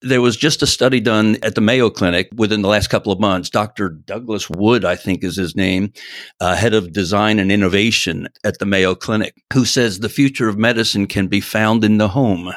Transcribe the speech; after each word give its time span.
There 0.00 0.20
was 0.20 0.36
just 0.36 0.62
a 0.62 0.66
study 0.66 1.00
done 1.00 1.38
at 1.42 1.56
the 1.56 1.60
Mayo 1.60 1.90
Clinic 1.90 2.28
within 2.36 2.62
the 2.62 2.68
last 2.68 2.88
couple 2.88 3.12
of 3.12 3.18
months. 3.18 3.50
Dr. 3.50 3.88
Douglas 3.88 4.48
Wood, 4.48 4.84
I 4.84 4.94
think 4.94 5.24
is 5.24 5.36
his 5.36 5.56
name, 5.56 5.92
uh, 6.40 6.54
head 6.54 6.72
of 6.72 6.92
design 6.92 7.40
and 7.40 7.50
innovation 7.50 8.28
at 8.44 8.58
the 8.58 8.66
Mayo 8.66 8.94
Clinic, 8.94 9.34
who 9.52 9.64
says 9.64 9.98
the 9.98 10.08
future 10.08 10.48
of 10.48 10.56
medicine 10.56 11.06
can 11.06 11.26
be 11.26 11.40
found 11.40 11.84
in 11.84 11.98
the 11.98 12.08
home 12.08 12.52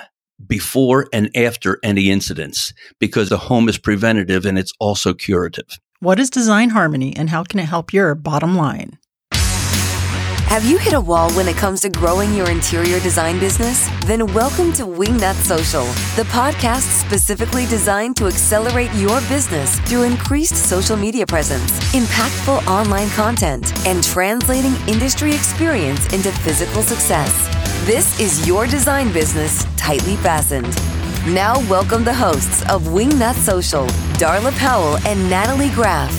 before 0.45 1.07
and 1.13 1.35
after 1.35 1.79
any 1.83 2.09
incidents 2.09 2.73
because 2.99 3.29
the 3.29 3.37
home 3.37 3.69
is 3.69 3.77
preventative 3.77 4.45
and 4.45 4.57
it's 4.59 4.73
also 4.79 5.13
curative. 5.13 5.79
What 5.99 6.19
is 6.19 6.29
design 6.29 6.69
harmony 6.69 7.15
and 7.15 7.29
how 7.29 7.43
can 7.43 7.59
it 7.59 7.65
help 7.65 7.93
your 7.93 8.15
bottom 8.15 8.55
line? 8.55 8.97
Have 10.51 10.65
you 10.65 10.77
hit 10.77 10.91
a 10.91 10.99
wall 10.99 11.31
when 11.31 11.47
it 11.47 11.55
comes 11.55 11.79
to 11.79 11.89
growing 11.89 12.33
your 12.33 12.49
interior 12.49 12.99
design 12.99 13.39
business? 13.39 13.87
Then 14.05 14.25
welcome 14.33 14.73
to 14.73 14.83
Wingnut 14.83 15.35
Social, 15.35 15.85
the 16.17 16.27
podcast 16.29 16.81
specifically 16.81 17.65
designed 17.67 18.17
to 18.17 18.27
accelerate 18.27 18.93
your 18.95 19.21
business 19.29 19.79
through 19.79 20.03
increased 20.03 20.57
social 20.57 20.97
media 20.97 21.25
presence, 21.25 21.71
impactful 21.93 22.67
online 22.67 23.09
content, 23.11 23.71
and 23.87 24.03
translating 24.03 24.73
industry 24.89 25.33
experience 25.33 26.11
into 26.11 26.33
physical 26.39 26.81
success. 26.81 27.31
This 27.85 28.19
is 28.19 28.45
your 28.45 28.67
design 28.67 29.13
business 29.13 29.65
tightly 29.77 30.17
fastened. 30.17 30.75
Now, 31.33 31.65
welcome 31.69 32.03
the 32.03 32.13
hosts 32.13 32.61
of 32.69 32.89
Wingnut 32.89 33.35
Social, 33.35 33.87
Darla 34.19 34.51
Powell 34.57 34.97
and 35.07 35.29
Natalie 35.29 35.69
Graff. 35.69 36.11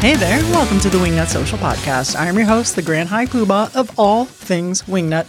Hey 0.00 0.16
there, 0.16 0.40
welcome 0.44 0.80
to 0.80 0.88
the 0.88 0.96
Wingnut 0.96 1.26
Social 1.26 1.58
Podcast. 1.58 2.16
I 2.16 2.28
am 2.28 2.38
your 2.38 2.46
host, 2.46 2.74
the 2.74 2.80
Grand 2.80 3.10
High 3.10 3.26
Poobah 3.26 3.76
of 3.76 3.98
all 3.98 4.24
things 4.24 4.80
Wingnut, 4.84 5.26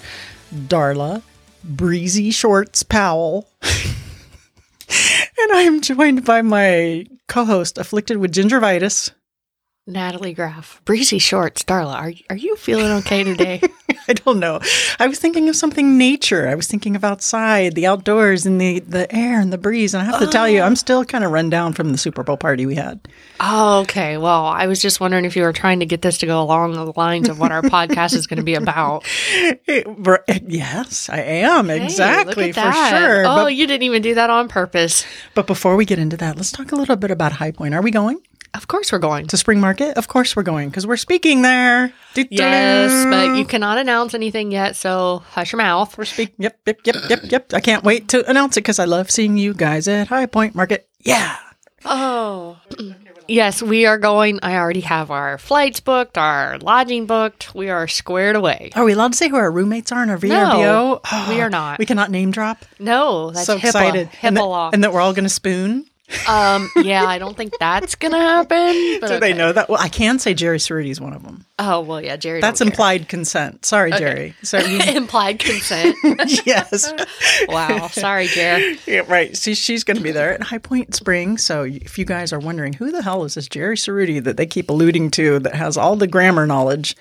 Darla 0.56 1.24
Breezy 1.62 2.32
Shorts 2.32 2.82
Powell. 2.82 3.50
and 3.62 5.52
I 5.52 5.64
am 5.64 5.82
joined 5.82 6.24
by 6.24 6.42
my 6.42 7.06
co 7.28 7.44
host, 7.44 7.78
afflicted 7.78 8.16
with 8.16 8.32
gingivitis. 8.32 9.12
Natalie 9.88 10.34
Graff, 10.34 10.80
breezy 10.86 11.18
shorts, 11.18 11.64
Darla. 11.64 11.96
Are 11.96 12.14
are 12.30 12.36
you 12.36 12.56
feeling 12.56 12.92
okay 13.00 13.24
today? 13.24 13.62
I 14.08 14.14
don't 14.14 14.40
know. 14.40 14.60
I 15.00 15.08
was 15.08 15.18
thinking 15.18 15.50
of 15.50 15.56
something 15.56 15.98
nature. 15.98 16.48
I 16.48 16.54
was 16.54 16.68
thinking 16.68 16.96
of 16.96 17.04
outside, 17.04 17.74
the 17.74 17.88
outdoors, 17.88 18.46
and 18.46 18.62
the 18.62 18.80
the 18.80 19.14
air 19.14 19.40
and 19.40 19.52
the 19.52 19.58
breeze. 19.58 19.96
And 19.96 20.04
I 20.04 20.06
have 20.06 20.20
to 20.20 20.28
tell 20.28 20.48
you, 20.48 20.62
I'm 20.62 20.74
oh. 20.74 20.76
still 20.76 21.04
kind 21.04 21.24
of 21.24 21.32
run 21.32 21.50
down 21.50 21.74
from 21.74 21.92
the 21.92 21.98
Super 21.98 22.22
Bowl 22.22 22.38
party 22.38 22.68
we 22.68 22.76
had. 22.76 23.00
oh, 23.40 23.80
okay. 23.82 24.18
Well, 24.18 24.46
I 24.46 24.68
was 24.68 24.82
just 24.82 25.00
wondering 25.00 25.26
if 25.26 25.36
you 25.36 25.42
were 25.42 25.54
trying 25.54 25.80
to 25.80 25.88
get 25.88 26.04
this 26.04 26.20
to 26.20 26.28
go 26.28 26.42
along 26.42 26.74
the 26.74 26.94
lines 26.96 27.28
of 27.28 27.40
what 27.40 27.52
our 27.52 27.64
podcast 27.64 28.14
is 28.14 28.28
going 28.28 28.38
to 28.38 28.44
be 28.44 28.56
about. 28.56 29.06
It- 29.68 30.44
yes, 30.48 31.10
I 31.10 31.20
am 31.20 31.68
Hey, 31.68 31.84
exactly 31.84 32.52
for 32.52 32.72
sure. 32.72 33.26
Oh, 33.26 33.44
But, 33.44 33.56
you 33.56 33.66
didn't 33.68 33.84
even 33.84 34.02
do 34.02 34.16
that 34.16 34.30
on 34.30 34.48
purpose. 34.48 35.06
but 35.34 35.48
before 35.48 35.76
we 35.76 35.86
get 35.86 36.00
into 36.00 36.18
that, 36.18 36.36
let's 36.36 36.52
talk 36.52 36.72
a 36.72 36.76
little 36.76 36.96
bit 36.96 37.12
about 37.12 37.32
High 37.34 37.52
Point. 37.52 37.74
Are 37.74 37.82
we 37.82 37.92
going 37.92 38.22
Of 38.54 38.68
course, 38.68 38.92
we're 38.92 39.00
going. 39.00 39.28
to 39.28 39.38
Spring 39.38 39.60
Market? 39.62 39.98
Of 39.98 40.08
course, 40.08 40.36
we're 40.36 40.44
going 40.44 40.70
because 40.70 40.86
we're 40.86 40.98
speaking 40.98 41.42
there. 41.42 41.94
Yes, 42.16 43.06
but 43.06 43.38
you 43.38 43.46
cannot 43.46 43.78
announce 43.78 44.14
anything 44.14 44.52
yet, 44.52 44.76
so 44.76 45.24
hush 45.30 45.54
your 45.54 45.58
mouth. 45.58 45.98
We're 45.98 46.06
speak. 46.06 46.34
Yep, 46.38 46.60
yep, 46.66 46.78
yep, 46.84 46.96
yep, 47.10 47.20
yep. 47.32 47.54
I 47.54 47.62
can't 47.62 47.84
wait 47.84 48.10
to 48.10 48.30
announce 48.30 48.58
it 48.58 48.62
because 48.62 48.80
I 48.80 48.86
love 48.86 49.10
seeing 49.10 49.38
you 49.38 49.54
guys 49.54 49.88
at 49.88 50.08
High 50.10 50.26
Point 50.26 50.54
Market. 50.56 50.90
Yeah. 51.00 51.38
Oh. 51.86 52.58
Yes, 53.28 53.62
we 53.62 53.86
are 53.86 53.98
going. 53.98 54.40
I 54.44 54.56
already 54.58 54.82
have 54.82 55.10
our 55.10 55.38
flights 55.38 55.80
booked, 55.80 56.18
our 56.18 56.58
lodging 56.60 57.06
booked. 57.06 57.56
We 57.56 57.70
are 57.70 57.88
squared 57.88 58.36
away. 58.36 58.72
Are 58.76 58.84
we 58.84 58.92
allowed 58.92 59.14
to 59.14 59.18
say 59.18 59.30
who 59.30 59.38
our 59.38 59.50
roommates 59.50 59.92
are 59.94 60.04
in 60.04 60.10
our 60.10 60.18
VRBO? 60.18 60.30
No, 60.30 61.02
we 61.30 61.40
are 61.42 61.50
not. 61.50 61.80
We 61.80 61.86
cannot 61.86 62.12
name 62.12 62.32
drop. 62.32 62.66
No, 62.80 63.32
that's 63.32 63.46
so 63.46 63.58
HIPAA, 63.58 63.64
excited. 63.68 64.10
and, 64.22 64.36
HIPAA 64.36 64.40
that, 64.40 64.46
law. 64.46 64.70
and 64.74 64.84
that 64.84 64.92
we're 64.92 65.00
all 65.00 65.14
going 65.14 65.24
to 65.24 65.30
spoon. 65.30 65.86
Um, 66.28 66.70
yeah, 66.78 67.06
I 67.06 67.18
don't 67.20 67.36
think 67.38 67.54
that's 67.60 67.96
gonna 67.96 68.18
happen. 68.20 69.00
But 69.00 69.08
Do 69.10 69.20
they 69.20 69.34
know 69.34 69.52
that? 69.54 69.70
Well, 69.70 69.80
I 69.82 69.90
can 69.90 70.20
say 70.20 70.34
Jerry 70.34 70.58
Cerruti 70.58 70.90
is 70.90 71.00
one 71.02 71.14
of 71.14 71.24
them. 71.24 71.46
Oh 71.60 71.82
well, 71.82 72.02
yeah, 72.02 72.16
Jerry. 72.18 72.42
That's 72.42 72.60
don't 72.60 72.68
care. 72.68 72.74
implied 72.74 73.08
consent. 73.10 73.66
Sorry, 73.66 73.92
Jerry. 73.92 74.34
So 74.44 74.60
you, 74.60 74.80
implied 74.96 75.40
consent. 75.40 75.96
yes. 76.46 76.92
wow, 77.48 77.88
sorry, 77.88 78.28
Jerry. 78.28 78.80
Yeah, 78.88 79.02
right. 79.08 79.36
See, 79.38 79.54
she's 79.54 79.84
going 79.84 79.98
to 79.98 80.04
be 80.04 80.12
there 80.12 80.34
at 80.34 80.44
High 80.44 80.58
Point 80.58 80.96
Spring. 80.96 81.38
So 81.38 81.64
if 81.64 81.98
you 82.00 82.06
guys 82.06 82.34
are 82.34 82.40
wondering 82.40 82.74
who 82.74 82.92
the 82.92 83.02
hell 83.04 83.24
is 83.24 83.36
this 83.36 83.48
Jerry 83.48 83.76
Cerruti 83.76 84.24
that 84.24 84.38
they 84.38 84.46
keep 84.46 84.70
alluding 84.70 85.12
to 85.12 85.40
that 85.40 85.56
has 85.56 85.78
all 85.78 85.96
the 85.96 86.08
grammar 86.08 86.46
knowledge, 86.48 86.96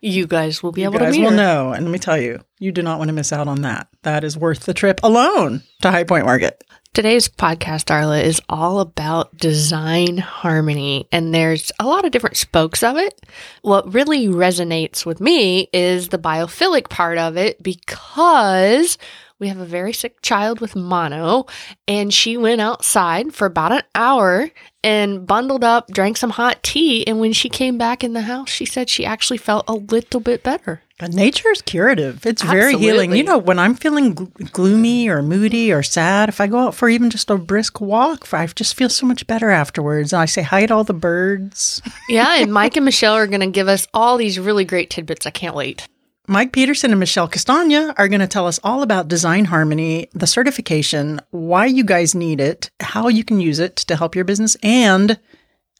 You 0.00 0.26
guys 0.26 0.62
will 0.62 0.72
be 0.72 0.82
you 0.82 0.88
able 0.88 0.98
guys 0.98 1.12
to 1.14 1.18
meet 1.20 1.24
will 1.24 1.30
her. 1.32 1.36
know. 1.36 1.72
And 1.72 1.84
let 1.84 1.92
me 1.92 1.98
tell 1.98 2.18
you, 2.18 2.40
you 2.58 2.72
do 2.72 2.82
not 2.82 2.98
want 2.98 3.08
to 3.08 3.14
miss 3.14 3.32
out 3.32 3.48
on 3.48 3.62
that. 3.62 3.88
That 4.02 4.24
is 4.24 4.36
worth 4.38 4.60
the 4.64 4.74
trip 4.74 5.00
alone 5.02 5.62
to 5.82 5.90
High 5.90 6.04
Point 6.04 6.24
Market. 6.26 6.62
Today's 6.96 7.28
podcast, 7.28 7.84
Darla, 7.84 8.24
is 8.24 8.40
all 8.48 8.80
about 8.80 9.36
design 9.36 10.16
harmony, 10.16 11.06
and 11.12 11.34
there's 11.34 11.70
a 11.78 11.84
lot 11.84 12.06
of 12.06 12.10
different 12.10 12.38
spokes 12.38 12.82
of 12.82 12.96
it. 12.96 13.20
What 13.60 13.92
really 13.92 14.28
resonates 14.28 15.04
with 15.04 15.20
me 15.20 15.68
is 15.74 16.08
the 16.08 16.16
biophilic 16.16 16.88
part 16.88 17.18
of 17.18 17.36
it 17.36 17.62
because 17.62 18.96
we 19.38 19.48
have 19.48 19.58
a 19.58 19.66
very 19.66 19.92
sick 19.92 20.22
child 20.22 20.60
with 20.60 20.74
mono, 20.74 21.46
and 21.86 22.12
she 22.12 22.36
went 22.36 22.60
outside 22.60 23.34
for 23.34 23.46
about 23.46 23.72
an 23.72 23.82
hour 23.94 24.50
and 24.82 25.26
bundled 25.26 25.64
up, 25.64 25.88
drank 25.88 26.16
some 26.16 26.30
hot 26.30 26.62
tea, 26.62 27.06
and 27.06 27.20
when 27.20 27.32
she 27.32 27.48
came 27.48 27.76
back 27.76 28.02
in 28.02 28.12
the 28.12 28.22
house, 28.22 28.48
she 28.48 28.64
said 28.64 28.88
she 28.88 29.04
actually 29.04 29.36
felt 29.36 29.64
a 29.68 29.74
little 29.74 30.20
bit 30.20 30.42
better. 30.42 30.82
Nature 31.10 31.50
is 31.50 31.60
curative. 31.60 32.24
It's 32.24 32.40
very 32.40 32.74
healing. 32.74 33.14
You 33.14 33.24
know, 33.24 33.36
when 33.36 33.58
I'm 33.58 33.74
feeling 33.74 34.14
gl- 34.14 34.52
gloomy 34.52 35.08
or 35.10 35.20
moody 35.20 35.70
or 35.70 35.82
sad, 35.82 36.30
if 36.30 36.40
I 36.40 36.46
go 36.46 36.58
out 36.58 36.74
for 36.74 36.88
even 36.88 37.10
just 37.10 37.28
a 37.28 37.36
brisk 37.36 37.82
walk, 37.82 38.32
I 38.32 38.46
just 38.46 38.74
feel 38.74 38.88
so 38.88 39.04
much 39.04 39.26
better 39.26 39.50
afterwards. 39.50 40.14
And 40.14 40.22
I 40.22 40.24
say 40.24 40.40
hi 40.40 40.64
to 40.64 40.74
all 40.74 40.84
the 40.84 40.94
birds. 40.94 41.82
Yeah, 42.08 42.36
and 42.40 42.50
Mike 42.52 42.76
and 42.76 42.86
Michelle 42.86 43.14
are 43.14 43.26
going 43.26 43.40
to 43.40 43.46
give 43.48 43.68
us 43.68 43.86
all 43.92 44.16
these 44.16 44.38
really 44.38 44.64
great 44.64 44.88
tidbits. 44.88 45.26
I 45.26 45.30
can't 45.30 45.54
wait. 45.54 45.86
Mike 46.28 46.52
Peterson 46.52 46.90
and 46.90 46.98
Michelle 46.98 47.28
Castagna 47.28 47.94
are 47.96 48.08
going 48.08 48.20
to 48.20 48.26
tell 48.26 48.48
us 48.48 48.58
all 48.64 48.82
about 48.82 49.06
Design 49.06 49.44
Harmony, 49.44 50.08
the 50.12 50.26
certification, 50.26 51.20
why 51.30 51.66
you 51.66 51.84
guys 51.84 52.16
need 52.16 52.40
it, 52.40 52.70
how 52.80 53.06
you 53.06 53.22
can 53.22 53.40
use 53.40 53.60
it 53.60 53.76
to 53.76 53.94
help 53.94 54.16
your 54.16 54.24
business 54.24 54.56
and 54.60 55.20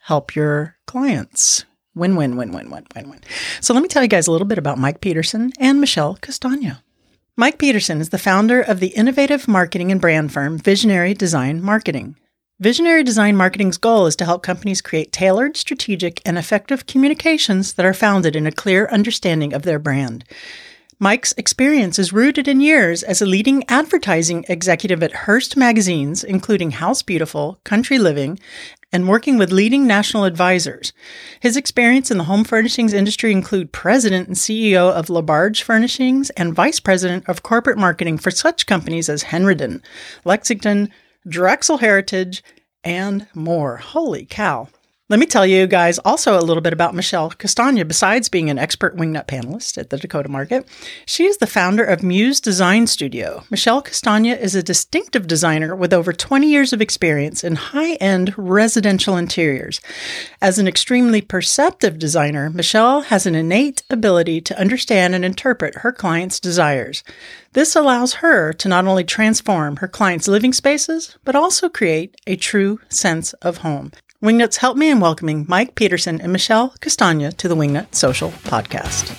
help 0.00 0.36
your 0.36 0.76
clients. 0.86 1.64
Win, 1.96 2.14
win, 2.14 2.36
win, 2.36 2.52
win, 2.52 2.70
win, 2.70 2.86
win, 2.94 3.10
win. 3.10 3.20
So 3.60 3.74
let 3.74 3.82
me 3.82 3.88
tell 3.88 4.02
you 4.02 4.08
guys 4.08 4.28
a 4.28 4.32
little 4.32 4.46
bit 4.46 4.58
about 4.58 4.78
Mike 4.78 5.00
Peterson 5.00 5.52
and 5.58 5.80
Michelle 5.80 6.14
Castagna. 6.14 6.80
Mike 7.36 7.58
Peterson 7.58 8.00
is 8.00 8.10
the 8.10 8.18
founder 8.18 8.60
of 8.60 8.78
the 8.78 8.88
innovative 8.88 9.48
marketing 9.48 9.90
and 9.90 10.00
brand 10.00 10.32
firm 10.32 10.58
Visionary 10.58 11.12
Design 11.12 11.60
Marketing. 11.60 12.16
Visionary 12.58 13.04
Design 13.04 13.36
Marketing's 13.36 13.76
goal 13.76 14.06
is 14.06 14.16
to 14.16 14.24
help 14.24 14.42
companies 14.42 14.80
create 14.80 15.12
tailored, 15.12 15.58
strategic, 15.58 16.22
and 16.24 16.38
effective 16.38 16.86
communications 16.86 17.74
that 17.74 17.84
are 17.84 17.92
founded 17.92 18.34
in 18.34 18.46
a 18.46 18.52
clear 18.52 18.86
understanding 18.86 19.52
of 19.52 19.62
their 19.62 19.78
brand. 19.78 20.24
Mike's 20.98 21.34
experience 21.36 21.98
is 21.98 22.14
rooted 22.14 22.48
in 22.48 22.62
years 22.62 23.02
as 23.02 23.20
a 23.20 23.26
leading 23.26 23.62
advertising 23.68 24.46
executive 24.48 25.02
at 25.02 25.12
Hearst 25.12 25.54
magazines, 25.54 26.24
including 26.24 26.70
House 26.70 27.02
Beautiful, 27.02 27.60
Country 27.64 27.98
Living, 27.98 28.38
and 28.90 29.06
working 29.06 29.36
with 29.36 29.52
leading 29.52 29.86
national 29.86 30.24
advisors. 30.24 30.94
His 31.40 31.58
experience 31.58 32.10
in 32.10 32.16
the 32.16 32.24
home 32.24 32.44
furnishings 32.44 32.94
industry 32.94 33.32
include 33.32 33.72
president 33.72 34.28
and 34.28 34.36
CEO 34.36 34.90
of 34.90 35.08
LaBarge 35.08 35.60
Furnishings 35.60 36.30
and 36.30 36.54
vice 36.54 36.80
president 36.80 37.28
of 37.28 37.42
corporate 37.42 37.76
marketing 37.76 38.16
for 38.16 38.30
such 38.30 38.64
companies 38.64 39.10
as 39.10 39.24
Henredon, 39.24 39.82
Lexington, 40.24 40.90
Drexel 41.28 41.78
Heritage, 41.78 42.44
and 42.84 43.26
more. 43.34 43.78
Holy 43.78 44.26
cow. 44.26 44.68
Let 45.08 45.20
me 45.20 45.26
tell 45.26 45.46
you 45.46 45.68
guys 45.68 46.00
also 46.00 46.36
a 46.36 46.42
little 46.42 46.60
bit 46.60 46.72
about 46.72 46.92
Michelle 46.92 47.30
Castagna. 47.30 47.84
Besides 47.84 48.28
being 48.28 48.50
an 48.50 48.58
expert 48.58 48.96
wingnut 48.96 49.28
panelist 49.28 49.78
at 49.78 49.90
the 49.90 49.98
Dakota 49.98 50.28
Market, 50.28 50.66
she 51.06 51.26
is 51.26 51.36
the 51.36 51.46
founder 51.46 51.84
of 51.84 52.02
Muse 52.02 52.40
Design 52.40 52.88
Studio. 52.88 53.44
Michelle 53.48 53.82
Castagna 53.82 54.34
is 54.34 54.56
a 54.56 54.64
distinctive 54.64 55.28
designer 55.28 55.76
with 55.76 55.92
over 55.92 56.12
20 56.12 56.50
years 56.50 56.72
of 56.72 56.80
experience 56.80 57.44
in 57.44 57.54
high 57.54 57.92
end 57.94 58.34
residential 58.36 59.16
interiors. 59.16 59.80
As 60.42 60.58
an 60.58 60.66
extremely 60.66 61.20
perceptive 61.20 62.00
designer, 62.00 62.50
Michelle 62.50 63.02
has 63.02 63.26
an 63.26 63.36
innate 63.36 63.84
ability 63.88 64.40
to 64.40 64.58
understand 64.58 65.14
and 65.14 65.24
interpret 65.24 65.76
her 65.76 65.92
clients' 65.92 66.40
desires. 66.40 67.04
This 67.52 67.76
allows 67.76 68.14
her 68.14 68.52
to 68.54 68.68
not 68.68 68.88
only 68.88 69.04
transform 69.04 69.76
her 69.76 69.86
clients' 69.86 70.26
living 70.26 70.52
spaces, 70.52 71.16
but 71.24 71.36
also 71.36 71.68
create 71.68 72.20
a 72.26 72.34
true 72.34 72.80
sense 72.88 73.34
of 73.34 73.58
home. 73.58 73.92
Wingnuts 74.22 74.56
help 74.56 74.78
me 74.78 74.90
in 74.90 74.98
welcoming 74.98 75.44
Mike 75.46 75.74
Peterson 75.74 76.22
and 76.22 76.32
Michelle 76.32 76.70
Castagna 76.80 77.32
to 77.32 77.48
the 77.48 77.54
Wingnut 77.54 77.94
Social 77.94 78.30
Podcast. 78.30 79.12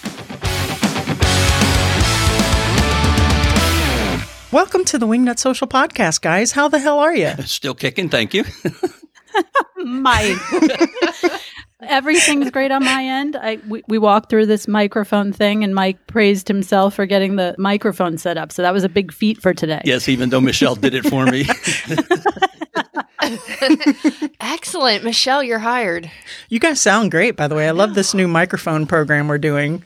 Welcome 4.51 4.85
to 4.85 4.97
the 4.97 5.05
Wingnut 5.05 5.37
Social 5.37 5.67
Podcast, 5.67 6.21
guys. 6.21 6.53
How 6.53 6.67
the 6.67 6.79
hell 6.79 6.97
are 6.97 7.15
you? 7.15 7.31
Still 7.45 7.75
kicking, 7.75 8.09
thank 8.09 8.33
you. 8.33 8.43
Mike. 9.85 10.35
Everything's 11.81 12.49
great 12.49 12.71
on 12.71 12.83
my 12.83 13.03
end. 13.05 13.35
I 13.35 13.59
we, 13.67 13.83
we 13.87 13.99
walked 13.99 14.31
through 14.31 14.47
this 14.47 14.67
microphone 14.67 15.31
thing, 15.31 15.63
and 15.63 15.75
Mike 15.75 16.07
praised 16.07 16.47
himself 16.47 16.95
for 16.95 17.05
getting 17.05 17.35
the 17.35 17.53
microphone 17.59 18.17
set 18.17 18.35
up. 18.35 18.51
So 18.51 18.63
that 18.63 18.73
was 18.73 18.83
a 18.83 18.89
big 18.89 19.13
feat 19.13 19.39
for 19.43 19.53
today. 19.53 19.81
Yes, 19.85 20.09
even 20.09 20.31
though 20.31 20.41
Michelle 20.41 20.73
did 20.73 20.95
it 20.95 21.05
for 21.05 21.27
me. 21.27 21.47
Excellent. 24.39 25.03
Michelle, 25.03 25.41
you're 25.41 25.59
hired. 25.59 26.11
You 26.49 26.59
guys 26.59 26.79
sound 26.79 27.09
great, 27.09 27.35
by 27.35 27.47
the 27.47 27.55
way. 27.55 27.67
I 27.67 27.71
love 27.71 27.95
this 27.95 28.13
new 28.13 28.27
microphone 28.27 28.85
program 28.85 29.27
we're 29.27 29.39
doing. 29.39 29.83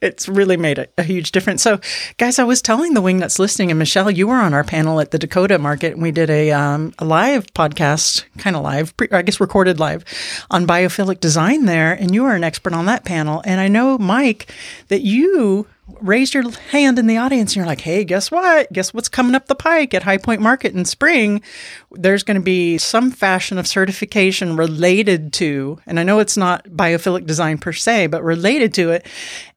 It's 0.00 0.28
really 0.28 0.56
made 0.56 0.78
a, 0.78 0.86
a 0.96 1.02
huge 1.02 1.32
difference. 1.32 1.62
So, 1.62 1.80
guys, 2.18 2.38
I 2.38 2.44
was 2.44 2.62
telling 2.62 2.94
the 2.94 3.02
Wingnuts 3.02 3.38
listening, 3.40 3.70
and 3.70 3.78
Michelle, 3.78 4.10
you 4.10 4.28
were 4.28 4.36
on 4.36 4.54
our 4.54 4.62
panel 4.62 5.00
at 5.00 5.10
the 5.10 5.18
Dakota 5.18 5.58
Market, 5.58 5.94
and 5.94 6.02
we 6.02 6.12
did 6.12 6.30
a, 6.30 6.52
um, 6.52 6.94
a 6.98 7.04
live 7.04 7.46
podcast, 7.52 8.24
kind 8.38 8.54
of 8.54 8.62
live, 8.62 8.96
pre- 8.96 9.08
I 9.10 9.22
guess 9.22 9.40
recorded 9.40 9.80
live, 9.80 10.04
on 10.50 10.66
biophilic 10.66 11.18
design 11.18 11.64
there, 11.64 11.92
and 11.92 12.14
you 12.14 12.22
were 12.22 12.34
an 12.34 12.44
expert 12.44 12.74
on 12.74 12.86
that 12.86 13.04
panel. 13.04 13.42
And 13.44 13.60
I 13.60 13.66
know, 13.66 13.98
Mike, 13.98 14.54
that 14.86 15.02
you 15.02 15.66
raised 16.00 16.34
your 16.34 16.50
hand 16.70 16.98
in 16.98 17.06
the 17.06 17.16
audience 17.16 17.52
and 17.52 17.56
you're 17.56 17.66
like, 17.66 17.80
hey, 17.80 18.04
guess 18.04 18.30
what? 18.30 18.72
Guess 18.72 18.92
what's 18.92 19.08
coming 19.08 19.34
up 19.34 19.46
the 19.46 19.54
pike 19.54 19.94
at 19.94 20.02
High 20.02 20.18
Point 20.18 20.40
Market 20.40 20.74
in 20.74 20.84
spring? 20.84 21.42
There's 21.92 22.22
going 22.22 22.36
to 22.36 22.42
be 22.42 22.78
some 22.78 23.10
fashion 23.10 23.58
of 23.58 23.66
certification 23.66 24.56
related 24.56 25.32
to, 25.34 25.78
and 25.86 25.98
I 25.98 26.02
know 26.02 26.18
it's 26.18 26.36
not 26.36 26.68
biophilic 26.68 27.26
design 27.26 27.58
per 27.58 27.72
se, 27.72 28.08
but 28.08 28.22
related 28.22 28.74
to 28.74 28.90
it. 28.90 29.06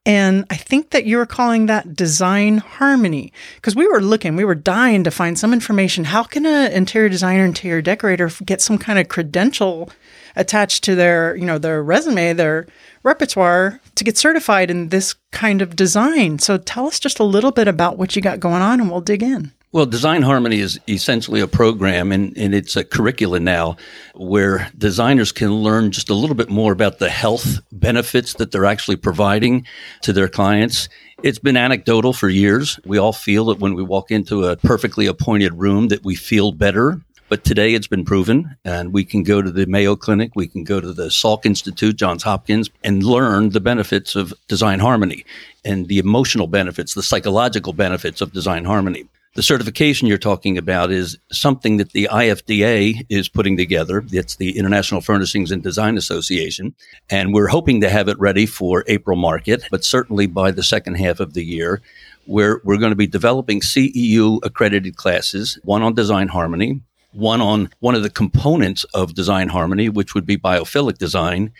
And 0.05 0.45
I 0.49 0.55
think 0.55 0.89
that 0.91 1.05
you 1.05 1.17
were 1.17 1.27
calling 1.27 1.67
that 1.67 1.95
design 1.95 2.57
harmony 2.57 3.31
because 3.55 3.75
we 3.75 3.87
were 3.87 4.01
looking, 4.01 4.35
we 4.35 4.45
were 4.45 4.55
dying 4.55 5.03
to 5.03 5.11
find 5.11 5.37
some 5.37 5.53
information. 5.53 6.05
How 6.05 6.23
can 6.23 6.45
an 6.45 6.71
interior 6.71 7.09
designer, 7.09 7.45
interior 7.45 7.83
decorator 7.83 8.31
get 8.43 8.61
some 8.61 8.79
kind 8.79 8.97
of 8.97 9.09
credential 9.09 9.91
attached 10.35 10.83
to 10.85 10.95
their, 10.95 11.35
you 11.35 11.45
know, 11.45 11.57
their 11.57 11.83
resume, 11.83 12.33
their 12.33 12.67
repertoire 13.03 13.79
to 13.95 14.03
get 14.03 14.17
certified 14.17 14.71
in 14.71 14.89
this 14.89 15.15
kind 15.31 15.61
of 15.61 15.75
design. 15.75 16.39
So 16.39 16.57
tell 16.57 16.87
us 16.87 16.99
just 16.99 17.19
a 17.19 17.23
little 17.23 17.51
bit 17.51 17.67
about 17.67 17.97
what 17.97 18.15
you 18.15 18.21
got 18.21 18.39
going 18.39 18.61
on 18.61 18.79
and 18.79 18.89
we'll 18.89 19.01
dig 19.01 19.23
in. 19.23 19.51
Well, 19.73 19.85
Design 19.85 20.21
Harmony 20.21 20.59
is 20.59 20.81
essentially 20.89 21.39
a 21.39 21.47
program 21.47 22.11
and, 22.11 22.37
and 22.37 22.53
it's 22.53 22.75
a 22.75 22.83
curriculum 22.83 23.45
now 23.45 23.77
where 24.15 24.69
designers 24.77 25.31
can 25.31 25.53
learn 25.53 25.91
just 25.91 26.09
a 26.09 26.13
little 26.13 26.35
bit 26.35 26.49
more 26.49 26.73
about 26.73 26.99
the 26.99 27.09
health 27.09 27.61
benefits 27.71 28.33
that 28.33 28.51
they're 28.51 28.65
actually 28.65 28.97
providing 28.97 29.65
to 30.01 30.11
their 30.11 30.27
clients. 30.27 30.89
It's 31.23 31.39
been 31.39 31.55
anecdotal 31.55 32.11
for 32.11 32.27
years. 32.27 32.81
We 32.85 32.97
all 32.97 33.13
feel 33.13 33.45
that 33.45 33.59
when 33.59 33.73
we 33.73 33.83
walk 33.83 34.11
into 34.11 34.43
a 34.43 34.57
perfectly 34.57 35.05
appointed 35.05 35.53
room 35.53 35.87
that 35.87 36.03
we 36.03 36.15
feel 36.15 36.51
better 36.51 36.99
but 37.31 37.45
today 37.45 37.75
it's 37.75 37.87
been 37.87 38.03
proven, 38.03 38.57
and 38.65 38.91
we 38.91 39.05
can 39.05 39.23
go 39.23 39.41
to 39.41 39.49
the 39.49 39.65
Mayo 39.65 39.95
Clinic, 39.95 40.33
we 40.35 40.49
can 40.49 40.65
go 40.65 40.81
to 40.81 40.91
the 40.91 41.05
Salk 41.05 41.45
Institute, 41.45 41.95
Johns 41.95 42.23
Hopkins, 42.23 42.69
and 42.83 43.03
learn 43.03 43.51
the 43.51 43.61
benefits 43.61 44.17
of 44.17 44.33
design 44.49 44.79
harmony 44.79 45.23
and 45.63 45.87
the 45.87 45.97
emotional 45.97 46.47
benefits, 46.47 46.93
the 46.93 47.01
psychological 47.01 47.71
benefits 47.71 48.19
of 48.19 48.33
design 48.33 48.65
harmony. 48.65 49.07
The 49.35 49.43
certification 49.43 50.09
you're 50.09 50.17
talking 50.17 50.57
about 50.57 50.91
is 50.91 51.17
something 51.31 51.77
that 51.77 51.93
the 51.93 52.09
IFDA 52.11 53.05
is 53.07 53.29
putting 53.29 53.55
together. 53.55 54.03
It's 54.11 54.35
the 54.35 54.57
International 54.57 54.99
Furnishings 54.99 55.51
and 55.51 55.63
Design 55.63 55.97
Association. 55.97 56.75
And 57.09 57.33
we're 57.33 57.47
hoping 57.47 57.79
to 57.79 57.89
have 57.89 58.09
it 58.09 58.19
ready 58.19 58.45
for 58.45 58.83
April 58.87 59.15
market, 59.15 59.63
but 59.71 59.85
certainly 59.85 60.27
by 60.27 60.51
the 60.51 60.63
second 60.63 60.95
half 60.95 61.21
of 61.21 61.33
the 61.33 61.45
year, 61.45 61.81
where 62.25 62.59
we're 62.65 62.77
going 62.77 62.91
to 62.91 62.97
be 62.97 63.07
developing 63.07 63.61
CEU 63.61 64.41
accredited 64.43 64.97
classes, 64.97 65.57
one 65.63 65.81
on 65.81 65.95
design 65.95 66.27
harmony, 66.27 66.81
one 67.11 67.41
on 67.41 67.69
one 67.79 67.95
of 67.95 68.03
the 68.03 68.09
components 68.09 68.83
of 68.93 69.13
design 69.13 69.49
harmony, 69.49 69.89
which 69.89 70.13
would 70.13 70.25
be 70.25 70.37
biophilic 70.37 70.97
design. 70.97 71.51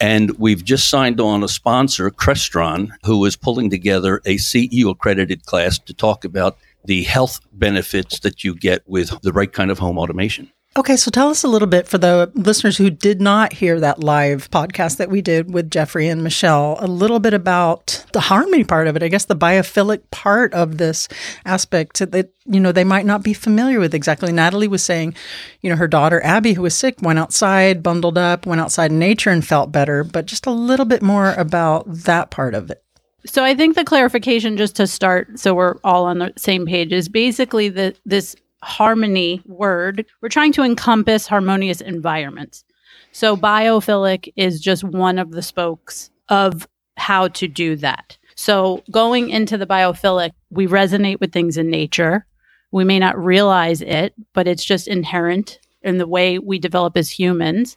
And 0.00 0.36
we've 0.38 0.64
just 0.64 0.88
signed 0.88 1.20
on 1.20 1.44
a 1.44 1.48
sponsor, 1.48 2.10
Crestron, 2.10 2.90
who 3.04 3.24
is 3.24 3.36
pulling 3.36 3.70
together 3.70 4.20
a 4.24 4.36
CEU 4.36 4.90
accredited 4.90 5.46
class 5.46 5.78
to 5.78 5.94
talk 5.94 6.24
about 6.24 6.58
the 6.84 7.04
health 7.04 7.40
benefits 7.52 8.20
that 8.20 8.42
you 8.42 8.54
get 8.54 8.82
with 8.86 9.20
the 9.22 9.32
right 9.32 9.52
kind 9.52 9.70
of 9.70 9.78
home 9.78 9.98
automation. 9.98 10.50
Okay, 10.74 10.96
so 10.96 11.10
tell 11.10 11.28
us 11.28 11.44
a 11.44 11.48
little 11.48 11.68
bit 11.68 11.86
for 11.86 11.98
the 11.98 12.32
listeners 12.34 12.78
who 12.78 12.88
did 12.88 13.20
not 13.20 13.52
hear 13.52 13.78
that 13.78 14.02
live 14.02 14.50
podcast 14.50 14.96
that 14.96 15.10
we 15.10 15.20
did 15.20 15.52
with 15.52 15.70
Jeffrey 15.70 16.08
and 16.08 16.24
Michelle, 16.24 16.78
a 16.80 16.86
little 16.86 17.20
bit 17.20 17.34
about 17.34 18.06
the 18.14 18.20
harmony 18.20 18.64
part 18.64 18.86
of 18.86 18.96
it. 18.96 19.02
I 19.02 19.08
guess 19.08 19.26
the 19.26 19.36
biophilic 19.36 20.00
part 20.10 20.54
of 20.54 20.78
this 20.78 21.08
aspect 21.44 21.98
that, 21.98 22.32
you 22.46 22.58
know, 22.58 22.72
they 22.72 22.84
might 22.84 23.04
not 23.04 23.22
be 23.22 23.34
familiar 23.34 23.80
with 23.80 23.94
exactly. 23.94 24.32
Natalie 24.32 24.66
was 24.66 24.82
saying, 24.82 25.14
you 25.60 25.68
know, 25.68 25.76
her 25.76 25.86
daughter 25.86 26.24
Abby, 26.24 26.54
who 26.54 26.62
was 26.62 26.74
sick, 26.74 27.02
went 27.02 27.18
outside, 27.18 27.82
bundled 27.82 28.16
up, 28.16 28.46
went 28.46 28.62
outside 28.62 28.92
in 28.92 28.98
nature 28.98 29.28
and 29.28 29.46
felt 29.46 29.72
better, 29.72 30.02
but 30.02 30.24
just 30.24 30.46
a 30.46 30.50
little 30.50 30.86
bit 30.86 31.02
more 31.02 31.34
about 31.34 31.84
that 31.86 32.30
part 32.30 32.54
of 32.54 32.70
it. 32.70 32.82
So 33.26 33.44
I 33.44 33.54
think 33.54 33.76
the 33.76 33.84
clarification 33.84 34.56
just 34.56 34.76
to 34.76 34.86
start 34.86 35.38
so 35.38 35.54
we're 35.54 35.76
all 35.84 36.06
on 36.06 36.18
the 36.18 36.32
same 36.38 36.64
page 36.64 36.94
is 36.94 37.10
basically 37.10 37.68
that 37.68 37.98
this 38.06 38.34
harmony 38.62 39.42
word, 39.46 40.06
we're 40.20 40.28
trying 40.28 40.52
to 40.52 40.62
encompass 40.62 41.26
harmonious 41.26 41.80
environments. 41.80 42.64
So 43.12 43.36
biophilic 43.36 44.32
is 44.36 44.60
just 44.60 44.84
one 44.84 45.18
of 45.18 45.32
the 45.32 45.42
spokes 45.42 46.10
of 46.28 46.66
how 46.96 47.28
to 47.28 47.48
do 47.48 47.76
that. 47.76 48.16
So 48.34 48.82
going 48.90 49.30
into 49.30 49.58
the 49.58 49.66
biophilic, 49.66 50.30
we 50.50 50.66
resonate 50.66 51.20
with 51.20 51.32
things 51.32 51.56
in 51.56 51.68
nature. 51.68 52.26
We 52.70 52.84
may 52.84 52.98
not 52.98 53.22
realize 53.22 53.82
it, 53.82 54.14
but 54.32 54.48
it's 54.48 54.64
just 54.64 54.88
inherent 54.88 55.58
in 55.82 55.98
the 55.98 56.06
way 56.06 56.38
we 56.38 56.58
develop 56.58 56.96
as 56.96 57.10
humans. 57.10 57.76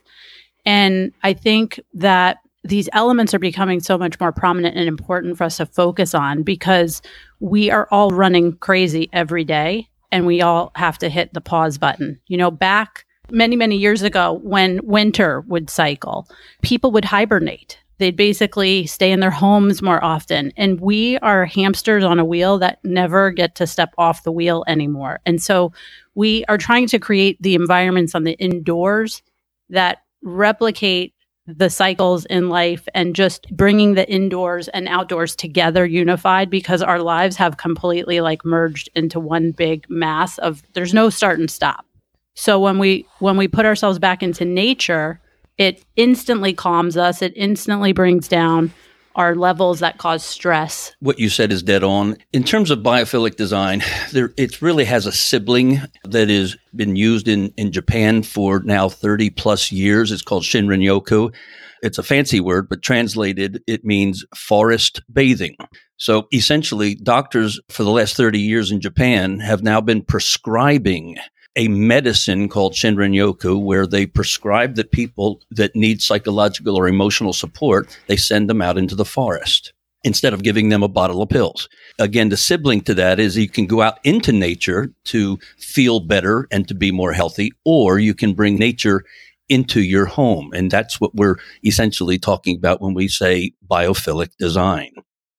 And 0.64 1.12
I 1.22 1.34
think 1.34 1.80
that 1.94 2.38
these 2.64 2.88
elements 2.92 3.34
are 3.34 3.38
becoming 3.38 3.80
so 3.80 3.96
much 3.98 4.18
more 4.18 4.32
prominent 4.32 4.76
and 4.76 4.88
important 4.88 5.36
for 5.36 5.44
us 5.44 5.58
to 5.58 5.66
focus 5.66 6.14
on 6.14 6.42
because 6.42 7.02
we 7.38 7.70
are 7.70 7.86
all 7.90 8.10
running 8.10 8.56
crazy 8.56 9.08
every 9.12 9.44
day 9.44 9.88
and 10.12 10.26
we 10.26 10.40
all 10.40 10.72
have 10.74 10.98
to 10.98 11.08
hit 11.08 11.32
the 11.34 11.40
pause 11.40 11.78
button. 11.78 12.20
You 12.26 12.36
know, 12.36 12.50
back 12.50 13.06
many, 13.30 13.56
many 13.56 13.76
years 13.76 14.02
ago 14.02 14.40
when 14.42 14.80
winter 14.84 15.40
would 15.42 15.70
cycle, 15.70 16.28
people 16.62 16.92
would 16.92 17.04
hibernate. 17.04 17.78
They'd 17.98 18.16
basically 18.16 18.86
stay 18.86 19.10
in 19.10 19.20
their 19.20 19.30
homes 19.30 19.80
more 19.80 20.04
often. 20.04 20.52
And 20.56 20.80
we 20.80 21.16
are 21.18 21.46
hamsters 21.46 22.04
on 22.04 22.18
a 22.18 22.24
wheel 22.24 22.58
that 22.58 22.78
never 22.84 23.30
get 23.30 23.54
to 23.56 23.66
step 23.66 23.94
off 23.96 24.22
the 24.22 24.32
wheel 24.32 24.64
anymore. 24.66 25.20
And 25.24 25.42
so 25.42 25.72
we 26.14 26.44
are 26.44 26.58
trying 26.58 26.88
to 26.88 26.98
create 26.98 27.40
the 27.40 27.54
environments 27.54 28.14
on 28.14 28.24
the 28.24 28.34
indoors 28.34 29.22
that 29.70 29.98
replicate 30.22 31.14
the 31.46 31.70
cycles 31.70 32.24
in 32.26 32.48
life 32.48 32.88
and 32.94 33.14
just 33.14 33.48
bringing 33.56 33.94
the 33.94 34.08
indoors 34.10 34.68
and 34.68 34.88
outdoors 34.88 35.36
together 35.36 35.86
unified 35.86 36.50
because 36.50 36.82
our 36.82 37.00
lives 37.00 37.36
have 37.36 37.56
completely 37.56 38.20
like 38.20 38.44
merged 38.44 38.88
into 38.94 39.20
one 39.20 39.52
big 39.52 39.86
mass 39.88 40.38
of 40.38 40.62
there's 40.72 40.94
no 40.94 41.08
start 41.08 41.38
and 41.38 41.50
stop. 41.50 41.86
So 42.34 42.58
when 42.58 42.78
we 42.78 43.06
when 43.20 43.36
we 43.36 43.48
put 43.48 43.64
ourselves 43.64 43.98
back 43.98 44.22
into 44.22 44.44
nature, 44.44 45.20
it 45.56 45.84
instantly 45.96 46.52
calms 46.52 46.96
us, 46.96 47.22
it 47.22 47.32
instantly 47.36 47.92
brings 47.92 48.28
down 48.28 48.72
are 49.16 49.34
levels 49.34 49.80
that 49.80 49.98
cause 49.98 50.22
stress. 50.22 50.94
What 51.00 51.18
you 51.18 51.28
said 51.28 51.50
is 51.50 51.62
dead 51.62 51.82
on. 51.82 52.16
In 52.32 52.44
terms 52.44 52.70
of 52.70 52.80
biophilic 52.80 53.36
design, 53.36 53.82
there 54.12 54.32
it 54.36 54.62
really 54.62 54.84
has 54.84 55.06
a 55.06 55.12
sibling 55.12 55.80
that 56.04 56.28
has 56.28 56.56
been 56.74 56.94
used 56.94 57.26
in, 57.26 57.52
in 57.56 57.72
Japan 57.72 58.22
for 58.22 58.60
now 58.60 58.88
30 58.88 59.30
plus 59.30 59.72
years. 59.72 60.12
It's 60.12 60.22
called 60.22 60.44
Shinrin 60.44 60.84
Yoku. 60.84 61.34
It's 61.82 61.98
a 61.98 62.02
fancy 62.02 62.40
word, 62.40 62.68
but 62.68 62.82
translated, 62.82 63.62
it 63.66 63.84
means 63.84 64.24
forest 64.34 65.00
bathing. 65.12 65.56
So 65.98 66.28
essentially, 66.32 66.94
doctors 66.94 67.60
for 67.68 67.84
the 67.84 67.90
last 67.90 68.16
30 68.16 68.38
years 68.38 68.70
in 68.70 68.80
Japan 68.80 69.40
have 69.40 69.62
now 69.62 69.80
been 69.80 70.02
prescribing 70.02 71.16
a 71.56 71.68
medicine 71.68 72.48
called 72.48 72.74
Shinrin 72.74 73.14
Yoku 73.14 73.60
where 73.60 73.86
they 73.86 74.06
prescribe 74.06 74.76
that 74.76 74.92
people 74.92 75.40
that 75.50 75.74
need 75.74 76.02
psychological 76.02 76.76
or 76.76 76.86
emotional 76.86 77.32
support, 77.32 77.98
they 78.06 78.16
send 78.16 78.48
them 78.48 78.62
out 78.62 78.78
into 78.78 78.94
the 78.94 79.04
forest 79.04 79.72
instead 80.04 80.32
of 80.32 80.44
giving 80.44 80.68
them 80.68 80.82
a 80.82 80.88
bottle 80.88 81.20
of 81.22 81.28
pills. 81.28 81.68
Again, 81.98 82.28
the 82.28 82.36
sibling 82.36 82.82
to 82.82 82.94
that 82.94 83.18
is 83.18 83.36
you 83.36 83.48
can 83.48 83.66
go 83.66 83.80
out 83.80 83.98
into 84.04 84.30
nature 84.30 84.92
to 85.06 85.38
feel 85.58 85.98
better 85.98 86.46
and 86.52 86.68
to 86.68 86.74
be 86.74 86.92
more 86.92 87.12
healthy, 87.12 87.52
or 87.64 87.98
you 87.98 88.14
can 88.14 88.34
bring 88.34 88.56
nature 88.56 89.02
into 89.48 89.80
your 89.80 90.06
home. 90.06 90.52
And 90.54 90.70
that's 90.70 91.00
what 91.00 91.14
we're 91.14 91.38
essentially 91.64 92.18
talking 92.18 92.56
about 92.56 92.80
when 92.80 92.94
we 92.94 93.08
say 93.08 93.52
biophilic 93.68 94.30
design. 94.38 94.92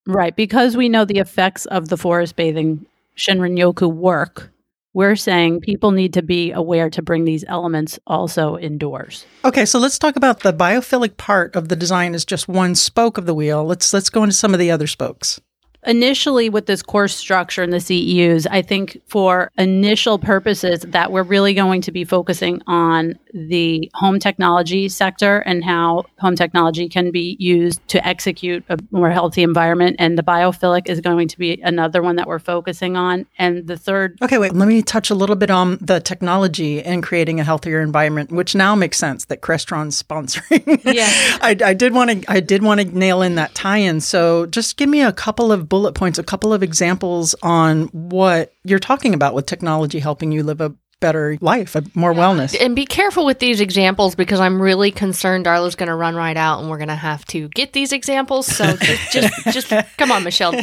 Right. 0.05 0.35
Because 0.35 0.75
we 0.75 0.89
know 0.89 1.05
the 1.05 1.19
effects 1.19 1.65
of 1.67 1.89
the 1.89 1.97
forest 1.97 2.35
bathing 2.35 2.85
Shinrin 3.17 3.57
Yoku 3.57 3.91
work, 3.91 4.49
we're 4.93 5.15
saying 5.15 5.61
people 5.61 5.91
need 5.91 6.13
to 6.13 6.21
be 6.21 6.51
aware 6.51 6.89
to 6.89 7.01
bring 7.01 7.25
these 7.25 7.45
elements 7.47 7.99
also 8.07 8.57
indoors. 8.57 9.25
Okay, 9.45 9.65
so 9.65 9.79
let's 9.79 9.99
talk 9.99 10.15
about 10.15 10.39
the 10.39 10.53
biophilic 10.53 11.17
part 11.17 11.55
of 11.55 11.69
the 11.69 11.75
design 11.75 12.15
is 12.15 12.25
just 12.25 12.47
one 12.47 12.75
spoke 12.75 13.17
of 13.17 13.25
the 13.25 13.35
wheel. 13.35 13.65
Let's 13.65 13.93
let's 13.93 14.09
go 14.09 14.23
into 14.23 14.35
some 14.35 14.53
of 14.53 14.59
the 14.59 14.71
other 14.71 14.87
spokes. 14.87 15.39
Initially 15.87 16.49
with 16.49 16.65
this 16.65 16.83
course 16.83 17.15
structure 17.15 17.63
and 17.63 17.73
the 17.73 17.77
CEUs, 17.77 18.45
I 18.49 18.61
think 18.61 19.01
for 19.07 19.51
initial 19.57 20.19
purposes 20.19 20.81
that 20.81 21.11
we're 21.11 21.23
really 21.23 21.53
going 21.53 21.81
to 21.81 21.91
be 21.91 22.03
focusing 22.03 22.61
on 22.67 23.17
the 23.33 23.89
home 23.93 24.19
technology 24.19 24.89
sector 24.89 25.39
and 25.39 25.63
how 25.63 26.05
home 26.19 26.35
technology 26.35 26.89
can 26.89 27.11
be 27.11 27.37
used 27.39 27.85
to 27.89 28.05
execute 28.05 28.63
a 28.69 28.77
more 28.91 29.09
healthy 29.09 29.43
environment. 29.43 29.95
And 29.99 30.17
the 30.17 30.23
biophilic 30.23 30.89
is 30.89 31.01
going 31.01 31.27
to 31.29 31.37
be 31.37 31.61
another 31.61 32.01
one 32.01 32.15
that 32.17 32.27
we're 32.27 32.39
focusing 32.39 32.97
on. 32.97 33.25
And 33.37 33.67
the 33.67 33.77
third. 33.77 34.17
Okay, 34.21 34.37
wait, 34.37 34.53
let 34.53 34.67
me 34.67 34.81
touch 34.81 35.09
a 35.09 35.15
little 35.15 35.35
bit 35.35 35.49
on 35.49 35.77
the 35.79 35.99
technology 35.99 36.83
and 36.83 37.03
creating 37.03 37.39
a 37.39 37.43
healthier 37.43 37.81
environment, 37.81 38.31
which 38.31 38.55
now 38.55 38.75
makes 38.75 38.97
sense 38.97 39.25
that 39.25 39.41
Crestron's 39.41 40.01
sponsoring. 40.01 40.81
Yeah. 40.83 41.07
I, 41.41 41.55
I 41.63 41.73
did 41.73 41.93
want 41.93 42.09
to 42.11 42.31
I 42.31 42.39
did 42.39 42.63
want 42.63 42.81
to 42.81 42.97
nail 42.97 43.21
in 43.21 43.35
that 43.35 43.53
tie-in. 43.55 44.01
So 44.01 44.45
just 44.47 44.77
give 44.77 44.89
me 44.89 45.01
a 45.01 45.13
couple 45.13 45.51
of 45.51 45.69
bullet 45.77 45.93
points, 45.93 46.17
a 46.17 46.23
couple 46.23 46.53
of 46.53 46.63
examples 46.63 47.35
on 47.43 47.83
what 47.89 48.51
you're 48.63 48.79
talking 48.79 49.13
about 49.13 49.35
with 49.35 49.45
technology 49.45 49.99
helping 49.99 50.31
you 50.31 50.41
live 50.41 50.59
a 50.59 50.73
better 50.99 51.37
life, 51.41 51.75
a 51.75 51.83
more 51.93 52.13
wellness. 52.13 52.55
And 52.59 52.75
be 52.75 52.85
careful 52.85 53.25
with 53.25 53.39
these 53.39 53.61
examples 53.61 54.15
because 54.15 54.39
I'm 54.39 54.59
really 54.59 54.89
concerned 54.91 55.45
Darla's 55.45 55.75
going 55.75 55.87
to 55.87 55.95
run 55.95 56.15
right 56.15 56.35
out 56.35 56.59
and 56.59 56.69
we're 56.69 56.77
going 56.77 56.87
to 56.87 56.95
have 56.95 57.23
to 57.25 57.49
get 57.49 57.73
these 57.73 57.91
examples. 57.91 58.47
So 58.47 58.75
just, 58.81 59.11
just, 59.11 59.69
just 59.69 59.97
come 59.97 60.11
on, 60.11 60.23
Michelle, 60.23 60.53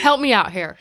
help 0.00 0.20
me 0.20 0.32
out 0.32 0.52
here. 0.52 0.78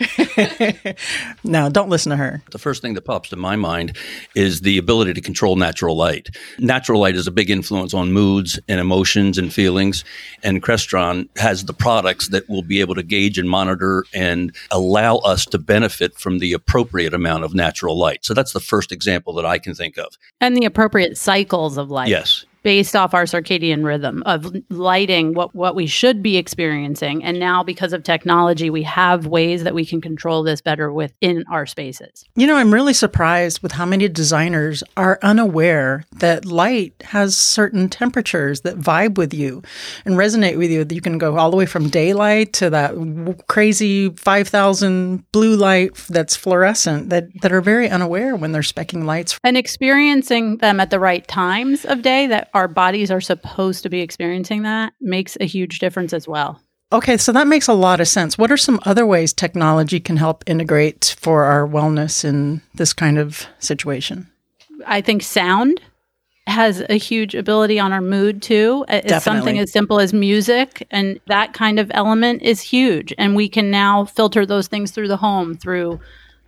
no, 1.43 1.69
don't 1.69 1.89
listen 1.89 2.12
to 2.12 2.15
her. 2.15 2.41
The 2.51 2.57
first 2.57 2.81
thing 2.81 2.93
that 2.93 3.03
pops 3.03 3.29
to 3.29 3.35
my 3.35 3.57
mind 3.57 3.97
is 4.35 4.62
the 4.62 4.77
ability 4.77 5.13
to 5.13 5.21
control 5.21 5.57
natural 5.57 5.97
light. 5.97 6.29
Natural 6.57 7.00
light 7.00 7.15
is 7.15 7.27
a 7.27 7.31
big 7.31 7.50
influence 7.50 7.93
on 7.93 8.13
moods 8.13 8.59
and 8.69 8.79
emotions 8.79 9.38
and 9.38 9.53
feelings, 9.53 10.05
and 10.43 10.63
Crestron 10.63 11.27
has 11.38 11.65
the 11.65 11.74
products 11.74 12.29
that 12.29 12.47
will 12.47 12.63
be 12.63 12.79
able 12.79 12.95
to 12.95 13.03
gauge 13.03 13.38
and 13.38 13.50
monitor 13.50 14.05
and 14.13 14.55
allow 14.71 15.17
us 15.17 15.45
to 15.47 15.57
benefit 15.57 16.15
from 16.15 16.39
the 16.39 16.53
appropriate 16.53 17.13
amount 17.13 17.43
of 17.43 17.53
natural 17.53 17.97
light. 17.97 18.24
So 18.24 18.33
that's 18.33 18.44
the 18.53 18.59
first 18.59 18.91
example 18.91 19.33
that 19.33 19.45
I 19.45 19.57
can 19.57 19.73
think 19.73 19.97
of. 19.97 20.17
And 20.41 20.55
the 20.55 20.65
appropriate 20.65 21.17
cycles 21.17 21.77
of 21.77 21.89
life. 21.89 22.09
Yes. 22.09 22.45
Based 22.65 22.95
off 22.95 23.13
our 23.13 23.25
circadian 23.25 23.86
rhythm 23.86 24.24
of 24.25 24.51
lighting 24.72 25.36
what, 25.36 25.53
what 25.53 25.75
we 25.75 25.86
should 25.86 26.24
be 26.24 26.36
experiencing. 26.36 27.24
And 27.24 27.39
now, 27.39 27.63
because 27.63 27.93
of 27.93 28.01
technology, 28.01 28.72
we 28.72 28.81
have 28.81 29.27
ways 29.27 29.63
that 29.63 29.75
we 29.75 29.86
can 29.86 30.01
control 30.01 30.41
this 30.41 30.62
better 30.62 30.91
within 30.91 31.45
our 31.48 31.67
spaces. 31.67 32.25
You 32.36 32.48
know, 32.48 32.55
I'm 32.55 32.74
really 32.74 32.95
surprised 32.95 33.62
with 33.62 33.74
how 33.74 33.86
many 33.86 34.07
designers 34.07 34.84
are 34.98 35.19
unaware 35.22 36.05
that 36.13 36.45
light 36.45 36.95
has 37.03 37.38
certain 37.38 37.88
temperatures 37.88 38.62
that 38.62 38.79
vibe 38.79 39.19
with 39.19 39.31
you 39.31 39.62
and 40.03 40.15
resonate 40.15 40.57
with 40.57 40.72
you. 40.72 40.84
You 40.89 41.01
can 41.01 41.19
go 41.19 41.38
all 41.38 41.51
the 41.51 41.57
way 41.57 41.67
from 41.67 41.89
daylight 41.89 42.53
to 42.53 42.72
that 42.72 43.43
crazy 43.48 44.10
5,000 44.10 45.31
blue 45.31 45.55
light 45.55 45.93
that's 46.10 46.36
fluorescent 46.36 47.12
that, 47.12 47.25
that 47.41 47.51
are 47.51 47.62
very 47.62 47.88
unaware 47.89 48.36
when 48.36 48.53
they're 48.53 48.63
specking 48.63 49.03
lights. 49.03 49.38
And 49.43 49.55
experiencing 49.55 50.57
them 50.57 50.79
at 50.79 50.89
the 50.89 51.00
right 51.00 51.27
times 51.27 51.86
of 51.86 52.01
day 52.01 52.25
that 52.25 52.50
our 52.55 52.67
bodies 52.67 53.12
are 53.12 53.21
supposed 53.21 53.83
to 53.83 53.89
be 53.89 54.00
experiencing 54.00 54.63
that 54.63 54.93
makes 55.01 55.38
a 55.39 55.45
huge 55.45 55.77
difference 55.77 56.13
as 56.13 56.27
well. 56.27 56.59
Okay, 56.91 57.17
so 57.17 57.31
that 57.33 57.47
makes 57.47 57.67
a 57.67 57.74
lot 57.74 58.00
of 58.00 58.07
sense. 58.07 58.38
What 58.38 58.51
are 58.51 58.57
some 58.57 58.79
other 58.85 59.05
ways 59.05 59.33
technology 59.33 60.00
can 60.00 60.17
help 60.17 60.43
integrate 60.47 61.15
for 61.19 61.43
our 61.43 61.67
wellness 61.67 62.24
in 62.24 62.62
this 62.75 62.93
kind 62.93 63.17
of 63.17 63.45
situation? 63.59 64.31
I 64.88 65.01
think 65.01 65.21
sound 65.21 65.81
has 66.47 66.83
a 66.89 66.97
huge 66.97 67.35
ability 67.35 67.79
on 67.79 67.91
our 67.91 68.01
mood 68.01 68.41
too. 68.41 68.85
Uh, 68.88 68.97
it's 68.97 69.07
Definitely. 69.07 69.39
something 69.39 69.59
as 69.59 69.71
simple 69.71 70.00
as 70.00 70.13
music, 70.13 70.88
and 70.91 71.19
that 71.27 71.53
kind 71.53 71.79
of 71.79 71.91
element 71.93 72.43
is 72.43 72.62
huge. 72.62 73.13
And 73.17 73.35
we 73.35 73.50
can 73.50 73.71
now 73.71 74.05
filter 74.05 74.45
those 74.45 74.67
things 74.67 74.91
through 74.91 75.07
the 75.07 75.17
home 75.17 75.55
through 75.55 76.00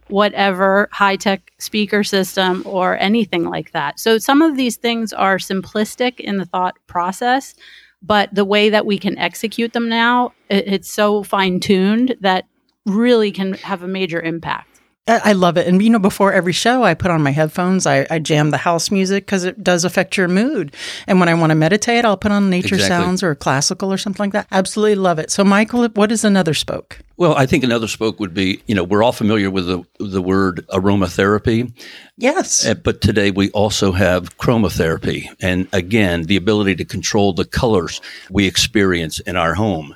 whatever 0.09 0.89
high 0.91 1.15
tech 1.15 1.51
speaker 1.59 2.03
system 2.03 2.63
or 2.65 2.97
anything 2.97 3.45
like 3.45 3.71
that. 3.71 3.99
So 3.99 4.17
some 4.17 4.41
of 4.41 4.55
these 4.55 4.77
things 4.77 5.13
are 5.13 5.37
simplistic 5.37 6.19
in 6.19 6.37
the 6.37 6.45
thought 6.45 6.77
process, 6.87 7.55
but 8.01 8.33
the 8.33 8.45
way 8.45 8.69
that 8.69 8.85
we 8.85 8.97
can 8.97 9.17
execute 9.17 9.73
them 9.73 9.89
now, 9.89 10.33
it, 10.49 10.67
it's 10.67 10.91
so 10.91 11.23
fine 11.23 11.59
tuned 11.59 12.15
that 12.21 12.45
really 12.85 13.31
can 13.31 13.53
have 13.53 13.83
a 13.83 13.87
major 13.87 14.21
impact. 14.21 14.66
I 15.07 15.21
I 15.25 15.33
love 15.33 15.57
it. 15.57 15.67
And, 15.67 15.81
you 15.81 15.89
know, 15.89 15.99
before 15.99 16.33
every 16.33 16.53
show, 16.53 16.83
I 16.83 16.93
put 16.93 17.11
on 17.11 17.21
my 17.21 17.31
headphones, 17.31 17.85
I, 17.85 18.05
I 18.09 18.19
jam 18.19 18.51
the 18.51 18.57
house 18.57 18.91
music 18.91 19.25
because 19.25 19.43
it 19.43 19.63
does 19.63 19.85
affect 19.85 20.17
your 20.17 20.27
mood. 20.27 20.75
And 21.07 21.19
when 21.19 21.29
I 21.29 21.33
want 21.33 21.51
to 21.51 21.55
meditate, 21.55 22.05
I'll 22.05 22.17
put 22.17 22.31
on 22.31 22.49
nature 22.49 22.75
Exactly. 22.75 22.87
sounds 23.05 23.23
or 23.23 23.35
classical 23.35 23.91
or 23.91 23.97
something 23.97 24.23
like 24.23 24.33
that. 24.33 24.47
Absolutely 24.51 24.95
love 24.95 25.19
it. 25.19 25.31
So, 25.31 25.43
Michael, 25.43 25.87
what 25.89 26.11
is 26.11 26.23
another 26.23 26.53
spoke? 26.53 26.99
Well, 27.17 27.33
I 27.35 27.47
think 27.47 27.63
another 27.63 27.87
spoke 27.87 28.19
would 28.19 28.33
be, 28.33 28.61
you 28.67 28.75
know, 28.75 28.83
we're 28.83 29.01
all 29.01 29.11
familiar 29.11 29.49
with 29.49 29.65
the, 29.65 29.83
the 29.99 30.21
word 30.21 30.65
aromatherapy. 30.69 31.71
Yes. 32.17 32.65
Uh, 32.65 32.75
But 32.75 33.01
today 33.01 33.31
we 33.31 33.49
also 33.51 33.91
have 33.91 34.37
chromotherapy. 34.37 35.27
And 35.41 35.67
again, 35.73 36.23
the 36.23 36.35
ability 36.35 36.75
to 36.75 36.85
control 36.85 37.33
the 37.33 37.45
colors 37.45 38.01
we 38.29 38.45
experience 38.45 39.19
in 39.19 39.35
our 39.35 39.55
home. 39.55 39.95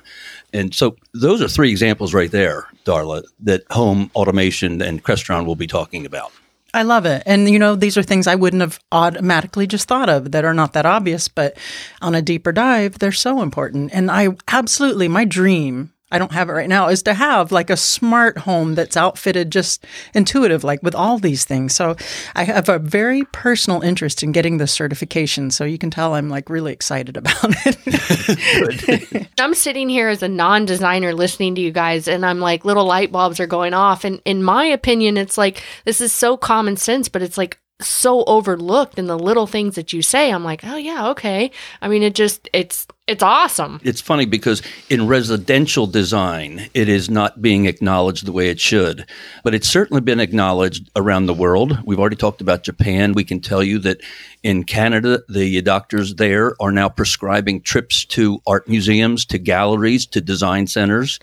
And 0.52 0.74
so 0.74 0.96
those 1.14 1.40
are 1.40 1.48
three 1.48 1.70
examples 1.70 2.12
right 2.12 2.30
there, 2.30 2.66
Darla, 2.84 3.24
that 3.40 3.62
home 3.70 4.10
automation 4.14 4.82
and 4.82 5.02
Crestron 5.02 5.46
will 5.46 5.56
be 5.56 5.66
talking 5.66 6.04
about. 6.04 6.32
I 6.74 6.82
love 6.84 7.04
it. 7.04 7.22
And, 7.26 7.50
you 7.50 7.58
know, 7.58 7.76
these 7.76 7.98
are 7.98 8.02
things 8.02 8.26
I 8.26 8.34
wouldn't 8.34 8.62
have 8.62 8.80
automatically 8.90 9.66
just 9.66 9.88
thought 9.88 10.08
of 10.08 10.32
that 10.32 10.44
are 10.44 10.54
not 10.54 10.72
that 10.72 10.86
obvious, 10.86 11.28
but 11.28 11.56
on 12.00 12.14
a 12.14 12.22
deeper 12.22 12.50
dive, 12.50 12.98
they're 12.98 13.12
so 13.12 13.42
important. 13.42 13.90
And 13.92 14.10
I 14.10 14.28
absolutely, 14.48 15.06
my 15.08 15.26
dream, 15.26 15.92
I 16.12 16.18
don't 16.18 16.32
have 16.32 16.50
it 16.50 16.52
right 16.52 16.68
now, 16.68 16.88
is 16.88 17.02
to 17.04 17.14
have 17.14 17.50
like 17.50 17.70
a 17.70 17.76
smart 17.76 18.38
home 18.38 18.74
that's 18.74 18.96
outfitted 18.98 19.50
just 19.50 19.84
intuitive, 20.14 20.62
like 20.62 20.82
with 20.82 20.94
all 20.94 21.18
these 21.18 21.46
things. 21.46 21.74
So 21.74 21.96
I 22.36 22.44
have 22.44 22.68
a 22.68 22.78
very 22.78 23.24
personal 23.32 23.80
interest 23.80 24.22
in 24.22 24.30
getting 24.30 24.58
this 24.58 24.72
certification. 24.72 25.50
So 25.50 25.64
you 25.64 25.78
can 25.78 25.90
tell 25.90 26.14
I'm 26.14 26.28
like 26.28 26.50
really 26.50 26.72
excited 26.72 27.16
about 27.16 27.54
it. 27.64 29.30
I'm 29.40 29.54
sitting 29.54 29.88
here 29.88 30.10
as 30.10 30.22
a 30.22 30.28
non 30.28 30.66
designer 30.66 31.14
listening 31.14 31.54
to 31.54 31.62
you 31.62 31.72
guys, 31.72 32.06
and 32.06 32.26
I'm 32.26 32.40
like, 32.40 32.66
little 32.66 32.84
light 32.84 33.10
bulbs 33.10 33.40
are 33.40 33.46
going 33.46 33.72
off. 33.72 34.04
And 34.04 34.20
in 34.26 34.42
my 34.42 34.66
opinion, 34.66 35.16
it's 35.16 35.38
like, 35.38 35.62
this 35.86 36.02
is 36.02 36.12
so 36.12 36.36
common 36.36 36.76
sense, 36.76 37.08
but 37.08 37.22
it's 37.22 37.38
like, 37.38 37.58
so 37.80 38.22
overlooked 38.24 38.98
in 38.98 39.06
the 39.06 39.18
little 39.18 39.46
things 39.48 39.74
that 39.74 39.92
you 39.92 40.02
say 40.02 40.30
i'm 40.30 40.44
like 40.44 40.60
oh 40.62 40.76
yeah 40.76 41.08
okay 41.08 41.50
i 41.80 41.88
mean 41.88 42.04
it 42.04 42.14
just 42.14 42.48
it's 42.52 42.86
it's 43.08 43.22
awesome 43.22 43.80
It's 43.82 44.00
funny 44.00 44.26
because 44.26 44.62
in 44.88 45.08
residential 45.08 45.88
design, 45.88 46.70
it 46.72 46.88
is 46.88 47.10
not 47.10 47.42
being 47.42 47.66
acknowledged 47.66 48.24
the 48.24 48.32
way 48.32 48.48
it 48.48 48.60
should, 48.60 49.06
but 49.42 49.54
it's 49.54 49.68
certainly 49.68 50.00
been 50.00 50.20
acknowledged 50.20 50.88
around 50.94 51.26
the 51.26 51.34
world. 51.34 51.78
We've 51.84 51.98
already 51.98 52.16
talked 52.16 52.40
about 52.40 52.62
Japan. 52.62 53.12
We 53.12 53.24
can 53.24 53.40
tell 53.40 53.62
you 53.62 53.80
that 53.80 54.00
in 54.44 54.62
Canada, 54.62 55.20
the 55.28 55.60
doctors 55.62 56.14
there 56.14 56.54
are 56.60 56.70
now 56.70 56.88
prescribing 56.88 57.62
trips 57.62 58.04
to 58.06 58.40
art 58.46 58.68
museums, 58.68 59.26
to 59.26 59.38
galleries, 59.38 60.06
to 60.06 60.20
design 60.20 60.68
centers. 60.68 61.18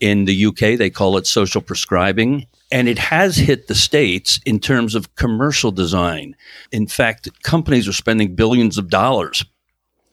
In 0.00 0.26
the 0.26 0.46
UK, 0.46 0.76
they 0.76 0.90
call 0.90 1.16
it 1.16 1.26
social 1.26 1.62
prescribing. 1.62 2.46
And 2.70 2.88
it 2.88 2.98
has 2.98 3.36
hit 3.36 3.68
the 3.68 3.74
States 3.74 4.38
in 4.44 4.58
terms 4.58 4.94
of 4.94 5.14
commercial 5.14 5.70
design. 5.70 6.36
In 6.72 6.86
fact, 6.86 7.28
companies 7.42 7.88
are 7.88 7.92
spending 7.92 8.34
billions 8.34 8.76
of 8.78 8.90
dollars 8.90 9.44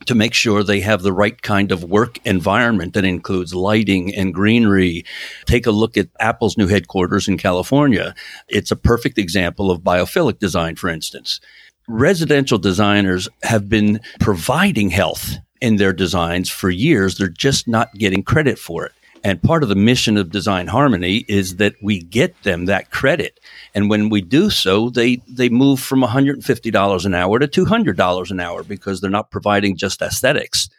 to 0.05 0.15
make 0.15 0.33
sure 0.33 0.63
they 0.63 0.79
have 0.79 1.01
the 1.01 1.13
right 1.13 1.41
kind 1.41 1.71
of 1.71 1.83
work 1.83 2.19
environment 2.25 2.93
that 2.93 3.05
includes 3.05 3.53
lighting 3.53 4.13
and 4.15 4.33
greenery. 4.33 5.03
Take 5.45 5.65
a 5.65 5.71
look 5.71 5.97
at 5.97 6.09
Apple's 6.19 6.57
new 6.57 6.67
headquarters 6.67 7.27
in 7.27 7.37
California. 7.37 8.15
It's 8.47 8.71
a 8.71 8.75
perfect 8.75 9.17
example 9.17 9.71
of 9.71 9.81
biophilic 9.81 10.39
design, 10.39 10.75
for 10.75 10.89
instance. 10.89 11.39
Residential 11.87 12.57
designers 12.57 13.27
have 13.43 13.67
been 13.67 13.99
providing 14.19 14.89
health 14.89 15.35
in 15.61 15.75
their 15.75 15.93
designs 15.93 16.49
for 16.49 16.69
years. 16.69 17.17
They're 17.17 17.27
just 17.27 17.67
not 17.67 17.93
getting 17.95 18.23
credit 18.23 18.57
for 18.59 18.85
it. 18.85 18.93
And 19.23 19.43
part 19.43 19.63
of 19.63 19.69
the 19.69 19.75
mission 19.75 20.17
of 20.17 20.31
Design 20.31 20.67
Harmony 20.67 21.25
is 21.27 21.57
that 21.57 21.75
we 21.81 21.99
get 21.99 22.43
them 22.43 22.65
that 22.65 22.91
credit. 22.91 23.39
And 23.75 23.89
when 23.89 24.09
we 24.09 24.21
do 24.21 24.49
so, 24.49 24.89
they, 24.89 25.17
they 25.27 25.49
move 25.49 25.79
from 25.79 26.01
$150 26.01 27.05
an 27.05 27.13
hour 27.13 27.39
to 27.39 27.47
$200 27.47 28.31
an 28.31 28.39
hour 28.39 28.63
because 28.63 29.01
they're 29.01 29.09
not 29.09 29.31
providing 29.31 29.75
just 29.75 30.01
aesthetics. 30.01 30.69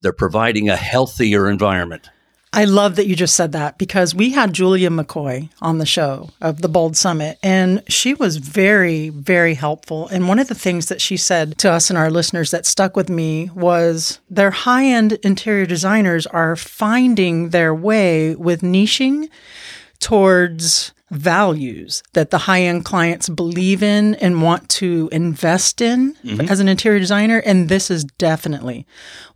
They're 0.00 0.12
providing 0.12 0.68
a 0.68 0.76
healthier 0.76 1.50
environment. 1.50 2.08
I 2.52 2.64
love 2.64 2.96
that 2.96 3.06
you 3.06 3.14
just 3.14 3.36
said 3.36 3.52
that 3.52 3.76
because 3.78 4.14
we 4.14 4.30
had 4.30 4.52
Julia 4.52 4.88
McCoy 4.88 5.50
on 5.60 5.78
the 5.78 5.86
show 5.86 6.30
of 6.40 6.62
the 6.62 6.68
Bold 6.68 6.96
Summit, 6.96 7.38
and 7.42 7.82
she 7.88 8.14
was 8.14 8.38
very, 8.38 9.10
very 9.10 9.54
helpful. 9.54 10.08
And 10.08 10.28
one 10.28 10.38
of 10.38 10.48
the 10.48 10.54
things 10.54 10.86
that 10.86 11.00
she 11.00 11.16
said 11.16 11.58
to 11.58 11.70
us 11.70 11.90
and 11.90 11.98
our 11.98 12.10
listeners 12.10 12.50
that 12.50 12.64
stuck 12.64 12.96
with 12.96 13.10
me 13.10 13.50
was 13.54 14.18
their 14.30 14.50
high 14.50 14.86
end 14.86 15.12
interior 15.22 15.66
designers 15.66 16.26
are 16.26 16.56
finding 16.56 17.50
their 17.50 17.74
way 17.74 18.34
with 18.34 18.62
niching 18.62 19.28
towards 20.00 20.92
values 21.10 22.02
that 22.12 22.30
the 22.30 22.38
high 22.38 22.62
end 22.62 22.84
clients 22.84 23.28
believe 23.28 23.82
in 23.82 24.14
and 24.16 24.42
want 24.42 24.68
to 24.68 25.08
invest 25.12 25.80
in 25.80 26.14
mm-hmm. 26.24 26.48
as 26.50 26.60
an 26.60 26.68
interior 26.68 26.98
designer. 26.98 27.38
And 27.38 27.68
this 27.68 27.90
is 27.90 28.04
definitely 28.04 28.86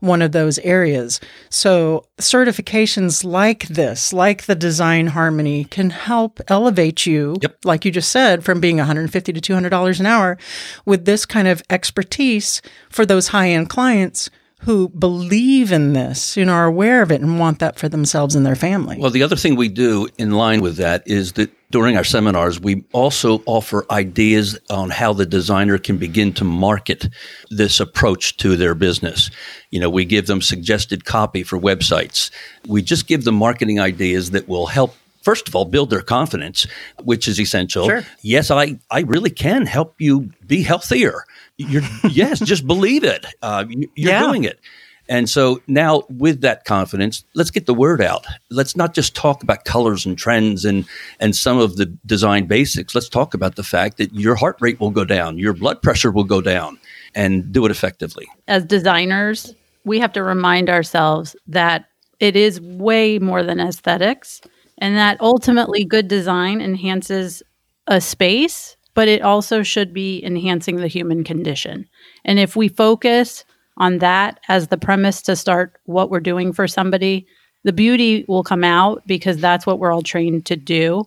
one 0.01 0.23
of 0.23 0.33
those 0.33 0.59
areas. 0.61 1.21
So, 1.49 2.07
certifications 2.19 3.25
like 3.25 3.69
this, 3.69 4.13
like 4.13 4.45
the 4.45 4.55
Design 4.55 5.09
Harmony, 5.09 5.65
can 5.65 5.91
help 5.91 6.41
elevate 6.49 7.07
you, 7.07 7.37
Yep. 7.41 7.59
like 7.65 7.85
you 7.85 7.91
just 7.91 8.11
said, 8.11 8.45
from 8.45 8.61
being 8.61 8.77
$150 8.77 9.11
to 9.11 9.33
$200 9.33 10.01
an 10.01 10.07
hour 10.07 10.39
with 10.85 11.05
this 11.05 11.25
kind 11.25 11.49
of 11.49 11.63
expertise 11.71 12.63
for 12.91 13.07
those 13.07 13.29
high 13.29 13.51
end 13.51 13.69
clients 13.69 14.31
who 14.63 14.89
believe 14.91 15.73
in 15.73 15.93
this, 15.93 16.37
you 16.37 16.45
know, 16.45 16.53
are 16.53 16.67
aware 16.67 17.03
of 17.03 17.11
it 17.11 17.21
and 17.21 17.39
want 17.41 17.59
that 17.59 17.79
for 17.79 17.89
themselves 17.89 18.35
and 18.37 18.47
their 18.47 18.55
family. 18.55 18.97
Well, 18.99 19.11
the 19.11 19.25
other 19.25 19.35
thing 19.35 19.57
we 19.57 19.69
do 19.69 20.09
in 20.19 20.33
line 20.33 20.61
with 20.61 20.77
that 20.77 21.03
is 21.07 21.33
that 21.33 21.51
during 21.73 21.97
our 21.97 22.05
seminars, 22.05 22.61
we 22.61 22.85
also 22.93 23.43
offer 23.47 23.85
ideas 23.91 24.57
on 24.71 24.91
how 24.91 25.13
the 25.13 25.27
designer 25.27 25.79
can 25.79 25.97
begin 25.99 26.33
to 26.35 26.45
market 26.45 27.09
this 27.51 27.81
approach 27.81 28.37
to 28.37 28.57
their 28.57 28.75
business. 28.77 29.31
You 29.71 29.81
know, 29.81 29.91
we 29.91 30.05
give 30.05 30.27
them 30.29 30.41
suggested 30.41 31.05
copy 31.05 31.43
for 31.43 31.59
websites. 31.59 32.31
We 32.69 32.83
just 32.83 33.09
give 33.09 33.25
them 33.25 33.35
marketing 33.35 33.81
ideas 33.81 34.31
that 34.31 34.47
will 34.49 34.67
help. 34.67 34.95
First 35.23 35.49
of 35.49 35.57
all, 35.57 35.65
build 35.65 35.91
their 35.91 36.03
confidence, 36.03 36.67
which 37.03 37.27
is 37.27 37.41
essential. 37.41 37.87
Sure. 37.89 38.03
Yes, 38.23 38.51
I, 38.51 38.79
I 38.91 39.01
really 39.01 39.31
can 39.31 39.67
help 39.67 39.95
you 40.01 40.31
be 40.47 40.63
healthier. 40.63 41.25
You're, 41.57 41.83
yes, 42.11 42.39
just 42.41 42.67
believe 42.67 43.03
it. 43.05 43.25
Uh, 43.41 43.65
you- 43.69 43.91
you're 43.95 44.13
Yeah. 44.13 44.27
doing 44.27 44.45
it. 44.45 44.61
And 45.09 45.29
so 45.29 45.61
now, 45.67 46.05
with 46.09 46.41
that 46.43 46.65
confidence, 46.65 47.25
let's 47.35 47.51
get 47.51 47.67
the 47.67 47.75
word 47.75 48.01
out. 48.01 48.25
Let's 48.51 48.77
not 48.77 48.95
just 48.95 49.15
talk 49.15 49.43
about 49.43 49.65
colors 49.65 50.07
and 50.07 50.17
trends 50.17 50.65
and 50.65 50.85
and 51.21 51.35
some 51.35 51.59
of 51.59 51.77
the 51.77 51.87
design 52.07 52.47
basics. 52.47 52.95
Let's 52.95 53.09
talk 53.09 53.35
about 53.35 53.57
the 53.57 53.63
fact 53.63 53.99
that 53.99 54.15
your 54.15 54.37
heart 54.37 54.57
rate 54.61 54.81
will 54.81 54.91
go 54.91 55.05
down, 55.05 55.39
your 55.39 55.53
blood 55.53 55.83
pressure 55.83 56.11
will 56.11 56.25
go 56.25 56.41
down, 56.41 56.79
and 57.15 57.53
do 57.53 57.65
it 57.67 57.71
effectively. 57.71 58.27
as 58.49 58.65
designers, 58.65 59.55
we 59.85 59.99
have 59.99 60.13
to 60.13 60.23
remind 60.23 60.71
ourselves 60.71 61.35
that 61.47 61.87
it 62.21 62.37
is 62.37 62.61
way 62.61 63.19
more 63.19 63.43
than 63.43 63.59
aesthetics 63.59 64.41
and 64.79 64.97
that 64.97 65.21
ultimately 65.21 65.85
good 65.85 66.09
design 66.09 66.61
enhances 66.61 67.43
a 67.89 68.01
space, 68.01 68.77
but 68.95 69.09
it 69.09 69.23
also 69.23 69.63
should 69.63 69.93
be 69.93 70.25
enhancing 70.25 70.77
the 70.77 70.89
human 70.89 71.25
condition. 71.25 71.89
And 72.25 72.39
if 72.39 72.55
we 72.55 72.69
focus 72.69 73.45
on 73.77 73.99
that 73.99 74.41
as 74.49 74.69
the 74.69 74.77
premise 74.77 75.23
to 75.23 75.37
start 75.37 75.79
what 75.85 76.11
we're 76.11 76.21
doing 76.21 76.53
for 76.53 76.69
somebody, 76.69 77.27
the 77.65 77.73
beauty 77.73 78.25
will 78.29 78.43
come 78.43 78.65
out 78.65 79.03
because 79.07 79.39
that's 79.39 79.67
what 79.67 79.79
we're 79.79 79.93
all 79.93 80.03
trained 80.03 80.47
to 80.47 80.57
do. 80.57 81.05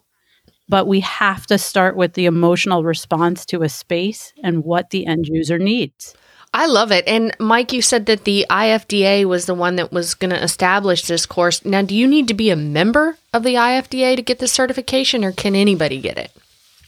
But 0.68 0.88
we 0.88 1.00
have 1.02 1.46
to 1.48 1.58
start 1.58 1.96
with 1.96 2.14
the 2.14 2.26
emotional 2.26 2.84
response 2.84 3.46
to 3.48 3.62
a 3.62 3.70
space 3.70 4.34
and 4.44 4.64
what 4.64 4.90
the 4.90 5.06
end 5.06 5.28
user 5.28 5.60
needs. 5.60 6.16
I 6.56 6.68
love 6.68 6.92
it. 6.92 7.06
And 7.06 7.36
Mike, 7.38 7.74
you 7.74 7.82
said 7.82 8.06
that 8.06 8.24
the 8.24 8.46
IFDA 8.50 9.26
was 9.26 9.46
the 9.46 9.54
one 9.54 9.76
that 9.76 9.92
was 9.92 10.14
going 10.14 10.30
to 10.30 10.42
establish 10.42 11.04
this 11.04 11.26
course. 11.26 11.66
Now, 11.66 11.82
do 11.82 11.94
you 11.94 12.08
need 12.08 12.30
to 12.30 12.34
be 12.34 12.50
a 12.50 12.56
member 12.56 13.18
of 13.34 13.44
the 13.44 13.56
IFDA 13.56 14.16
to 14.16 14.22
get 14.22 14.40
this 14.40 14.54
certification, 14.54 15.26
or 15.26 15.34
can 15.34 15.54
anybody 15.54 16.00
get 16.00 16.18
it? 16.18 16.32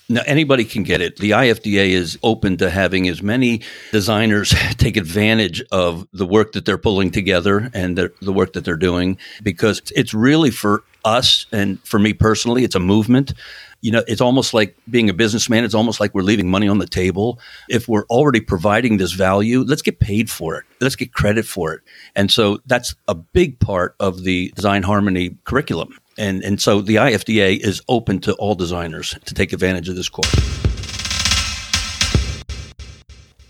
Now, 0.10 0.22
anybody 0.26 0.64
can 0.64 0.84
get 0.84 1.02
it. 1.02 1.18
The 1.18 1.32
IFDA 1.32 1.90
is 1.90 2.18
open 2.24 2.56
to 2.58 2.70
having 2.70 3.10
as 3.10 3.22
many 3.22 3.62
designers 3.92 4.56
take 4.78 4.96
advantage 4.96 5.62
of 5.72 6.08
the 6.14 6.26
work 6.26 6.54
that 6.54 6.64
they're 6.64 6.78
pulling 6.78 7.12
together 7.12 7.70
and 7.74 7.98
the, 7.98 8.14
the 8.22 8.32
work 8.32 8.54
that 8.54 8.64
they're 8.64 8.78
doing 8.78 9.18
because 9.44 9.82
it's 9.96 10.14
really 10.14 10.50
for 10.50 10.84
us 11.04 11.46
and 11.52 11.80
for 11.86 12.00
me 12.00 12.14
personally, 12.14 12.64
it's 12.64 12.76
a 12.76 12.80
movement. 12.80 13.34
You 13.82 13.92
know, 13.92 14.04
it's 14.08 14.22
almost 14.22 14.54
like 14.54 14.78
being 14.90 15.10
a 15.10 15.14
businessman, 15.14 15.66
it's 15.66 15.76
almost 15.76 16.00
like 16.00 16.16
we're 16.16 16.22
leaving 16.22 16.50
money 16.50 16.70
on 16.70 16.78
the 16.78 16.88
table. 16.88 17.40
If 17.70 17.90
we're 17.90 18.06
already 18.06 18.40
providing 18.40 18.98
this 18.98 19.12
value, 19.12 19.64
let's 19.68 19.82
get 19.82 20.00
paid 20.00 20.30
for 20.30 20.56
it. 20.56 20.64
Let's 20.80 20.96
get 20.96 21.14
credit 21.14 21.46
for 21.46 21.74
it. 21.74 21.82
And 22.16 22.32
so 22.32 22.60
that's 22.66 22.96
a 23.10 23.14
big 23.14 23.60
part 23.60 23.96
of 24.00 24.24
the 24.24 24.54
Design 24.56 24.84
Harmony 24.84 25.36
curriculum. 25.44 25.98
And, 26.18 26.44
and 26.44 26.62
so 26.62 26.82
the 26.82 26.96
IFDA 26.96 27.60
is 27.60 27.82
open 27.88 28.20
to 28.22 28.34
all 28.34 28.56
designers 28.56 29.16
to 29.26 29.34
take 29.34 29.54
advantage 29.54 29.88
of 29.90 29.96
this 29.96 30.10
course. 30.10 30.34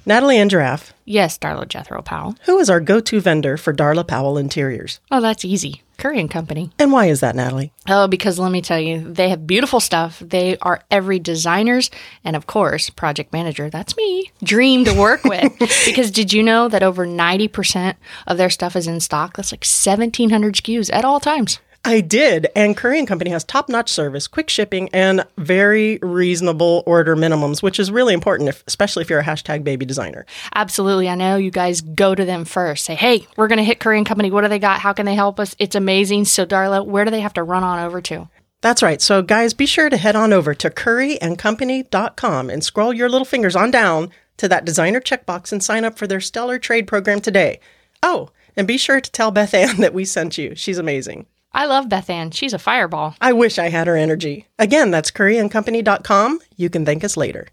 Natalie 0.06 0.38
and 0.38 0.50
Giraffe, 0.50 0.94
Yes, 1.04 1.38
Darla 1.38 1.68
Jethro 1.68 2.02
Powell. 2.02 2.36
who 2.46 2.60
is 2.60 2.70
our 2.70 2.80
go 2.80 3.02
to 3.02 3.20
vendor 3.20 3.58
for 3.58 3.74
Darla 3.74 4.08
Powell 4.08 4.38
Interiors? 4.38 5.02
Oh, 5.12 5.20
that's 5.20 5.44
easy. 5.44 5.82
Curry 5.98 6.20
and 6.22 6.30
Company. 6.32 6.72
And 6.80 6.94
why 6.94 7.08
is 7.08 7.20
that, 7.20 7.36
Natalie? 7.36 7.74
Oh, 7.90 8.08
because 8.08 8.40
let 8.40 8.52
me 8.52 8.62
tell 8.62 8.80
you, 8.80 9.02
they 9.02 9.28
have 9.30 9.46
beautiful 9.48 9.82
stuff. 9.82 10.20
They 10.20 10.58
are 10.60 10.82
every 10.92 11.20
designer's 11.20 11.90
and, 12.24 12.38
of 12.38 12.48
course, 12.48 12.90
project 12.90 13.34
manager. 13.34 13.70
That's 13.70 13.98
me. 13.98 14.32
Dream 14.44 14.86
to 14.86 14.94
work 14.94 15.24
with. 15.26 15.52
because 15.86 16.10
did 16.12 16.32
you 16.32 16.42
know 16.44 16.70
that 16.70 16.84
over 16.84 17.06
90% 17.06 17.96
of 18.28 18.38
their 18.38 18.50
stuff 18.50 18.76
is 18.78 18.88
in 18.88 19.00
stock? 19.02 19.36
That's 19.36 19.52
like 19.52 19.66
1,700 19.66 20.56
SKUs 20.56 20.90
at 20.94 21.04
all 21.04 21.20
times. 21.20 21.60
I 21.88 22.02
did, 22.02 22.48
and 22.54 22.76
Curry 22.76 23.00
and 23.00 23.08
Company 23.08 23.30
has 23.30 23.46
top-notch 23.46 23.90
service, 23.90 24.28
quick 24.28 24.50
shipping, 24.50 24.90
and 24.92 25.26
very 25.38 26.00
reasonable 26.02 26.84
order 26.86 27.16
minimums, 27.16 27.64
which 27.64 27.80
is 27.80 27.90
really 27.90 28.14
important, 28.14 28.50
if, 28.50 28.62
especially 28.68 29.04
if 29.04 29.10
you're 29.10 29.22
a 29.22 29.24
hashtag 29.24 29.64
baby 29.64 29.86
designer. 29.86 30.26
Absolutely. 30.54 31.08
I 31.08 31.16
know 31.16 31.38
you 31.38 31.50
guys 31.50 31.80
go 31.80 32.14
to 32.14 32.26
them 32.26 32.44
first. 32.44 32.84
Say, 32.84 32.96
hey, 32.96 33.26
we're 33.38 33.48
going 33.48 33.60
to 33.60 33.64
hit 33.64 33.80
Curry 33.80 34.00
and 34.00 34.06
Company. 34.06 34.30
What 34.30 34.42
do 34.42 34.50
they 34.50 34.60
got? 34.60 34.82
How 34.82 34.92
can 34.92 35.06
they 35.06 35.16
help 35.16 35.40
us? 35.40 35.56
It's 35.60 35.76
amazing. 35.76 36.26
So, 36.26 36.46
Darla, 36.46 36.86
where 36.86 37.06
do 37.06 37.12
they 37.12 37.22
have 37.22 37.36
to 37.36 37.44
run 37.44 37.64
on 37.64 37.80
over 37.80 38.02
to? 38.02 38.28
That's 38.60 38.84
right. 38.84 39.02
So, 39.02 39.22
guys, 39.22 39.54
be 39.54 39.66
sure 39.66 39.90
to 39.90 39.96
head 39.96 40.18
on 40.18 40.34
over 40.34 40.54
to 40.56 40.70
curryandcompany.com 40.70 42.50
and 42.50 42.64
scroll 42.66 42.94
your 42.94 43.08
little 43.08 43.24
fingers 43.24 43.56
on 43.56 43.72
down 43.72 44.10
to 44.36 44.50
that 44.50 44.66
designer 44.66 45.00
checkbox 45.00 45.54
and 45.54 45.64
sign 45.64 45.86
up 45.86 45.98
for 45.98 46.06
their 46.06 46.20
stellar 46.20 46.60
trade 46.60 46.86
program 46.86 47.22
today. 47.22 47.62
Oh, 48.04 48.32
and 48.58 48.68
be 48.68 48.78
sure 48.78 49.00
to 49.00 49.12
tell 49.12 49.32
Beth 49.32 49.54
Ann 49.54 49.78
that 49.80 49.94
we 49.94 50.04
sent 50.04 50.38
you. 50.38 50.54
She's 50.54 50.78
amazing. 50.78 51.28
I 51.58 51.66
love 51.66 51.90
Beth 51.90 52.08
Ann. 52.12 52.30
She's 52.30 52.54
a 52.54 52.60
fireball. 52.60 53.16
I 53.20 53.34
wish 53.34 53.58
I 53.58 53.70
had 53.70 53.88
her 53.88 53.98
energy. 53.98 54.46
Again, 54.60 54.92
that's 54.92 55.10
curryandcompany.com. 55.10 56.40
You 56.56 56.70
can 56.70 56.86
thank 56.86 57.04
us 57.04 57.18
later. 57.18 57.48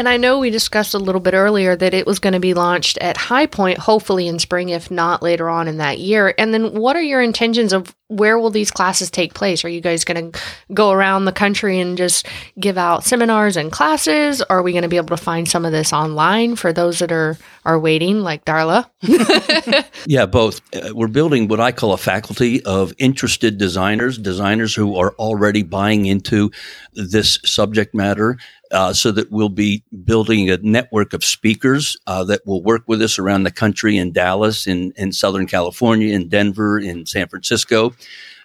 And 0.00 0.08
I 0.08 0.16
know 0.16 0.38
we 0.38 0.48
discussed 0.48 0.94
a 0.94 0.98
little 0.98 1.20
bit 1.20 1.34
earlier 1.34 1.76
that 1.76 1.92
it 1.92 2.06
was 2.06 2.18
going 2.18 2.32
to 2.32 2.40
be 2.40 2.54
launched 2.54 2.96
at 3.02 3.18
High 3.18 3.44
Point, 3.44 3.76
hopefully 3.76 4.28
in 4.28 4.38
spring, 4.38 4.70
if 4.70 4.90
not 4.90 5.22
later 5.22 5.50
on 5.50 5.68
in 5.68 5.76
that 5.76 5.98
year. 5.98 6.32
And 6.38 6.54
then 6.54 6.72
what 6.72 6.96
are 6.96 7.02
your 7.02 7.20
intentions 7.20 7.74
of 7.74 7.94
where 8.08 8.38
will 8.38 8.48
these 8.48 8.70
classes 8.70 9.10
take 9.10 9.34
place? 9.34 9.62
Are 9.62 9.68
you 9.68 9.82
guys 9.82 10.04
going 10.04 10.32
to 10.32 10.40
go 10.72 10.90
around 10.90 11.26
the 11.26 11.32
country 11.32 11.78
and 11.78 11.98
just 11.98 12.26
give 12.58 12.78
out 12.78 13.04
seminars 13.04 13.58
and 13.58 13.70
classes? 13.70 14.40
Are 14.40 14.62
we 14.62 14.72
going 14.72 14.82
to 14.82 14.88
be 14.88 14.96
able 14.96 15.14
to 15.14 15.22
find 15.22 15.46
some 15.46 15.66
of 15.66 15.70
this 15.70 15.92
online 15.92 16.56
for 16.56 16.72
those 16.72 17.00
that 17.00 17.12
are, 17.12 17.36
are 17.66 17.78
waiting, 17.78 18.20
like 18.20 18.46
Darla? 18.46 18.88
Yeah, 20.06 20.24
both. 20.24 20.62
Uh, 20.74 20.94
we're 20.94 21.08
building 21.08 21.46
what 21.46 21.60
I 21.60 21.72
call 21.72 21.92
a 21.92 21.98
faculty 21.98 22.64
of 22.64 22.94
interested 22.96 23.58
designers, 23.58 24.16
designers 24.16 24.74
who 24.74 24.96
are 24.96 25.12
already 25.18 25.62
buying 25.62 26.06
into 26.06 26.50
this 26.94 27.38
subject 27.44 27.94
matter, 27.94 28.38
uh, 28.72 28.92
so 28.92 29.10
that 29.12 29.30
we'll 29.30 29.48
be 29.48 29.84
building 30.04 30.50
a 30.50 30.56
network 30.58 31.12
of 31.12 31.24
speakers 31.24 31.96
uh, 32.06 32.24
that 32.24 32.46
will 32.46 32.62
work 32.62 32.82
with 32.86 33.02
us 33.02 33.18
around 33.18 33.42
the 33.42 33.50
country 33.50 33.96
in 33.96 34.12
Dallas, 34.12 34.66
in, 34.66 34.92
in 34.96 35.12
Southern 35.12 35.46
California, 35.46 36.14
in 36.14 36.28
Denver, 36.28 36.78
in 36.78 37.06
San 37.06 37.28
Francisco. 37.28 37.94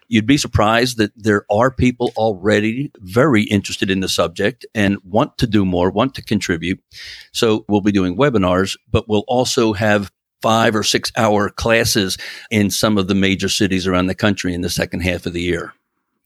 You'd 0.08 0.28
be 0.28 0.38
surprised 0.38 0.98
that 0.98 1.12
there 1.16 1.46
are 1.50 1.72
people 1.72 2.12
already 2.16 2.92
very 3.00 3.44
interested 3.44 3.90
in 3.90 4.02
the 4.02 4.10
subject 4.10 4.66
and 4.76 4.98
want 5.04 5.38
to 5.40 5.48
do 5.48 5.66
more, 5.66 5.90
want 5.90 6.14
to 6.16 6.24
contribute. 6.24 6.80
So 7.32 7.66
we'll 7.68 7.82
be 7.82 7.92
doing 7.92 8.16
webinars, 8.16 8.78
but 8.92 9.08
we'll 9.08 9.26
also 9.28 9.74
have 9.74 10.12
five 10.42 10.76
or 10.76 10.84
six 10.84 11.12
hour 11.18 11.50
classes 11.50 12.20
in 12.52 12.70
some 12.70 13.00
of 13.00 13.08
the 13.08 13.16
major 13.16 13.50
cities 13.50 13.88
around 13.88 14.06
the 14.06 14.14
country 14.16 14.54
in 14.54 14.62
the 14.62 14.70
second 14.70 15.00
half 15.00 15.26
of 15.26 15.34
the 15.34 15.42
year. 15.42 15.74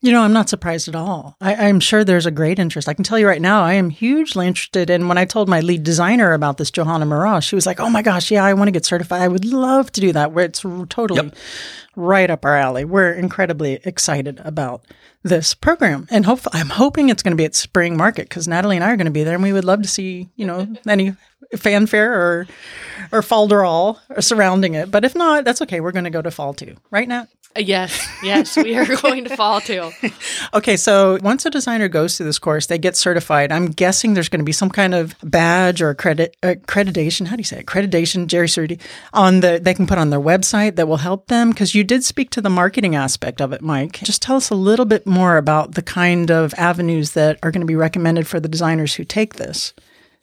You 0.01 0.13
know, 0.13 0.21
I'm 0.21 0.31
not 0.31 0.47
surprised 0.47 0.87
at 0.87 0.95
all. 0.95 1.35
I, 1.41 1.55
I'm 1.67 1.81
sure 1.81 2.05
there's 2.05 2.25
a 2.25 2.31
great 2.31 2.57
interest. 2.57 2.87
I 2.87 2.93
can 2.93 3.03
tell 3.03 3.19
you 3.19 3.27
right 3.27 3.41
now, 3.41 3.63
I 3.63 3.73
am 3.73 3.89
hugely 3.89 4.47
interested. 4.47 4.89
And 4.89 5.09
when 5.09 5.17
I 5.17 5.25
told 5.25 5.49
my 5.49 5.59
lead 5.59 5.83
designer 5.83 6.31
about 6.31 6.57
this, 6.57 6.71
Johanna 6.71 7.05
Murrah, 7.05 7.43
she 7.43 7.55
was 7.55 7.65
like, 7.65 7.81
"Oh 7.81 7.89
my 7.89 8.01
gosh, 8.01 8.31
yeah, 8.31 8.45
I 8.45 8.53
want 8.53 8.69
to 8.69 8.71
get 8.71 8.85
certified. 8.85 9.21
I 9.21 9.27
would 9.27 9.43
love 9.43 9.91
to 9.91 10.01
do 10.01 10.13
that." 10.13 10.31
Where 10.31 10.45
it's 10.45 10.61
totally 10.87 11.23
Yep. 11.25 11.35
right 11.97 12.29
up 12.29 12.45
our 12.45 12.55
alley. 12.55 12.85
We're 12.85 13.11
incredibly 13.11 13.79
excited 13.83 14.39
about 14.45 14.85
this 15.23 15.53
program, 15.53 16.07
and 16.09 16.25
hope 16.25 16.41
I'm 16.53 16.69
hoping 16.69 17.09
it's 17.09 17.21
going 17.21 17.33
to 17.33 17.41
be 17.41 17.43
at 17.43 17.53
Spring 17.55 17.97
Market 17.97 18.29
because 18.29 18.47
Natalie 18.47 18.77
and 18.77 18.85
I 18.85 18.91
are 18.93 18.97
going 18.97 19.03
to 19.03 19.11
be 19.11 19.23
there, 19.25 19.33
and 19.35 19.43
we 19.43 19.51
would 19.51 19.65
love 19.65 19.81
to 19.81 19.89
see 19.89 20.29
you 20.37 20.45
know 20.45 20.65
any 20.87 21.13
fanfare 21.57 22.13
or 22.13 22.47
or 23.11 23.21
falderall 23.21 23.97
surrounding 24.23 24.75
it. 24.75 24.91
But 24.91 25.03
if 25.03 25.13
not, 25.13 25.43
that's 25.43 25.61
okay. 25.63 25.81
We're 25.81 25.91
going 25.91 26.05
to 26.05 26.09
go 26.09 26.21
to 26.21 26.31
fall 26.31 26.53
too, 26.53 26.77
right, 26.89 27.07
Nat? 27.07 27.27
Uh, 27.55 27.61
yes, 27.61 28.07
yes, 28.21 28.55
we 28.55 28.77
are 28.77 28.85
going 29.01 29.23
to 29.23 29.35
fall 29.35 29.59
too. 29.59 29.91
Okay, 30.53 30.77
so 30.77 31.17
once 31.21 31.45
a 31.45 31.49
designer 31.49 31.87
goes 31.87 32.15
through 32.15 32.27
this 32.27 32.37
course, 32.37 32.67
they 32.67 32.77
get 32.77 32.95
certified. 32.95 33.51
I'm 33.51 33.67
guessing 33.67 34.13
there's 34.13 34.29
going 34.29 34.39
to 34.39 34.45
be 34.45 34.51
some 34.51 34.69
kind 34.69 34.93
of 34.93 35.15
badge 35.23 35.81
or 35.81 35.93
credit 35.95 36.37
uh, 36.43 36.55
accreditation. 36.55 37.27
How 37.27 37.35
do 37.35 37.39
you 37.39 37.45
say 37.45 37.59
it? 37.59 37.65
accreditation, 37.65 38.27
Jerry 38.27 38.47
Cerruti, 38.47 38.79
on 39.13 39.39
the 39.39 39.59
they 39.61 39.73
can 39.73 39.87
put 39.87 39.97
on 39.97 40.11
their 40.11 40.19
website 40.19 40.75
that 40.75 40.87
will 40.87 40.97
help 40.97 41.27
them. 41.27 41.49
Because 41.49 41.73
you 41.73 41.83
did 41.83 42.03
speak 42.03 42.29
to 42.31 42.41
the 42.41 42.49
marketing 42.49 42.95
aspect 42.95 43.41
of 43.41 43.51
it, 43.51 43.61
Mike. 43.61 43.93
Just 44.03 44.21
tell 44.21 44.35
us 44.35 44.49
a 44.51 44.55
little 44.55 44.85
bit 44.85 45.07
more 45.07 45.37
about 45.37 45.73
the 45.73 45.81
kind 45.81 46.29
of 46.29 46.53
avenues 46.55 47.11
that 47.11 47.39
are 47.41 47.51
going 47.51 47.61
to 47.61 47.67
be 47.67 47.75
recommended 47.75 48.27
for 48.27 48.39
the 48.39 48.49
designers 48.49 48.93
who 48.93 49.03
take 49.03 49.35
this 49.35 49.73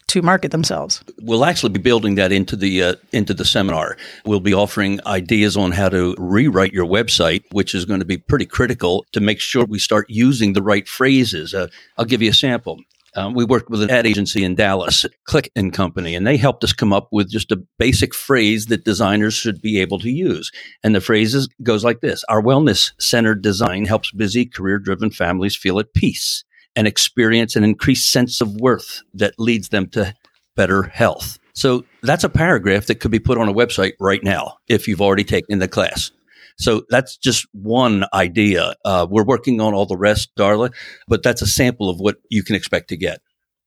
to 0.09 0.23
market 0.23 0.51
themselves. 0.51 1.03
We'll 1.21 1.45
actually 1.45 1.71
be 1.71 1.81
building 1.81 2.15
that 2.17 2.33
into 2.33 2.57
the 2.57 2.83
uh, 2.83 2.95
into 3.13 3.35
the 3.35 3.45
seminar. 3.45 3.97
We'll 4.25 4.41
be 4.41 4.55
offering 4.55 5.01
ideas 5.07 5.57
on 5.57 5.73
how 5.73 5.89
to 5.89 6.15
rewrite 6.19 6.73
your 6.73 6.87
website, 6.87 7.45
which 7.53 7.75
is 7.75 7.85
going 7.85 8.01
to 8.01 8.07
be 8.07 8.19
pretty 8.19 8.47
critical 8.47 9.05
to 9.13 9.21
make 9.21 9.41
sure 9.41 9.65
we 9.65 9.79
start 9.79 10.07
using 10.09 10.53
the 10.53 10.63
right 10.63 10.87
phrases. 10.87 11.55
Uh, 11.55 11.69
I'll 11.97 12.05
give 12.05 12.23
you 12.23 12.31
a 12.31 12.35
sample. 12.35 12.81
Um, 13.17 13.33
we 13.33 13.47
worked 13.47 13.71
with 13.71 13.83
an 13.83 13.89
ad 13.89 14.07
agency 14.07 14.45
in 14.45 14.57
Dallas, 14.57 15.07
Click 15.25 15.51
and 15.57 15.73
Company, 15.73 16.15
and 16.15 16.27
they 16.27 16.37
helped 16.37 16.63
us 16.63 16.75
come 16.75 16.93
up 16.93 17.09
with 17.11 17.31
just 17.31 17.51
a 17.51 17.63
basic 17.79 18.15
phrase 18.15 18.67
that 18.67 18.85
designers 18.85 19.33
should 19.33 19.63
be 19.63 19.81
able 19.81 19.99
to 20.01 20.11
use. 20.11 20.53
And 20.85 20.95
the 20.95 21.01
phrase 21.01 21.35
is, 21.35 21.49
goes 21.63 21.83
like 21.83 22.01
this: 22.01 22.23
Our 22.29 22.43
wellness 22.43 22.93
centered 23.01 23.41
design 23.41 23.87
helps 23.87 24.11
busy, 24.11 24.45
career 24.45 24.79
driven 24.79 25.11
families 25.11 25.57
feel 25.57 25.81
at 25.81 25.95
peace 25.95 26.45
and 26.77 26.87
experience 26.87 27.57
an 27.57 27.65
increased 27.65 28.11
sense 28.11 28.41
of 28.41 28.55
worth 28.61 29.03
that 29.15 29.35
leads 29.39 29.71
them 29.71 29.89
to 29.91 30.15
better 30.55 30.85
health. 30.85 31.39
So 31.55 31.85
that's 32.03 32.25
a 32.25 32.29
paragraph 32.29 32.87
that 32.87 33.01
could 33.01 33.11
be 33.11 33.19
put 33.19 33.39
on 33.39 33.49
a 33.49 33.55
website 33.55 33.95
right 33.99 34.23
now 34.23 34.59
if 34.69 34.87
you've 34.87 35.01
already 35.01 35.25
taken 35.25 35.59
the 35.59 35.69
class. 35.69 36.11
So 36.59 36.85
that's 36.91 37.17
just 37.17 37.47
one 37.53 38.05
idea. 38.15 38.75
Uh, 38.85 39.07
we're 39.09 39.25
working 39.25 39.61
on 39.61 39.75
all 39.75 39.87
the 39.87 39.97
rest, 39.97 40.31
Darla, 40.39 40.73
but 41.09 41.23
that's 41.23 41.43
a 41.43 41.47
sample 41.47 41.91
of 41.91 41.99
what 41.99 42.17
you 42.31 42.43
can 42.43 42.57
expect 42.57 42.89
to 42.89 42.97
get. 42.97 43.21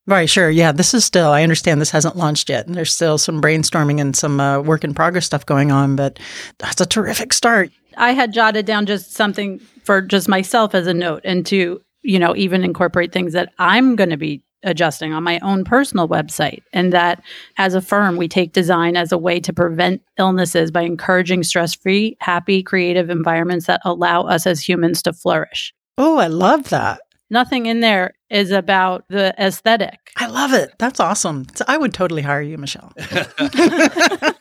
Right, 0.07 0.29
sure. 0.29 0.49
Yeah, 0.49 0.71
this 0.71 0.95
is 0.95 1.05
still, 1.05 1.29
I 1.29 1.43
understand 1.43 1.79
this 1.79 1.91
hasn't 1.91 2.15
launched 2.15 2.49
yet. 2.49 2.65
And 2.65 2.75
there's 2.75 2.93
still 2.93 3.19
some 3.19 3.41
brainstorming 3.41 4.01
and 4.01 4.15
some 4.15 4.39
uh, 4.39 4.59
work 4.59 4.83
in 4.83 4.95
progress 4.95 5.27
stuff 5.27 5.45
going 5.45 5.71
on, 5.71 5.95
but 5.95 6.17
that's 6.57 6.81
a 6.81 6.85
terrific 6.85 7.31
start. 7.31 7.71
I 7.95 8.13
had 8.13 8.33
jotted 8.33 8.65
down 8.65 8.87
just 8.87 9.13
something 9.13 9.59
for 9.83 10.01
just 10.01 10.27
myself 10.27 10.73
as 10.73 10.87
a 10.87 10.93
note 10.93 11.21
and 11.25 11.45
to 11.47 11.81
you 12.03 12.19
know, 12.19 12.35
even 12.35 12.63
incorporate 12.63 13.11
things 13.11 13.33
that 13.33 13.53
I'm 13.59 13.95
going 13.95 14.09
to 14.09 14.17
be 14.17 14.43
adjusting 14.63 15.13
on 15.13 15.23
my 15.23 15.39
own 15.39 15.63
personal 15.63 16.07
website. 16.07 16.61
And 16.73 16.91
that 16.93 17.23
as 17.57 17.73
a 17.73 17.81
firm, 17.81 18.17
we 18.17 18.27
take 18.27 18.53
design 18.53 18.97
as 18.97 19.11
a 19.11 19.17
way 19.17 19.39
to 19.39 19.53
prevent 19.53 20.01
illnesses 20.17 20.71
by 20.71 20.81
encouraging 20.81 21.43
stress 21.43 21.73
free, 21.73 22.17
happy, 22.19 22.61
creative 22.61 23.09
environments 23.09 23.67
that 23.67 23.81
allow 23.85 24.23
us 24.23 24.45
as 24.45 24.67
humans 24.67 25.01
to 25.03 25.13
flourish. 25.13 25.73
Oh, 25.97 26.17
I 26.17 26.27
love 26.27 26.69
that. 26.69 27.01
Nothing 27.29 27.67
in 27.67 27.79
there 27.79 28.15
is 28.29 28.51
about 28.51 29.05
the 29.09 29.35
aesthetic. 29.39 29.99
I 30.17 30.27
love 30.27 30.53
it. 30.53 30.73
That's 30.79 30.99
awesome. 30.99 31.45
I 31.67 31.77
would 31.77 31.93
totally 31.93 32.23
hire 32.23 32.41
you, 32.41 32.57
Michelle. 32.57 32.91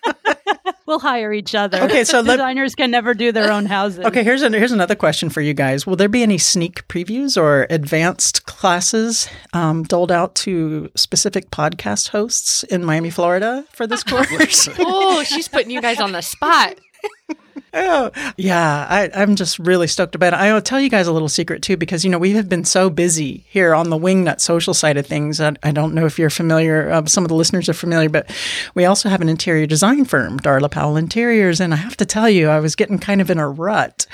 we'll 0.88 0.98
hire 0.98 1.32
each 1.32 1.54
other. 1.54 1.82
Okay, 1.82 2.02
so 2.02 2.22
designers 2.24 2.72
let, 2.72 2.76
can 2.84 2.90
never 2.90 3.14
do 3.14 3.30
their 3.30 3.52
own 3.52 3.66
houses. 3.66 4.04
Okay, 4.06 4.24
here's 4.24 4.42
an, 4.42 4.54
here's 4.54 4.72
another 4.72 4.96
question 4.96 5.28
for 5.28 5.42
you 5.42 5.54
guys. 5.54 5.86
Will 5.86 5.94
there 5.94 6.08
be 6.08 6.22
any 6.24 6.38
sneak 6.38 6.88
previews 6.88 7.40
or 7.40 7.66
advanced 7.70 8.46
classes 8.46 9.28
um, 9.52 9.84
doled 9.84 10.10
out 10.10 10.34
to 10.36 10.90
specific 10.96 11.50
podcast 11.50 12.08
hosts 12.08 12.64
in 12.64 12.84
Miami, 12.84 13.10
Florida 13.10 13.64
for 13.70 13.86
this 13.86 14.02
course? 14.04 14.68
oh, 14.78 15.22
she's 15.22 15.46
putting 15.46 15.70
you 15.70 15.82
guys 15.82 16.00
on 16.00 16.12
the 16.12 16.22
spot 16.22 16.80
oh, 17.74 18.10
yeah, 18.36 18.86
I, 18.88 19.22
am 19.22 19.36
just 19.36 19.58
really 19.58 19.86
stoked 19.86 20.14
about 20.14 20.32
it. 20.32 20.36
I'll 20.36 20.62
tell 20.62 20.80
you 20.80 20.90
guys 20.90 21.06
a 21.06 21.12
little 21.12 21.28
secret 21.28 21.62
too, 21.62 21.76
because 21.76 22.04
you 22.04 22.10
know 22.10 22.18
we 22.18 22.32
have 22.32 22.48
been 22.48 22.64
so 22.64 22.90
busy 22.90 23.44
here 23.48 23.74
on 23.74 23.90
the 23.90 23.98
Wingnut 23.98 24.40
social 24.40 24.74
side 24.74 24.96
of 24.96 25.06
things. 25.06 25.40
I, 25.40 25.54
I 25.62 25.70
don't 25.70 25.94
know 25.94 26.06
if 26.06 26.18
you're 26.18 26.30
familiar. 26.30 26.90
Uh, 26.90 27.06
some 27.06 27.24
of 27.24 27.28
the 27.28 27.34
listeners 27.34 27.68
are 27.68 27.74
familiar, 27.74 28.08
but 28.08 28.30
we 28.74 28.84
also 28.84 29.08
have 29.08 29.20
an 29.20 29.28
interior 29.28 29.66
design 29.66 30.04
firm, 30.04 30.38
Darla 30.40 30.70
Powell 30.70 30.96
Interiors, 30.96 31.60
and 31.60 31.72
I 31.72 31.76
have 31.76 31.96
to 31.98 32.06
tell 32.06 32.28
you, 32.28 32.48
I 32.48 32.60
was 32.60 32.74
getting 32.74 32.98
kind 32.98 33.20
of 33.20 33.30
in 33.30 33.38
a 33.38 33.48
rut, 33.48 34.06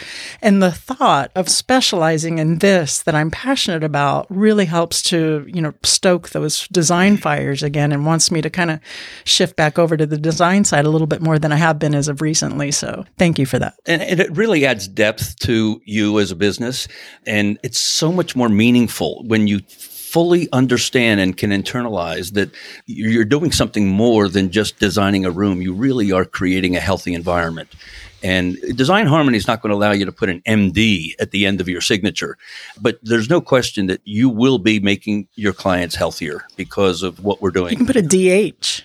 and 0.43 0.63
the 0.63 0.73
thought 0.73 1.31
of 1.35 1.49
specializing 1.49 2.39
in 2.39 2.59
this 2.59 3.03
that 3.03 3.15
I'm 3.15 3.31
passionate 3.31 3.85
about 3.85 4.27
really 4.29 4.67
helps 4.67 5.03
to 5.03 5.45
you 5.49 5.63
know 5.63 5.75
stoke 5.83 6.31
those 6.31 6.69
design 6.69 7.17
fires 7.17 7.63
again, 7.63 7.93
and 7.93 8.07
wants 8.07 8.31
me 8.31 8.43
to 8.43 8.51
kind 8.51 8.71
of 8.71 8.81
shift 9.25 9.57
back 9.57 9.79
over 9.79 9.97
to 9.97 10.07
the 10.07 10.19
design 10.19 10.65
side 10.65 10.85
a 10.85 10.91
little 10.91 11.07
bit 11.07 11.23
more 11.23 11.39
than 11.39 11.53
I 11.53 11.57
have 11.57 11.79
been 11.79 11.95
as 11.95 12.09
of 12.09 12.21
recently. 12.21 12.71
So 12.71 13.05
thank 13.19 13.34
you 13.39 13.47
for 13.47 13.59
that. 13.59 13.75
And, 13.87 14.03
and, 14.03 14.21
it 14.21 14.35
really 14.37 14.65
adds 14.67 14.89
depth 14.89 15.39
to 15.41 15.81
you 15.85 16.19
as 16.21 16.31
a 16.31 16.37
business. 16.37 16.89
And 17.27 17.59
it's 17.63 17.79
so 17.79 18.13
much 18.13 18.35
more 18.37 18.49
meaningful 18.49 19.23
when 19.27 19.47
you 19.47 19.61
fully 19.69 20.49
understand 20.53 21.21
and 21.21 21.37
can 21.37 21.51
internalize 21.51 22.35
that 22.35 22.49
you're 22.87 23.25
doing 23.25 23.51
something 23.51 23.89
more 23.89 24.29
than 24.29 24.51
just 24.51 24.79
designing 24.79 25.25
a 25.25 25.31
room. 25.31 25.61
You 25.61 25.75
really 25.75 26.13
are 26.13 26.25
creating 26.25 26.77
a 26.77 26.81
healthy 26.81 27.15
environment. 27.15 27.75
And 28.23 28.57
Design 28.75 29.07
Harmony 29.07 29.37
is 29.37 29.47
not 29.47 29.61
going 29.61 29.71
to 29.71 29.77
allow 29.77 29.91
you 29.91 30.07
to 30.07 30.13
put 30.13 30.31
an 30.31 30.41
MD 30.47 31.15
at 31.21 31.33
the 31.33 31.45
end 31.45 31.61
of 31.61 31.69
your 31.69 31.83
signature. 31.83 32.39
But 32.81 32.99
there's 33.03 33.29
no 33.29 33.41
question 33.41 33.87
that 33.89 34.01
you 34.05 34.31
will 34.31 34.59
be 34.59 34.81
making 34.81 35.29
your 35.35 35.53
clients 35.53 35.95
healthier 35.95 36.47
because 36.57 37.03
of 37.03 37.23
what 37.23 37.43
we're 37.43 37.51
doing. 37.51 37.73
You 37.73 37.77
can 37.77 37.87
put 37.87 37.97
a 37.97 38.03
DH. 38.03 38.83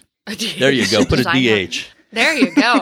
There 0.59 0.71
you 0.71 0.87
go. 0.89 1.05
Put 1.05 1.19
a 1.19 1.23
DH. 1.23 1.85
There 2.11 2.33
you 2.35 2.53
go. 2.53 2.81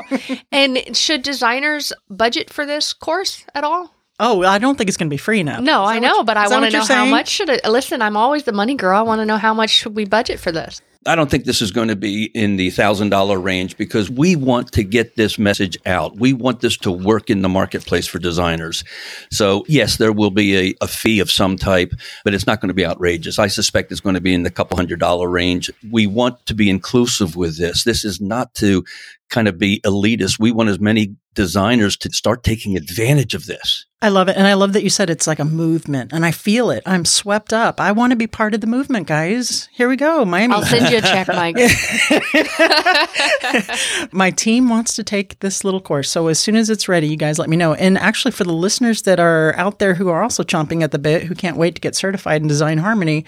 and 0.51 0.95
should 0.95 1.21
designers 1.21 1.93
budget 2.09 2.49
for 2.49 2.65
this 2.65 2.93
course 2.93 3.45
at 3.53 3.63
all? 3.63 3.93
Oh, 4.19 4.41
I 4.43 4.57
don't 4.57 4.77
think 4.77 4.87
it's 4.87 4.97
going 4.97 5.09
to 5.09 5.13
be 5.13 5.17
free 5.17 5.43
now. 5.43 5.59
No, 5.59 5.83
I 5.83 5.99
know, 5.99 6.23
but 6.23 6.37
I 6.37 6.47
want 6.47 6.65
to 6.65 6.71
know 6.71 6.85
how 6.85 7.05
much 7.05 7.27
should 7.27 7.49
it. 7.49 7.63
Listen, 7.67 8.01
I'm 8.01 8.17
always 8.17 8.43
the 8.43 8.51
money 8.51 8.73
girl. 8.73 8.97
I 8.97 9.03
want 9.03 9.19
to 9.19 9.25
know 9.25 9.37
how 9.37 9.53
much 9.53 9.69
should 9.69 9.95
we 9.95 10.05
budget 10.05 10.39
for 10.39 10.51
this. 10.51 10.81
I 11.07 11.15
don't 11.15 11.29
think 11.31 11.45
this 11.45 11.61
is 11.61 11.71
going 11.71 11.87
to 11.87 11.95
be 11.95 12.25
in 12.33 12.57
the 12.57 12.69
thousand 12.69 13.09
dollar 13.09 13.39
range 13.39 13.77
because 13.77 14.09
we 14.09 14.35
want 14.35 14.71
to 14.73 14.83
get 14.83 15.15
this 15.15 15.39
message 15.39 15.77
out. 15.85 16.17
We 16.17 16.33
want 16.33 16.59
this 16.59 16.75
to 16.77 16.91
work 16.91 17.29
in 17.29 17.41
the 17.41 17.49
marketplace 17.49 18.07
for 18.07 18.19
designers. 18.19 18.83
So 19.31 19.63
yes, 19.67 19.97
there 19.97 20.11
will 20.11 20.31
be 20.31 20.57
a, 20.57 20.75
a 20.81 20.87
fee 20.87 21.19
of 21.19 21.31
some 21.31 21.55
type, 21.55 21.93
but 22.25 22.33
it's 22.33 22.45
not 22.45 22.59
going 22.59 22.67
to 22.69 22.73
be 22.73 22.85
outrageous. 22.85 23.39
I 23.39 23.47
suspect 23.47 23.91
it's 23.91 24.01
going 24.01 24.15
to 24.15 24.21
be 24.21 24.33
in 24.33 24.43
the 24.43 24.51
couple 24.51 24.75
hundred 24.75 24.99
dollar 24.99 25.29
range. 25.29 25.71
We 25.89 26.07
want 26.07 26.45
to 26.47 26.53
be 26.53 26.69
inclusive 26.69 27.35
with 27.35 27.57
this. 27.57 27.83
This 27.83 28.03
is 28.03 28.19
not 28.19 28.53
to 28.55 28.83
kind 29.29 29.47
of 29.47 29.57
be 29.57 29.81
elitist. 29.81 30.39
We 30.39 30.51
want 30.51 30.69
as 30.69 30.79
many 30.79 31.15
designers 31.33 31.95
to 31.97 32.11
start 32.11 32.43
taking 32.43 32.75
advantage 32.75 33.35
of 33.35 33.45
this. 33.45 33.85
I 34.01 34.09
love 34.09 34.27
it. 34.27 34.37
And 34.37 34.45
I 34.45 34.53
love 34.53 34.73
that 34.73 34.83
you 34.83 34.89
said 34.89 35.09
it's 35.09 35.27
like 35.27 35.39
a 35.39 35.45
movement 35.45 36.13
and 36.13 36.25
I 36.25 36.31
feel 36.31 36.69
it. 36.69 36.83
I'm 36.85 37.03
swept 37.03 37.51
up. 37.51 37.79
I 37.79 37.91
want 37.91 38.11
to 38.11 38.15
be 38.15 38.27
part 38.27 38.53
of 38.53 38.61
the 38.61 38.67
movement, 38.67 39.07
guys. 39.07 39.69
Here 39.71 39.89
we 39.89 39.95
go, 39.95 40.23
Miami. 40.23 40.53
I'll 40.53 40.63
send 40.63 40.91
you 40.91 40.97
a 40.97 41.01
check, 41.01 41.27
Mike. 41.27 41.55
My 44.11 44.31
team 44.31 44.69
wants 44.69 44.95
to 44.95 45.03
take 45.03 45.39
this 45.39 45.63
little 45.63 45.81
course. 45.81 46.11
So 46.11 46.27
as 46.27 46.39
soon 46.39 46.55
as 46.55 46.69
it's 46.69 46.87
ready, 46.87 47.07
you 47.07 47.17
guys 47.17 47.39
let 47.39 47.49
me 47.49 47.57
know. 47.57 47.73
And 47.73 47.97
actually, 47.97 48.31
for 48.31 48.43
the 48.43 48.53
listeners 48.53 49.01
that 49.03 49.19
are 49.19 49.55
out 49.55 49.79
there 49.79 49.95
who 49.95 50.09
are 50.09 50.21
also 50.21 50.43
chomping 50.43 50.83
at 50.83 50.91
the 50.91 50.99
bit, 50.99 51.23
who 51.23 51.33
can't 51.33 51.57
wait 51.57 51.75
to 51.75 51.81
get 51.81 51.95
certified 51.95 52.41
in 52.41 52.47
Design 52.47 52.77
Harmony, 52.77 53.25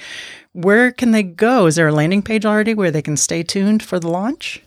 where 0.53 0.91
can 0.91 1.11
they 1.11 1.23
go? 1.23 1.65
Is 1.65 1.75
there 1.75 1.87
a 1.87 1.93
landing 1.93 2.21
page 2.21 2.45
already 2.45 2.73
where 2.73 2.91
they 2.91 3.01
can 3.01 3.17
stay 3.17 3.43
tuned 3.43 3.81
for 3.81 3.99
the 3.99 4.09
launch? 4.09 4.61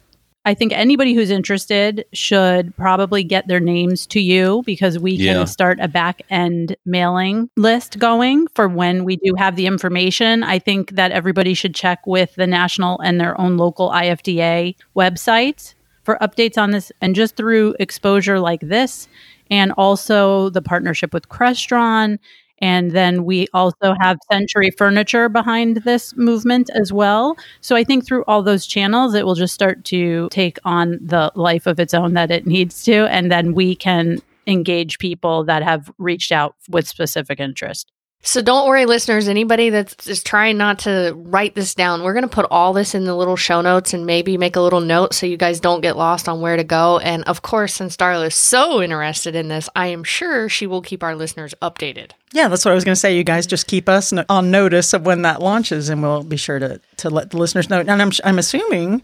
I 0.44 0.54
think 0.54 0.72
anybody 0.72 1.14
who's 1.14 1.30
interested 1.30 2.04
should 2.12 2.76
probably 2.76 3.22
get 3.22 3.46
their 3.46 3.60
names 3.60 4.06
to 4.08 4.20
you 4.20 4.62
because 4.66 4.98
we 4.98 5.16
can 5.16 5.26
yeah. 5.26 5.44
start 5.44 5.78
a 5.80 5.86
back 5.86 6.22
end 6.30 6.76
mailing 6.84 7.48
list 7.56 7.98
going 7.98 8.48
for 8.48 8.68
when 8.68 9.04
we 9.04 9.16
do 9.16 9.34
have 9.36 9.54
the 9.54 9.66
information. 9.66 10.42
I 10.42 10.58
think 10.58 10.92
that 10.92 11.12
everybody 11.12 11.54
should 11.54 11.74
check 11.76 12.04
with 12.06 12.34
the 12.34 12.46
national 12.46 12.98
and 13.00 13.20
their 13.20 13.40
own 13.40 13.56
local 13.56 13.90
IFDA 13.90 14.74
websites 14.96 15.74
for 16.02 16.18
updates 16.20 16.58
on 16.58 16.72
this 16.72 16.90
and 17.00 17.14
just 17.14 17.36
through 17.36 17.76
exposure 17.78 18.40
like 18.40 18.60
this 18.60 19.08
and 19.50 19.72
also 19.76 20.48
the 20.50 20.62
partnership 20.62 21.12
with 21.12 21.28
Crestron 21.28 22.18
and 22.62 22.92
then 22.92 23.24
we 23.24 23.48
also 23.52 23.94
have 24.00 24.18
Century 24.30 24.70
Furniture 24.70 25.28
behind 25.28 25.78
this 25.78 26.16
movement 26.16 26.70
as 26.74 26.92
well. 26.92 27.36
So 27.60 27.74
I 27.74 27.82
think 27.82 28.06
through 28.06 28.24
all 28.26 28.42
those 28.42 28.66
channels, 28.66 29.14
it 29.14 29.26
will 29.26 29.34
just 29.34 29.52
start 29.52 29.84
to 29.86 30.28
take 30.30 30.58
on 30.64 31.00
the 31.02 31.32
life 31.34 31.66
of 31.66 31.80
its 31.80 31.92
own 31.92 32.14
that 32.14 32.30
it 32.30 32.46
needs 32.46 32.84
to. 32.84 33.06
And 33.10 33.30
then 33.32 33.52
we 33.52 33.74
can 33.74 34.18
engage 34.46 34.98
people 35.00 35.44
that 35.44 35.64
have 35.64 35.90
reached 35.98 36.30
out 36.30 36.54
with 36.70 36.86
specific 36.86 37.40
interest. 37.40 37.90
So 38.24 38.40
don't 38.40 38.68
worry, 38.68 38.86
listeners. 38.86 39.26
Anybody 39.26 39.70
that's 39.70 39.96
just 39.96 40.24
trying 40.24 40.56
not 40.56 40.78
to 40.80 41.12
write 41.16 41.56
this 41.56 41.74
down, 41.74 42.04
we're 42.04 42.12
going 42.12 42.22
to 42.22 42.28
put 42.28 42.46
all 42.52 42.72
this 42.72 42.94
in 42.94 43.04
the 43.04 43.16
little 43.16 43.34
show 43.34 43.60
notes 43.60 43.92
and 43.92 44.06
maybe 44.06 44.38
make 44.38 44.54
a 44.54 44.60
little 44.60 44.80
note 44.80 45.12
so 45.12 45.26
you 45.26 45.36
guys 45.36 45.58
don't 45.58 45.80
get 45.80 45.96
lost 45.96 46.28
on 46.28 46.40
where 46.40 46.56
to 46.56 46.62
go. 46.62 47.00
And 47.00 47.24
of 47.24 47.42
course, 47.42 47.74
since 47.74 47.96
Darla 47.96 48.28
is 48.28 48.36
so 48.36 48.80
interested 48.80 49.34
in 49.34 49.48
this, 49.48 49.68
I 49.74 49.88
am 49.88 50.04
sure 50.04 50.48
she 50.48 50.68
will 50.68 50.82
keep 50.82 51.02
our 51.02 51.16
listeners 51.16 51.52
updated. 51.60 52.12
Yeah, 52.32 52.46
that's 52.46 52.64
what 52.64 52.70
I 52.70 52.74
was 52.76 52.84
going 52.84 52.94
to 52.94 53.00
say. 53.00 53.16
You 53.16 53.24
guys 53.24 53.44
just 53.44 53.66
keep 53.66 53.88
us 53.88 54.12
on 54.12 54.50
notice 54.52 54.92
of 54.92 55.04
when 55.04 55.22
that 55.22 55.42
launches, 55.42 55.88
and 55.88 56.00
we'll 56.00 56.22
be 56.22 56.36
sure 56.36 56.60
to 56.60 56.80
to 56.98 57.10
let 57.10 57.30
the 57.30 57.38
listeners 57.38 57.68
know. 57.68 57.80
And 57.80 57.90
I'm 57.90 58.12
I'm 58.24 58.38
assuming 58.38 59.02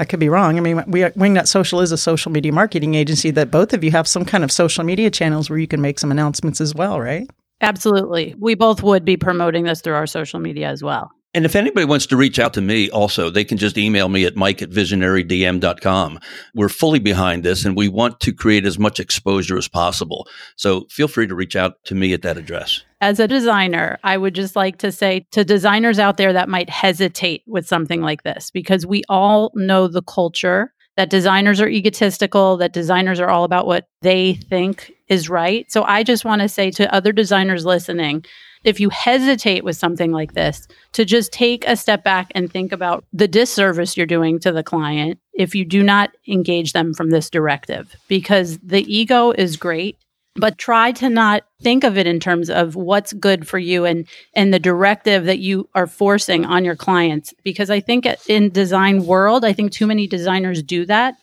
I 0.00 0.04
could 0.04 0.20
be 0.20 0.28
wrong. 0.28 0.56
I 0.58 0.60
mean, 0.60 0.82
we, 0.88 1.02
Wingnut 1.02 1.46
Social 1.46 1.80
is 1.80 1.92
a 1.92 1.98
social 1.98 2.32
media 2.32 2.52
marketing 2.52 2.96
agency 2.96 3.30
that 3.30 3.50
both 3.50 3.72
of 3.72 3.84
you 3.84 3.92
have 3.92 4.08
some 4.08 4.24
kind 4.24 4.42
of 4.42 4.50
social 4.50 4.82
media 4.82 5.08
channels 5.10 5.48
where 5.48 5.58
you 5.58 5.68
can 5.68 5.80
make 5.80 5.98
some 5.98 6.10
announcements 6.10 6.60
as 6.60 6.74
well, 6.74 7.00
right? 7.00 7.30
Absolutely. 7.60 8.34
We 8.38 8.54
both 8.54 8.82
would 8.82 9.04
be 9.04 9.16
promoting 9.16 9.64
this 9.64 9.80
through 9.80 9.94
our 9.94 10.06
social 10.06 10.40
media 10.40 10.68
as 10.68 10.82
well. 10.82 11.10
And 11.32 11.44
if 11.44 11.54
anybody 11.54 11.84
wants 11.84 12.06
to 12.06 12.16
reach 12.16 12.40
out 12.40 12.54
to 12.54 12.60
me 12.60 12.90
also, 12.90 13.30
they 13.30 13.44
can 13.44 13.56
just 13.56 13.78
email 13.78 14.08
me 14.08 14.24
at 14.24 14.34
mike 14.34 14.62
at 14.62 14.70
visionarydm.com. 14.70 16.18
We're 16.54 16.68
fully 16.68 16.98
behind 16.98 17.44
this 17.44 17.64
and 17.64 17.76
we 17.76 17.88
want 17.88 18.18
to 18.20 18.32
create 18.32 18.66
as 18.66 18.80
much 18.80 18.98
exposure 18.98 19.56
as 19.56 19.68
possible. 19.68 20.26
So 20.56 20.86
feel 20.90 21.06
free 21.06 21.28
to 21.28 21.34
reach 21.36 21.54
out 21.54 21.84
to 21.84 21.94
me 21.94 22.12
at 22.14 22.22
that 22.22 22.36
address. 22.36 22.82
As 23.00 23.20
a 23.20 23.28
designer, 23.28 23.98
I 24.02 24.16
would 24.16 24.34
just 24.34 24.56
like 24.56 24.78
to 24.78 24.90
say 24.90 25.26
to 25.30 25.44
designers 25.44 26.00
out 26.00 26.16
there 26.16 26.32
that 26.32 26.48
might 26.48 26.68
hesitate 26.68 27.44
with 27.46 27.66
something 27.66 28.02
like 28.02 28.24
this, 28.24 28.50
because 28.50 28.84
we 28.84 29.04
all 29.08 29.52
know 29.54 29.86
the 29.86 30.02
culture 30.02 30.72
that 30.96 31.10
designers 31.10 31.60
are 31.60 31.68
egotistical, 31.68 32.56
that 32.58 32.72
designers 32.72 33.20
are 33.20 33.30
all 33.30 33.44
about 33.44 33.66
what 33.66 33.86
they 34.02 34.34
think 34.34 34.92
is 35.08 35.28
right. 35.28 35.70
So 35.70 35.82
I 35.84 36.02
just 36.02 36.24
want 36.24 36.42
to 36.42 36.48
say 36.48 36.70
to 36.72 36.92
other 36.94 37.12
designers 37.12 37.64
listening, 37.64 38.24
if 38.64 38.78
you 38.78 38.90
hesitate 38.90 39.64
with 39.64 39.76
something 39.76 40.12
like 40.12 40.34
this, 40.34 40.68
to 40.92 41.04
just 41.04 41.32
take 41.32 41.66
a 41.66 41.76
step 41.76 42.04
back 42.04 42.30
and 42.34 42.52
think 42.52 42.72
about 42.72 43.04
the 43.12 43.28
disservice 43.28 43.96
you're 43.96 44.06
doing 44.06 44.38
to 44.40 44.52
the 44.52 44.62
client 44.62 45.18
if 45.32 45.54
you 45.54 45.64
do 45.64 45.82
not 45.82 46.10
engage 46.28 46.74
them 46.74 46.92
from 46.92 47.10
this 47.10 47.30
directive, 47.30 47.96
because 48.08 48.58
the 48.58 48.82
ego 48.94 49.30
is 49.30 49.56
great. 49.56 49.96
But 50.36 50.58
try 50.58 50.92
to 50.92 51.08
not 51.08 51.42
think 51.60 51.82
of 51.82 51.98
it 51.98 52.06
in 52.06 52.20
terms 52.20 52.50
of 52.50 52.76
what's 52.76 53.12
good 53.12 53.48
for 53.48 53.58
you 53.58 53.84
and 53.84 54.06
and 54.32 54.54
the 54.54 54.60
directive 54.60 55.24
that 55.24 55.40
you 55.40 55.68
are 55.74 55.88
forcing 55.88 56.44
on 56.44 56.64
your 56.64 56.76
clients. 56.76 57.34
Because 57.42 57.68
I 57.68 57.80
think 57.80 58.06
in 58.28 58.50
design 58.50 59.06
world, 59.06 59.44
I 59.44 59.52
think 59.52 59.72
too 59.72 59.86
many 59.88 60.06
designers 60.06 60.62
do 60.62 60.86
that 60.86 61.16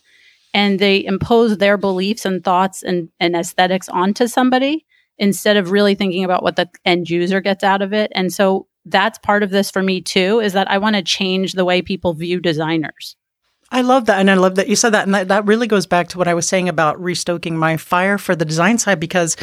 and 0.53 0.79
they 0.79 1.05
impose 1.05 1.57
their 1.57 1.77
beliefs 1.77 2.25
and 2.25 2.43
thoughts 2.43 2.83
and, 2.83 3.09
and 3.19 3.35
aesthetics 3.35 3.87
onto 3.89 4.27
somebody 4.27 4.85
instead 5.17 5.57
of 5.57 5.71
really 5.71 5.95
thinking 5.95 6.23
about 6.23 6.43
what 6.43 6.55
the 6.55 6.69
end 6.85 7.09
user 7.09 7.41
gets 7.41 7.63
out 7.63 7.81
of 7.81 7.93
it. 7.93 8.11
And 8.13 8.33
so 8.33 8.67
that's 8.85 9.19
part 9.19 9.43
of 9.43 9.49
this 9.49 9.69
for 9.69 9.83
me 9.83 10.01
too, 10.01 10.39
is 10.39 10.53
that 10.53 10.69
I 10.69 10.77
want 10.77 10.95
to 10.95 11.01
change 11.01 11.53
the 11.53 11.65
way 11.65 11.81
people 11.81 12.13
view 12.13 12.39
designers. 12.39 13.15
I 13.69 13.81
love 13.81 14.05
that. 14.05 14.19
And 14.19 14.31
I 14.31 14.35
love 14.35 14.55
that 14.55 14.69
you 14.69 14.77
said 14.77 14.91
that. 14.91 15.05
And 15.05 15.13
that, 15.13 15.27
that 15.27 15.45
really 15.45 15.67
goes 15.67 15.85
back 15.85 16.07
to 16.09 16.17
what 16.17 16.27
I 16.27 16.33
was 16.33 16.47
saying 16.47 16.69
about 16.69 17.01
restoking 17.01 17.57
my 17.57 17.75
fire 17.75 18.17
for 18.17 18.33
the 18.33 18.45
design 18.45 18.77
side 18.77 18.99
because 18.99 19.35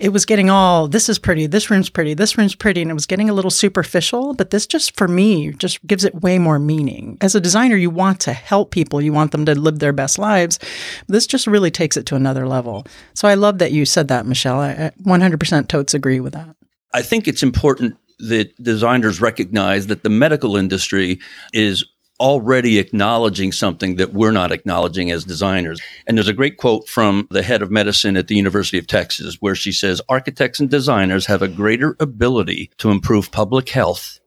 it 0.00 0.08
was 0.08 0.24
getting 0.24 0.50
all 0.50 0.88
this 0.88 1.08
is 1.08 1.18
pretty, 1.18 1.46
this 1.46 1.70
room's 1.70 1.88
pretty, 1.88 2.14
this 2.14 2.36
room's 2.36 2.56
pretty. 2.56 2.82
And 2.82 2.90
it 2.90 2.94
was 2.94 3.06
getting 3.06 3.30
a 3.30 3.32
little 3.32 3.52
superficial. 3.52 4.34
But 4.34 4.50
this 4.50 4.66
just 4.66 4.96
for 4.96 5.06
me 5.06 5.52
just 5.52 5.86
gives 5.86 6.04
it 6.04 6.22
way 6.22 6.38
more 6.38 6.58
meaning. 6.58 7.18
As 7.20 7.36
a 7.36 7.40
designer, 7.40 7.76
you 7.76 7.90
want 7.90 8.18
to 8.20 8.32
help 8.32 8.72
people, 8.72 9.00
you 9.00 9.12
want 9.12 9.30
them 9.30 9.46
to 9.46 9.54
live 9.54 9.78
their 9.78 9.92
best 9.92 10.18
lives. 10.18 10.58
This 11.06 11.26
just 11.26 11.46
really 11.46 11.70
takes 11.70 11.96
it 11.96 12.04
to 12.06 12.16
another 12.16 12.48
level. 12.48 12.84
So 13.14 13.28
I 13.28 13.34
love 13.34 13.58
that 13.58 13.70
you 13.70 13.84
said 13.84 14.08
that, 14.08 14.26
Michelle. 14.26 14.60
I 14.60 14.90
100% 15.02 15.68
totes 15.68 15.94
agree 15.94 16.18
with 16.18 16.32
that. 16.32 16.56
I 16.92 17.02
think 17.02 17.28
it's 17.28 17.42
important 17.44 17.96
that 18.18 18.60
designers 18.60 19.20
recognize 19.20 19.86
that 19.86 20.02
the 20.02 20.10
medical 20.10 20.56
industry 20.56 21.20
is 21.52 21.84
already 22.20 22.78
acknowledging 22.78 23.52
something 23.52 23.96
that 23.96 24.12
we're 24.12 24.32
not 24.32 24.52
acknowledging 24.52 25.10
as 25.10 25.24
designers. 25.24 25.80
And 26.06 26.16
there's 26.16 26.28
a 26.28 26.32
great 26.32 26.56
quote 26.56 26.88
from 26.88 27.28
the 27.30 27.42
head 27.42 27.62
of 27.62 27.70
medicine 27.70 28.16
at 28.16 28.28
the 28.28 28.36
University 28.36 28.78
of 28.78 28.86
Texas 28.86 29.36
where 29.40 29.54
she 29.54 29.72
says, 29.72 30.02
architects 30.08 30.60
and 30.60 30.68
designers 30.68 31.26
have 31.26 31.42
a 31.42 31.48
greater 31.48 31.96
ability 32.00 32.70
to 32.78 32.90
improve 32.90 33.30
public 33.30 33.68
health 33.68 34.18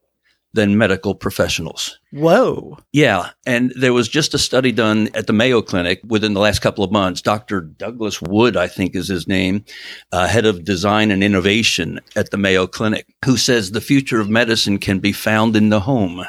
than 0.53 0.77
medical 0.77 1.15
professionals. 1.15 1.97
Whoa. 2.11 2.77
Yeah. 2.91 3.29
And 3.45 3.71
there 3.77 3.93
was 3.93 4.09
just 4.09 4.33
a 4.33 4.37
study 4.37 4.73
done 4.73 5.09
at 5.13 5.27
the 5.27 5.33
Mayo 5.33 5.61
Clinic 5.61 6.01
within 6.05 6.33
the 6.33 6.41
last 6.41 6.59
couple 6.59 6.83
of 6.83 6.91
months. 6.91 7.21
Dr. 7.21 7.61
Douglas 7.61 8.21
Wood, 8.21 8.57
I 8.57 8.67
think 8.67 8.95
is 8.95 9.07
his 9.07 9.27
name, 9.29 9.63
uh, 10.11 10.27
head 10.27 10.45
of 10.45 10.65
design 10.65 11.09
and 11.09 11.23
innovation 11.23 12.01
at 12.17 12.31
the 12.31 12.37
Mayo 12.37 12.67
Clinic, 12.67 13.07
who 13.23 13.37
says 13.37 13.71
the 13.71 13.79
future 13.79 14.19
of 14.19 14.29
medicine 14.29 14.77
can 14.77 14.99
be 14.99 15.13
found 15.13 15.55
in 15.55 15.69
the 15.69 15.79
home 15.79 16.25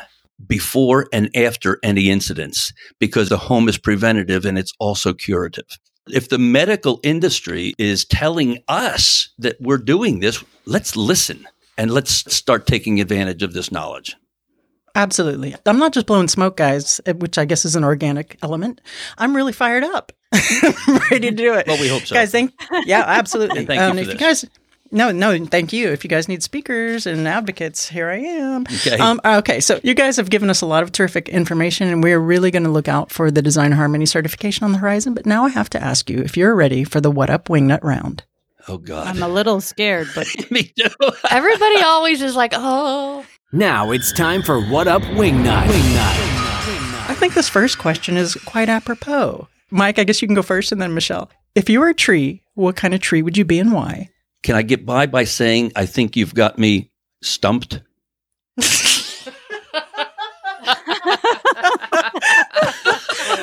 before 0.46 1.08
and 1.12 1.34
after 1.36 1.78
any 1.82 2.10
incidents 2.10 2.72
because 2.98 3.28
the 3.28 3.38
home 3.38 3.68
is 3.68 3.78
preventative 3.78 4.44
and 4.44 4.58
it's 4.58 4.72
also 4.78 5.12
curative. 5.12 5.66
If 6.08 6.28
the 6.28 6.38
medical 6.38 7.00
industry 7.02 7.74
is 7.78 8.04
telling 8.04 8.58
us 8.68 9.30
that 9.38 9.56
we're 9.60 9.78
doing 9.78 10.20
this, 10.20 10.42
let's 10.66 10.96
listen 10.96 11.46
and 11.78 11.90
let's 11.90 12.34
start 12.34 12.66
taking 12.66 13.00
advantage 13.00 13.42
of 13.42 13.52
this 13.52 13.70
knowledge. 13.70 14.16
Absolutely. 14.94 15.54
I'm 15.64 15.78
not 15.78 15.92
just 15.92 16.06
blowing 16.06 16.28
smoke, 16.28 16.56
guys, 16.56 17.00
which 17.16 17.38
I 17.38 17.44
guess 17.44 17.64
is 17.64 17.76
an 17.76 17.84
organic 17.84 18.36
element. 18.42 18.80
I'm 19.16 19.34
really 19.34 19.52
fired 19.52 19.84
up. 19.84 20.12
ready 21.10 21.28
to 21.28 21.30
do 21.30 21.54
it. 21.54 21.66
Well, 21.66 21.80
we 21.80 21.88
hope 21.88 22.02
so. 22.02 22.14
Guys, 22.14 22.30
thank 22.30 22.52
yeah, 22.84 23.04
absolutely. 23.06 23.64
thank 23.66 23.80
you 23.80 23.86
um, 23.86 23.96
for 23.96 24.00
if 24.00 24.06
this. 24.06 24.14
you 24.14 24.18
guys 24.20 24.44
no, 24.92 25.10
no, 25.10 25.46
thank 25.46 25.72
you. 25.72 25.88
If 25.88 26.04
you 26.04 26.10
guys 26.10 26.28
need 26.28 26.42
speakers 26.42 27.06
and 27.06 27.26
advocates, 27.26 27.88
here 27.88 28.10
I 28.10 28.18
am. 28.18 28.62
Okay. 28.62 28.98
Um, 28.98 29.20
okay, 29.24 29.58
so 29.60 29.80
you 29.82 29.94
guys 29.94 30.16
have 30.18 30.28
given 30.28 30.50
us 30.50 30.60
a 30.60 30.66
lot 30.66 30.82
of 30.82 30.92
terrific 30.92 31.30
information, 31.30 31.88
and 31.88 32.02
we're 32.02 32.20
really 32.20 32.50
going 32.50 32.64
to 32.64 32.70
look 32.70 32.88
out 32.88 33.10
for 33.10 33.30
the 33.30 33.40
Design 33.40 33.72
Harmony 33.72 34.04
certification 34.04 34.64
on 34.64 34.72
the 34.72 34.78
horizon. 34.78 35.14
But 35.14 35.24
now 35.24 35.46
I 35.46 35.48
have 35.48 35.70
to 35.70 35.82
ask 35.82 36.10
you 36.10 36.18
if 36.18 36.36
you're 36.36 36.54
ready 36.54 36.84
for 36.84 37.00
the 37.00 37.10
What 37.10 37.30
Up 37.30 37.46
Wingnut 37.48 37.82
round. 37.82 38.24
Oh, 38.68 38.76
God. 38.76 39.06
I'm 39.06 39.22
a 39.22 39.28
little 39.28 39.60
scared, 39.60 40.08
but 40.14 40.26
Me 40.50 40.64
too. 40.78 40.90
Everybody 41.30 41.82
always 41.82 42.20
is 42.20 42.36
like, 42.36 42.52
oh. 42.54 43.24
Now 43.50 43.90
it's 43.90 44.12
time 44.12 44.42
for 44.42 44.60
What 44.60 44.88
Up 44.88 45.02
Wingnut. 45.02 45.66
Wingnut. 45.66 47.08
I 47.08 47.14
think 47.18 47.34
this 47.34 47.48
first 47.48 47.78
question 47.78 48.16
is 48.16 48.34
quite 48.44 48.68
apropos. 48.68 49.48
Mike, 49.70 49.98
I 49.98 50.04
guess 50.04 50.20
you 50.20 50.28
can 50.28 50.34
go 50.34 50.42
first, 50.42 50.70
and 50.70 50.82
then 50.82 50.92
Michelle. 50.92 51.30
If 51.54 51.70
you 51.70 51.80
were 51.80 51.88
a 51.88 51.94
tree, 51.94 52.42
what 52.54 52.76
kind 52.76 52.92
of 52.92 53.00
tree 53.00 53.22
would 53.22 53.38
you 53.38 53.44
be 53.46 53.58
and 53.58 53.72
why? 53.72 54.10
Can 54.42 54.56
I 54.56 54.62
get 54.62 54.84
by 54.84 55.06
by 55.06 55.24
saying 55.24 55.72
I 55.76 55.86
think 55.86 56.16
you've 56.16 56.34
got 56.34 56.58
me 56.58 56.90
stumped? 57.22 57.80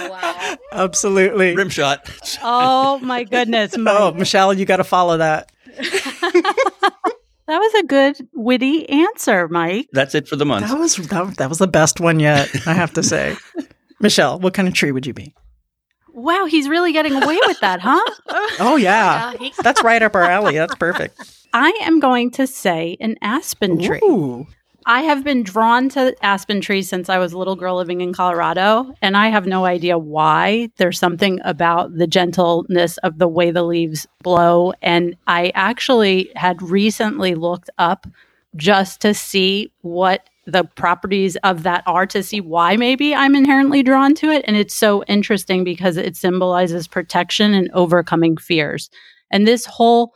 wow. 0.10 0.56
Absolutely. 0.72 1.56
Rim 1.56 1.70
shot. 1.70 2.10
oh 2.44 3.00
my 3.00 3.24
goodness, 3.24 3.76
Oh, 3.78 4.12
Michelle, 4.14 4.54
you 4.54 4.66
got 4.66 4.78
to 4.78 4.84
follow 4.84 5.18
that. 5.18 5.52
that 5.78 6.94
was 7.48 7.74
a 7.76 7.84
good 7.84 8.18
witty 8.34 8.88
answer, 8.90 9.48
Mike. 9.48 9.88
That's 9.94 10.16
it 10.16 10.28
for 10.28 10.36
the 10.36 10.46
month. 10.46 10.68
That 10.68 10.78
was 10.78 10.96
that, 10.96 11.38
that 11.38 11.50
was 11.50 11.58
the 11.60 11.68
best 11.68 12.00
one 12.00 12.20
yet, 12.20 12.50
I 12.68 12.74
have 12.74 12.94
to 12.94 13.04
say. 13.04 13.36
Michelle, 14.02 14.40
what 14.40 14.54
kind 14.54 14.68
of 14.68 14.74
tree 14.74 14.92
would 14.92 15.06
you 15.06 15.14
be? 15.14 15.34
Wow, 16.20 16.46
he's 16.46 16.68
really 16.70 16.92
getting 16.94 17.14
away 17.22 17.40
with 17.48 17.60
that, 17.62 17.80
huh? 17.82 18.00
Oh 18.60 18.76
yeah, 18.76 19.32
Yeah, 19.34 19.38
he- 19.38 19.54
that's 19.64 19.84
right 19.84 20.02
up 20.02 20.16
our 20.16 20.24
alley. 20.38 20.56
That's 20.56 20.76
perfect. 20.76 21.20
I 21.54 21.70
am 21.82 22.00
going 22.00 22.32
to 22.32 22.46
say 22.48 22.98
an 23.00 23.18
aspen 23.22 23.82
tree. 23.82 24.00
Ooh. 24.04 24.48
I 24.86 25.02
have 25.02 25.24
been 25.24 25.44
drawn 25.44 25.90
to 25.90 26.16
aspen 26.24 26.62
trees 26.62 26.90
since 26.90 27.10
I 27.10 27.20
was 27.20 27.34
a 27.34 27.38
little 27.38 27.56
girl 27.56 27.76
living 27.76 28.02
in 28.02 28.12
Colorado, 28.14 28.96
and 29.02 29.16
I 29.16 29.28
have 29.28 29.46
no 29.46 29.66
idea 29.66 29.98
why. 30.00 30.70
There's 30.78 30.98
something 30.98 31.40
about 31.44 31.96
the 31.96 32.08
gentleness 32.08 32.98
of 33.00 33.20
the 33.20 33.28
way 33.28 33.52
the 33.52 33.62
leaves 33.64 34.08
blow. 34.24 34.74
And 34.82 35.16
I 35.28 35.52
actually 35.54 36.32
had 36.36 36.62
recently 36.62 37.36
looked 37.36 37.70
up 37.78 38.08
just 38.56 39.02
to 39.02 39.14
see 39.14 39.72
what 39.82 40.28
the 40.50 40.64
properties 40.64 41.36
of 41.38 41.64
that 41.64 41.84
are 41.86 42.06
to 42.08 42.24
see 42.24 42.42
why 42.42 42.76
maybe 42.76 43.16
I'm 43.16 43.36
inherently 43.36 43.84
drawn 43.84 44.14
to 44.16 44.30
it. 44.30 44.44
And 44.48 44.56
it's 44.56 44.74
so 44.74 45.04
interesting 45.06 45.64
because 45.64 45.98
it 45.98 46.16
symbolizes 46.16 46.88
protection 46.88 47.54
and 47.54 47.70
overcoming 47.74 48.38
fears. 48.38 48.90
And 49.32 49.48
this 49.48 49.66
whole 49.66 50.14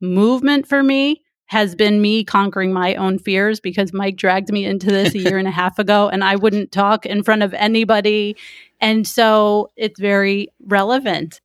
movement 0.00 0.66
for 0.66 0.82
me 0.82 1.22
has 1.46 1.74
been 1.74 2.00
me 2.00 2.24
conquering 2.24 2.72
my 2.72 2.94
own 2.94 3.18
fears 3.18 3.60
because 3.60 3.92
Mike 3.92 4.16
dragged 4.16 4.50
me 4.50 4.64
into 4.64 4.86
this 4.86 5.14
a 5.14 5.18
year 5.18 5.38
and 5.38 5.48
a 5.48 5.50
half 5.62 5.78
ago 5.78 6.08
and 6.08 6.24
I 6.24 6.36
wouldn't 6.36 6.72
talk 6.72 7.06
in 7.06 7.22
front 7.22 7.42
of 7.42 7.52
anybody. 7.54 8.36
And 8.80 9.06
so 9.06 9.70
it's 9.76 10.00
very 10.00 10.48
relevant. 10.66 11.40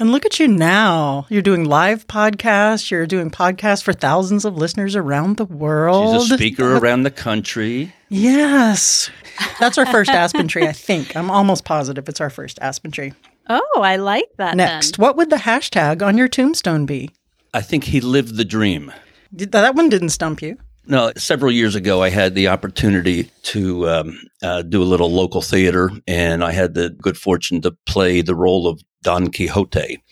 And 0.00 0.12
look 0.12 0.24
at 0.24 0.40
you 0.40 0.48
now. 0.48 1.26
You're 1.28 1.42
doing 1.42 1.64
live 1.64 2.06
podcasts. 2.06 2.90
You're 2.90 3.06
doing 3.06 3.30
podcasts 3.30 3.82
for 3.82 3.92
thousands 3.92 4.46
of 4.46 4.56
listeners 4.56 4.96
around 4.96 5.36
the 5.36 5.44
world. 5.44 6.22
She's 6.22 6.30
a 6.32 6.36
speaker 6.36 6.76
around 6.78 7.02
the 7.02 7.10
country. 7.10 7.92
Yes. 8.08 9.10
That's 9.60 9.76
our 9.76 9.84
first 9.84 10.10
aspen 10.10 10.48
tree, 10.48 10.66
I 10.66 10.72
think. 10.72 11.14
I'm 11.14 11.30
almost 11.30 11.66
positive 11.66 12.08
it's 12.08 12.20
our 12.20 12.30
first 12.30 12.58
aspen 12.62 12.90
tree. 12.92 13.12
Oh, 13.50 13.80
I 13.82 13.96
like 13.96 14.28
that. 14.38 14.56
Next, 14.56 14.96
then. 14.96 15.02
what 15.02 15.16
would 15.18 15.28
the 15.28 15.36
hashtag 15.36 16.00
on 16.00 16.16
your 16.16 16.28
tombstone 16.28 16.86
be? 16.86 17.10
I 17.52 17.60
think 17.60 17.84
he 17.84 18.00
lived 18.00 18.36
the 18.36 18.44
dream. 18.46 18.90
Did- 19.36 19.52
That 19.52 19.74
one 19.74 19.90
didn't 19.90 20.10
stump 20.10 20.40
you. 20.40 20.56
No, 20.86 21.12
several 21.18 21.52
years 21.52 21.74
ago, 21.74 22.02
I 22.02 22.08
had 22.08 22.34
the 22.34 22.48
opportunity 22.48 23.30
to 23.42 23.88
um, 23.88 24.18
uh, 24.42 24.62
do 24.62 24.82
a 24.82 24.84
little 24.84 25.12
local 25.12 25.42
theater, 25.42 25.90
and 26.08 26.42
I 26.42 26.52
had 26.52 26.72
the 26.74 26.88
good 26.88 27.18
fortune 27.18 27.60
to 27.60 27.76
play 27.86 28.22
the 28.22 28.34
role 28.34 28.66
of 28.66 28.80
Don 29.02 29.30
Quixote. 29.30 30.02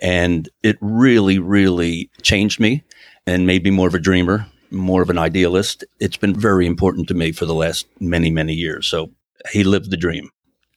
And 0.00 0.48
it 0.62 0.76
really, 0.80 1.38
really 1.38 2.10
changed 2.22 2.58
me 2.58 2.82
and 3.26 3.46
made 3.46 3.64
me 3.64 3.70
more 3.70 3.88
of 3.88 3.94
a 3.94 4.00
dreamer, 4.00 4.46
more 4.70 5.02
of 5.02 5.10
an 5.10 5.18
idealist. 5.18 5.84
It's 6.00 6.16
been 6.16 6.34
very 6.34 6.66
important 6.66 7.08
to 7.08 7.14
me 7.14 7.32
for 7.32 7.46
the 7.46 7.54
last 7.54 7.86
many, 8.00 8.30
many 8.30 8.52
years. 8.54 8.86
So 8.86 9.10
he 9.52 9.64
lived 9.64 9.90
the 9.90 9.96
dream. 9.96 10.30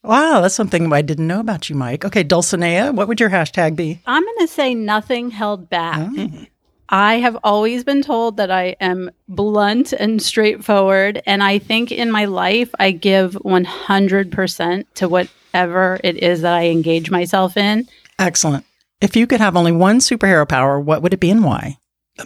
Wow, 0.03 0.41
that's 0.41 0.53
something 0.53 0.93
I 0.93 1.01
didn't 1.01 1.25
know 1.25 1.39
about 1.39 1.67
you, 1.67 1.75
Mike. 1.75 2.05
Okay, 2.05 2.23
Dulcinea, 2.23 2.93
what 2.93 3.07
would 3.07 3.19
your 3.19 3.31
hashtag 3.31 3.75
be? 3.75 3.99
I'm 4.05 4.23
going 4.23 4.37
to 4.39 4.47
say 4.47 4.75
nothing 4.75 5.31
held 5.31 5.67
back. 5.67 5.97
Mm. 5.97 6.47
I 6.89 7.15
have 7.15 7.37
always 7.43 7.83
been 7.83 8.01
told 8.01 8.37
that 8.37 8.51
I 8.51 8.75
am 8.79 9.09
blunt 9.27 9.93
and 9.93 10.21
straightforward. 10.21 11.21
And 11.25 11.41
I 11.43 11.59
think 11.59 11.91
in 11.91 12.11
my 12.11 12.25
life, 12.25 12.69
I 12.79 12.91
give 12.91 13.33
100% 13.33 14.85
to 14.95 15.09
whatever 15.09 15.99
it 16.03 16.17
is 16.17 16.41
that 16.41 16.53
I 16.53 16.67
engage 16.67 17.09
myself 17.09 17.57
in. 17.57 17.87
Excellent. 18.19 18.65
If 19.01 19.15
you 19.15 19.27
could 19.27 19.41
have 19.41 19.55
only 19.55 19.71
one 19.71 19.99
superhero 19.99 20.47
power, 20.47 20.79
what 20.79 21.01
would 21.01 21.13
it 21.13 21.19
be 21.19 21.31
and 21.31 21.43
why? 21.43 21.77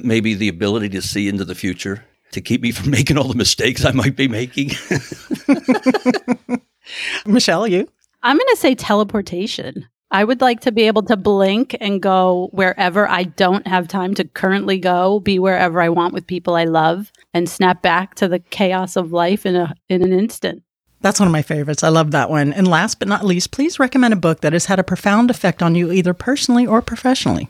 Maybe 0.04 0.34
the 0.34 0.50
ability 0.50 0.89
to 0.89 1.02
see 1.02 1.28
into 1.28 1.45
the 1.45 1.56
future 1.56 2.06
to 2.32 2.41
keep 2.41 2.62
me 2.62 2.72
from 2.72 2.91
making 2.91 3.17
all 3.17 3.28
the 3.28 3.36
mistakes 3.36 3.86
I 3.86 3.91
might 3.91 4.15
be 4.15 4.28
making. 4.28 4.72
Michelle, 7.26 7.67
you? 7.67 7.88
I'm 8.22 8.38
going 8.38 8.48
to 8.50 8.58
say 8.58 8.76
teleportation. 8.76 9.88
I 10.12 10.24
would 10.24 10.41
like 10.41 10.62
to 10.62 10.72
be 10.72 10.84
able 10.84 11.04
to 11.04 11.15
blink 11.15 11.78
and 11.80 12.02
go 12.02 12.50
wherever 12.52 13.08
I 13.08 13.24
don't 13.24 13.67
have 13.67 13.88
time 13.88 14.15
to 14.15 14.24
currently 14.24 14.80
go, 14.80 15.19
be 15.19 15.38
wherever 15.38 15.80
I 15.82 15.89
want 15.89 16.13
with 16.13 16.26
people 16.26 16.56
I 16.56 16.63
love, 16.63 17.12
and 17.34 17.48
snap 17.48 17.84
back 17.84 18.15
to 18.15 18.28
the 18.28 18.39
chaos 18.39 18.95
of 18.95 19.12
life 19.12 19.45
in 19.45 19.56
a 19.56 19.76
in 19.88 20.04
an 20.04 20.12
instant. 20.12 20.63
That's 21.02 21.19
one 21.19 21.28
of 21.28 21.32
my 21.32 21.43
favorites. 21.43 21.84
I 21.84 21.89
love 21.89 22.12
that 22.12 22.30
one. 22.30 22.52
And 22.52 22.67
last 22.67 23.00
but 23.00 23.08
not 23.08 23.24
least, 23.24 23.52
please 23.52 23.80
recommend 23.80 24.13
a 24.13 24.17
book 24.17 24.41
that 24.41 24.54
has 24.54 24.65
had 24.65 24.80
a 24.80 24.84
profound 24.84 25.30
effect 25.30 25.63
on 25.63 25.76
you, 25.76 25.91
either 25.91 26.13
personally 26.13 26.65
or 26.65 26.82
professionally. 26.82 27.48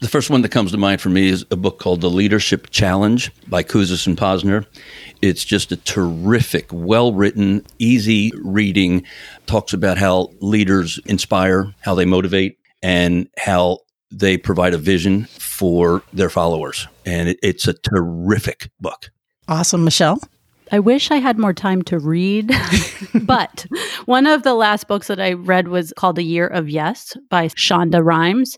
The 0.00 0.08
first 0.08 0.28
one 0.28 0.42
that 0.42 0.50
comes 0.50 0.72
to 0.72 0.76
mind 0.76 1.00
for 1.00 1.08
me 1.08 1.28
is 1.28 1.46
a 1.50 1.56
book 1.56 1.78
called 1.78 2.00
The 2.00 2.10
Leadership 2.10 2.68
Challenge 2.70 3.32
by 3.48 3.62
Kouzes 3.62 4.06
and 4.06 4.16
Posner. 4.16 4.66
It's 5.22 5.44
just 5.44 5.72
a 5.72 5.76
terrific, 5.76 6.66
well 6.70 7.14
written, 7.14 7.64
easy 7.78 8.32
reading. 8.42 9.04
Talks 9.46 9.72
about 9.72 9.96
how 9.96 10.30
leaders 10.40 11.00
inspire, 11.06 11.72
how 11.80 11.94
they 11.94 12.04
motivate, 12.04 12.58
and 12.82 13.28
how 13.38 13.78
they 14.10 14.36
provide 14.36 14.74
a 14.74 14.78
vision 14.78 15.24
for 15.24 16.02
their 16.12 16.30
followers. 16.30 16.86
And 17.06 17.30
it, 17.30 17.38
it's 17.42 17.66
a 17.66 17.74
terrific 17.74 18.70
book. 18.80 19.10
Awesome, 19.48 19.84
Michelle. 19.84 20.18
I 20.72 20.80
wish 20.80 21.10
I 21.10 21.16
had 21.16 21.38
more 21.38 21.52
time 21.52 21.82
to 21.82 21.98
read, 21.98 22.52
but 23.22 23.66
one 24.06 24.26
of 24.26 24.42
the 24.42 24.54
last 24.54 24.88
books 24.88 25.08
that 25.08 25.20
I 25.20 25.32
read 25.34 25.68
was 25.68 25.92
called 25.96 26.18
A 26.18 26.22
Year 26.22 26.46
of 26.46 26.68
Yes 26.68 27.16
by 27.28 27.48
Shonda 27.48 28.04
Rhimes. 28.04 28.56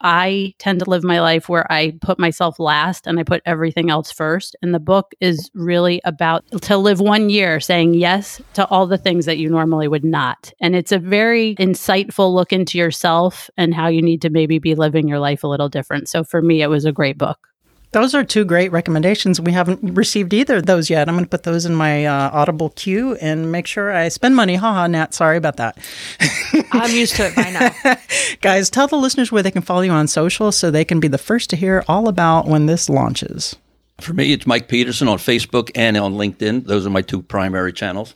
I 0.00 0.54
tend 0.58 0.78
to 0.80 0.88
live 0.88 1.02
my 1.02 1.20
life 1.20 1.48
where 1.48 1.70
I 1.72 1.94
put 2.00 2.18
myself 2.18 2.60
last 2.60 3.06
and 3.06 3.18
I 3.18 3.24
put 3.24 3.42
everything 3.44 3.90
else 3.90 4.12
first. 4.12 4.54
And 4.62 4.72
the 4.72 4.78
book 4.78 5.12
is 5.20 5.50
really 5.54 6.00
about 6.04 6.44
to 6.62 6.76
live 6.76 7.00
one 7.00 7.30
year 7.30 7.58
saying 7.58 7.94
yes 7.94 8.40
to 8.54 8.66
all 8.68 8.86
the 8.86 8.98
things 8.98 9.26
that 9.26 9.38
you 9.38 9.50
normally 9.50 9.88
would 9.88 10.04
not. 10.04 10.52
And 10.60 10.76
it's 10.76 10.92
a 10.92 11.00
very 11.00 11.56
insightful 11.56 12.32
look 12.32 12.52
into 12.52 12.78
yourself 12.78 13.50
and 13.56 13.74
how 13.74 13.88
you 13.88 14.02
need 14.02 14.22
to 14.22 14.30
maybe 14.30 14.60
be 14.60 14.76
living 14.76 15.08
your 15.08 15.18
life 15.18 15.42
a 15.42 15.48
little 15.48 15.68
different. 15.68 16.08
So 16.08 16.22
for 16.22 16.40
me, 16.40 16.62
it 16.62 16.70
was 16.70 16.84
a 16.84 16.92
great 16.92 17.18
book. 17.18 17.48
Those 17.92 18.14
are 18.14 18.22
two 18.22 18.44
great 18.44 18.70
recommendations. 18.70 19.40
We 19.40 19.52
haven't 19.52 19.94
received 19.94 20.34
either 20.34 20.56
of 20.56 20.66
those 20.66 20.90
yet. 20.90 21.08
I'm 21.08 21.14
going 21.14 21.24
to 21.24 21.30
put 21.30 21.44
those 21.44 21.64
in 21.64 21.74
my 21.74 22.04
uh, 22.04 22.30
Audible 22.32 22.70
queue 22.70 23.14
and 23.16 23.50
make 23.50 23.66
sure 23.66 23.90
I 23.90 24.08
spend 24.08 24.36
money. 24.36 24.56
Haha, 24.56 24.86
Nat, 24.88 25.14
sorry 25.14 25.38
about 25.38 25.56
that. 25.56 25.78
I'm 26.72 26.94
used 26.94 27.16
to 27.16 27.26
it 27.26 27.36
by 27.36 27.50
now. 27.50 27.96
Guys, 28.42 28.68
tell 28.68 28.88
the 28.88 28.96
listeners 28.96 29.32
where 29.32 29.42
they 29.42 29.50
can 29.50 29.62
follow 29.62 29.80
you 29.80 29.90
on 29.90 30.06
social 30.06 30.52
so 30.52 30.70
they 30.70 30.84
can 30.84 31.00
be 31.00 31.08
the 31.08 31.18
first 31.18 31.48
to 31.50 31.56
hear 31.56 31.82
all 31.88 32.08
about 32.08 32.46
when 32.46 32.66
this 32.66 32.90
launches. 32.90 33.56
For 34.00 34.12
me, 34.12 34.32
it's 34.32 34.46
Mike 34.46 34.68
Peterson 34.68 35.08
on 35.08 35.18
Facebook 35.18 35.70
and 35.74 35.96
on 35.96 36.14
LinkedIn. 36.14 36.66
Those 36.66 36.86
are 36.86 36.90
my 36.90 37.02
two 37.02 37.22
primary 37.22 37.72
channels. 37.72 38.14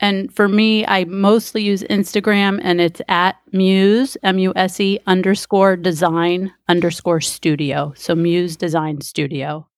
And 0.00 0.32
for 0.34 0.48
me, 0.48 0.86
I 0.86 1.04
mostly 1.04 1.62
use 1.62 1.82
Instagram 1.84 2.60
and 2.62 2.80
it's 2.80 3.00
at 3.08 3.36
Muse, 3.52 4.16
M 4.22 4.38
U 4.38 4.52
S 4.56 4.80
E 4.80 4.98
underscore 5.06 5.76
design 5.76 6.52
underscore 6.68 7.20
studio. 7.20 7.92
So 7.96 8.14
Muse 8.14 8.56
Design 8.56 9.00
Studio. 9.00 9.68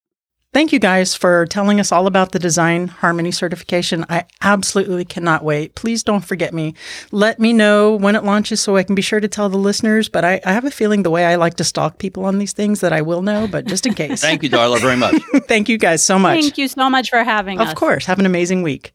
Thank 0.56 0.72
you 0.72 0.78
guys 0.78 1.14
for 1.14 1.44
telling 1.44 1.80
us 1.80 1.92
all 1.92 2.06
about 2.06 2.32
the 2.32 2.38
Design 2.38 2.88
Harmony 2.88 3.30
certification. 3.30 4.06
I 4.08 4.24
absolutely 4.40 5.04
cannot 5.04 5.44
wait. 5.44 5.74
Please 5.74 6.02
don't 6.02 6.24
forget 6.24 6.54
me. 6.54 6.72
Let 7.12 7.38
me 7.38 7.52
know 7.52 7.94
when 7.94 8.16
it 8.16 8.24
launches 8.24 8.62
so 8.62 8.74
I 8.76 8.82
can 8.82 8.94
be 8.94 9.02
sure 9.02 9.20
to 9.20 9.28
tell 9.28 9.50
the 9.50 9.58
listeners. 9.58 10.08
But 10.08 10.24
I, 10.24 10.40
I 10.46 10.54
have 10.54 10.64
a 10.64 10.70
feeling 10.70 11.02
the 11.02 11.10
way 11.10 11.26
I 11.26 11.34
like 11.34 11.56
to 11.56 11.64
stalk 11.64 11.98
people 11.98 12.24
on 12.24 12.38
these 12.38 12.54
things 12.54 12.80
that 12.80 12.94
I 12.94 13.02
will 13.02 13.20
know, 13.20 13.46
but 13.46 13.66
just 13.66 13.84
in 13.84 13.92
case. 13.92 14.22
Thank 14.22 14.42
you, 14.42 14.48
Darla, 14.48 14.80
very 14.80 14.96
much. 14.96 15.20
Thank 15.46 15.68
you 15.68 15.76
guys 15.76 16.02
so 16.02 16.18
much. 16.18 16.40
Thank 16.40 16.56
you 16.56 16.68
so 16.68 16.88
much 16.88 17.10
for 17.10 17.22
having 17.22 17.60
us. 17.60 17.68
Of 17.68 17.74
course. 17.74 18.06
Have 18.06 18.18
an 18.18 18.24
amazing 18.24 18.62
week. 18.62 18.94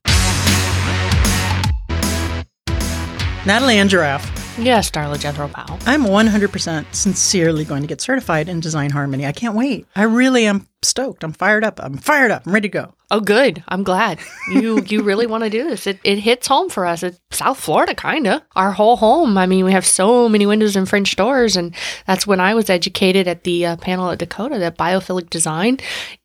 Natalie 3.43 3.79
and 3.79 3.89
Giraffe. 3.89 4.29
yes, 4.59 4.91
Darla 4.91 5.19
Jethro 5.19 5.47
Powell. 5.47 5.79
I'm 5.87 6.03
100% 6.03 6.85
sincerely 6.93 7.65
going 7.65 7.81
to 7.81 7.87
get 7.87 7.99
certified 7.99 8.47
in 8.47 8.59
Design 8.59 8.91
Harmony. 8.91 9.25
I 9.25 9.31
can't 9.31 9.55
wait. 9.55 9.87
I 9.95 10.03
really 10.03 10.45
am 10.45 10.67
stoked. 10.83 11.23
I'm 11.23 11.33
fired 11.33 11.63
up. 11.63 11.79
I'm 11.81 11.97
fired 11.97 12.29
up. 12.29 12.43
I'm 12.45 12.53
ready 12.53 12.69
to 12.69 12.71
go. 12.71 12.93
Oh, 13.09 13.19
good. 13.19 13.63
I'm 13.67 13.81
glad 13.81 14.19
you 14.51 14.81
you 14.87 15.01
really 15.01 15.25
want 15.25 15.43
to 15.43 15.49
do 15.49 15.63
this. 15.63 15.87
It 15.87 15.99
it 16.03 16.19
hits 16.19 16.45
home 16.47 16.69
for 16.69 16.85
us. 16.85 17.01
It's 17.01 17.19
South 17.31 17.59
Florida, 17.59 17.95
kind 17.95 18.27
of 18.27 18.43
our 18.55 18.71
whole 18.71 18.95
home. 18.97 19.37
I 19.39 19.47
mean, 19.47 19.65
we 19.65 19.71
have 19.71 19.85
so 19.87 20.29
many 20.29 20.45
windows 20.45 20.75
and 20.75 20.87
French 20.87 21.15
doors, 21.15 21.55
and 21.55 21.73
that's 22.05 22.27
when 22.27 22.39
I 22.39 22.53
was 22.53 22.69
educated 22.69 23.27
at 23.27 23.43
the 23.43 23.65
uh, 23.65 23.75
panel 23.77 24.11
at 24.11 24.19
Dakota 24.19 24.59
that 24.59 24.77
biophilic 24.77 25.31
design 25.31 25.79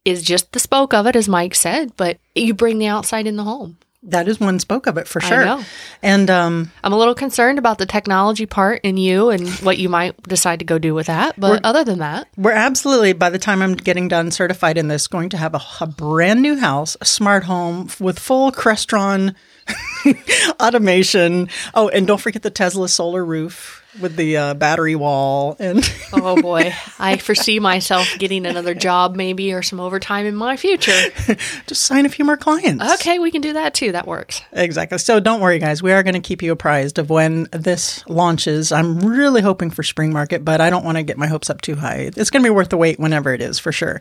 is 0.04 0.22
just 0.22 0.52
the 0.52 0.60
spoke 0.60 0.92
of 0.92 1.06
it, 1.06 1.16
as 1.16 1.28
Mike 1.28 1.54
said. 1.54 1.96
But 1.96 2.18
you 2.34 2.52
bring 2.52 2.78
the 2.78 2.88
outside 2.88 3.26
in 3.26 3.36
the 3.36 3.44
home. 3.44 3.78
That 4.06 4.28
is 4.28 4.40
one 4.40 4.58
spoke 4.58 4.86
of 4.86 4.96
it 4.96 5.08
for 5.08 5.22
I 5.22 5.28
sure. 5.28 5.44
know. 5.44 5.64
And 6.02 6.30
um, 6.30 6.72
I'm 6.82 6.92
a 6.92 6.98
little 6.98 7.14
concerned 7.14 7.58
about 7.58 7.78
the 7.78 7.86
technology 7.86 8.46
part 8.46 8.80
in 8.82 8.96
you 8.96 9.30
and 9.30 9.48
what 9.60 9.78
you 9.78 9.88
might 9.88 10.20
decide 10.22 10.60
to 10.60 10.64
go 10.64 10.78
do 10.78 10.94
with 10.94 11.06
that. 11.08 11.38
But 11.38 11.64
other 11.64 11.84
than 11.84 11.98
that, 11.98 12.28
we're 12.36 12.52
absolutely, 12.52 13.12
by 13.12 13.30
the 13.30 13.38
time 13.38 13.62
I'm 13.62 13.74
getting 13.74 14.08
done 14.08 14.30
certified 14.30 14.78
in 14.78 14.88
this, 14.88 15.06
going 15.06 15.28
to 15.30 15.36
have 15.36 15.54
a, 15.54 15.60
a 15.80 15.86
brand 15.86 16.42
new 16.42 16.56
house, 16.56 16.96
a 17.00 17.04
smart 17.04 17.44
home 17.44 17.88
with 18.00 18.18
full 18.18 18.52
Crestron 18.52 19.34
automation. 20.60 21.48
Oh, 21.74 21.88
and 21.88 22.06
don't 22.06 22.20
forget 22.20 22.42
the 22.42 22.50
Tesla 22.50 22.88
solar 22.88 23.24
roof 23.24 23.85
with 24.00 24.16
the 24.16 24.36
uh, 24.36 24.54
battery 24.54 24.94
wall. 24.94 25.56
And 25.58 25.88
oh 26.12 26.40
boy, 26.40 26.74
I 26.98 27.16
foresee 27.16 27.58
myself 27.58 28.06
getting 28.18 28.46
another 28.46 28.74
job 28.74 29.16
maybe 29.16 29.52
or 29.52 29.62
some 29.62 29.80
overtime 29.80 30.26
in 30.26 30.34
my 30.34 30.56
future. 30.56 31.10
just 31.66 31.84
sign 31.84 32.06
a 32.06 32.08
few 32.08 32.24
more 32.24 32.36
clients. 32.36 32.84
Okay, 32.94 33.18
we 33.18 33.30
can 33.30 33.40
do 33.40 33.54
that 33.54 33.74
too. 33.74 33.92
That 33.92 34.06
works. 34.06 34.42
Exactly. 34.52 34.98
So 34.98 35.20
don't 35.20 35.40
worry, 35.40 35.58
guys. 35.58 35.82
We 35.82 35.92
are 35.92 36.02
going 36.02 36.14
to 36.14 36.20
keep 36.20 36.42
you 36.42 36.52
apprised 36.52 36.98
of 36.98 37.10
when 37.10 37.48
this 37.52 38.06
launches. 38.08 38.72
I'm 38.72 38.98
really 39.00 39.42
hoping 39.42 39.70
for 39.70 39.82
spring 39.82 40.12
market, 40.12 40.44
but 40.44 40.60
I 40.60 40.70
don't 40.70 40.84
want 40.84 40.98
to 40.98 41.02
get 41.02 41.18
my 41.18 41.26
hopes 41.26 41.50
up 41.50 41.60
too 41.60 41.76
high. 41.76 42.10
It's 42.16 42.30
going 42.30 42.42
to 42.42 42.46
be 42.46 42.54
worth 42.54 42.70
the 42.70 42.76
wait 42.76 42.98
whenever 42.98 43.32
it 43.32 43.40
is, 43.40 43.58
for 43.58 43.72
sure. 43.72 44.00